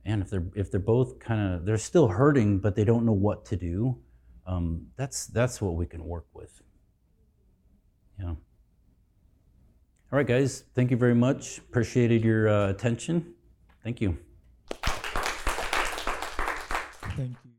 and 0.05 0.21
if 0.21 0.29
they're 0.29 0.45
if 0.55 0.71
they're 0.71 0.79
both 0.79 1.19
kind 1.19 1.53
of 1.53 1.65
they're 1.65 1.77
still 1.77 2.07
hurting 2.07 2.59
but 2.59 2.75
they 2.75 2.85
don't 2.85 3.05
know 3.05 3.11
what 3.11 3.45
to 3.45 3.55
do, 3.55 3.97
um, 4.47 4.87
that's 4.95 5.27
that's 5.27 5.61
what 5.61 5.75
we 5.75 5.85
can 5.85 6.03
work 6.03 6.25
with. 6.33 6.61
Yeah. 8.19 8.29
All 8.29 10.17
right, 10.17 10.25
guys. 10.25 10.63
Thank 10.73 10.89
you 10.89 10.97
very 10.97 11.15
much. 11.15 11.57
Appreciated 11.59 12.23
your 12.23 12.47
uh, 12.47 12.69
attention. 12.69 13.33
Thank 13.83 14.01
you. 14.01 14.17
Thank 17.17 17.37
you. 17.45 17.56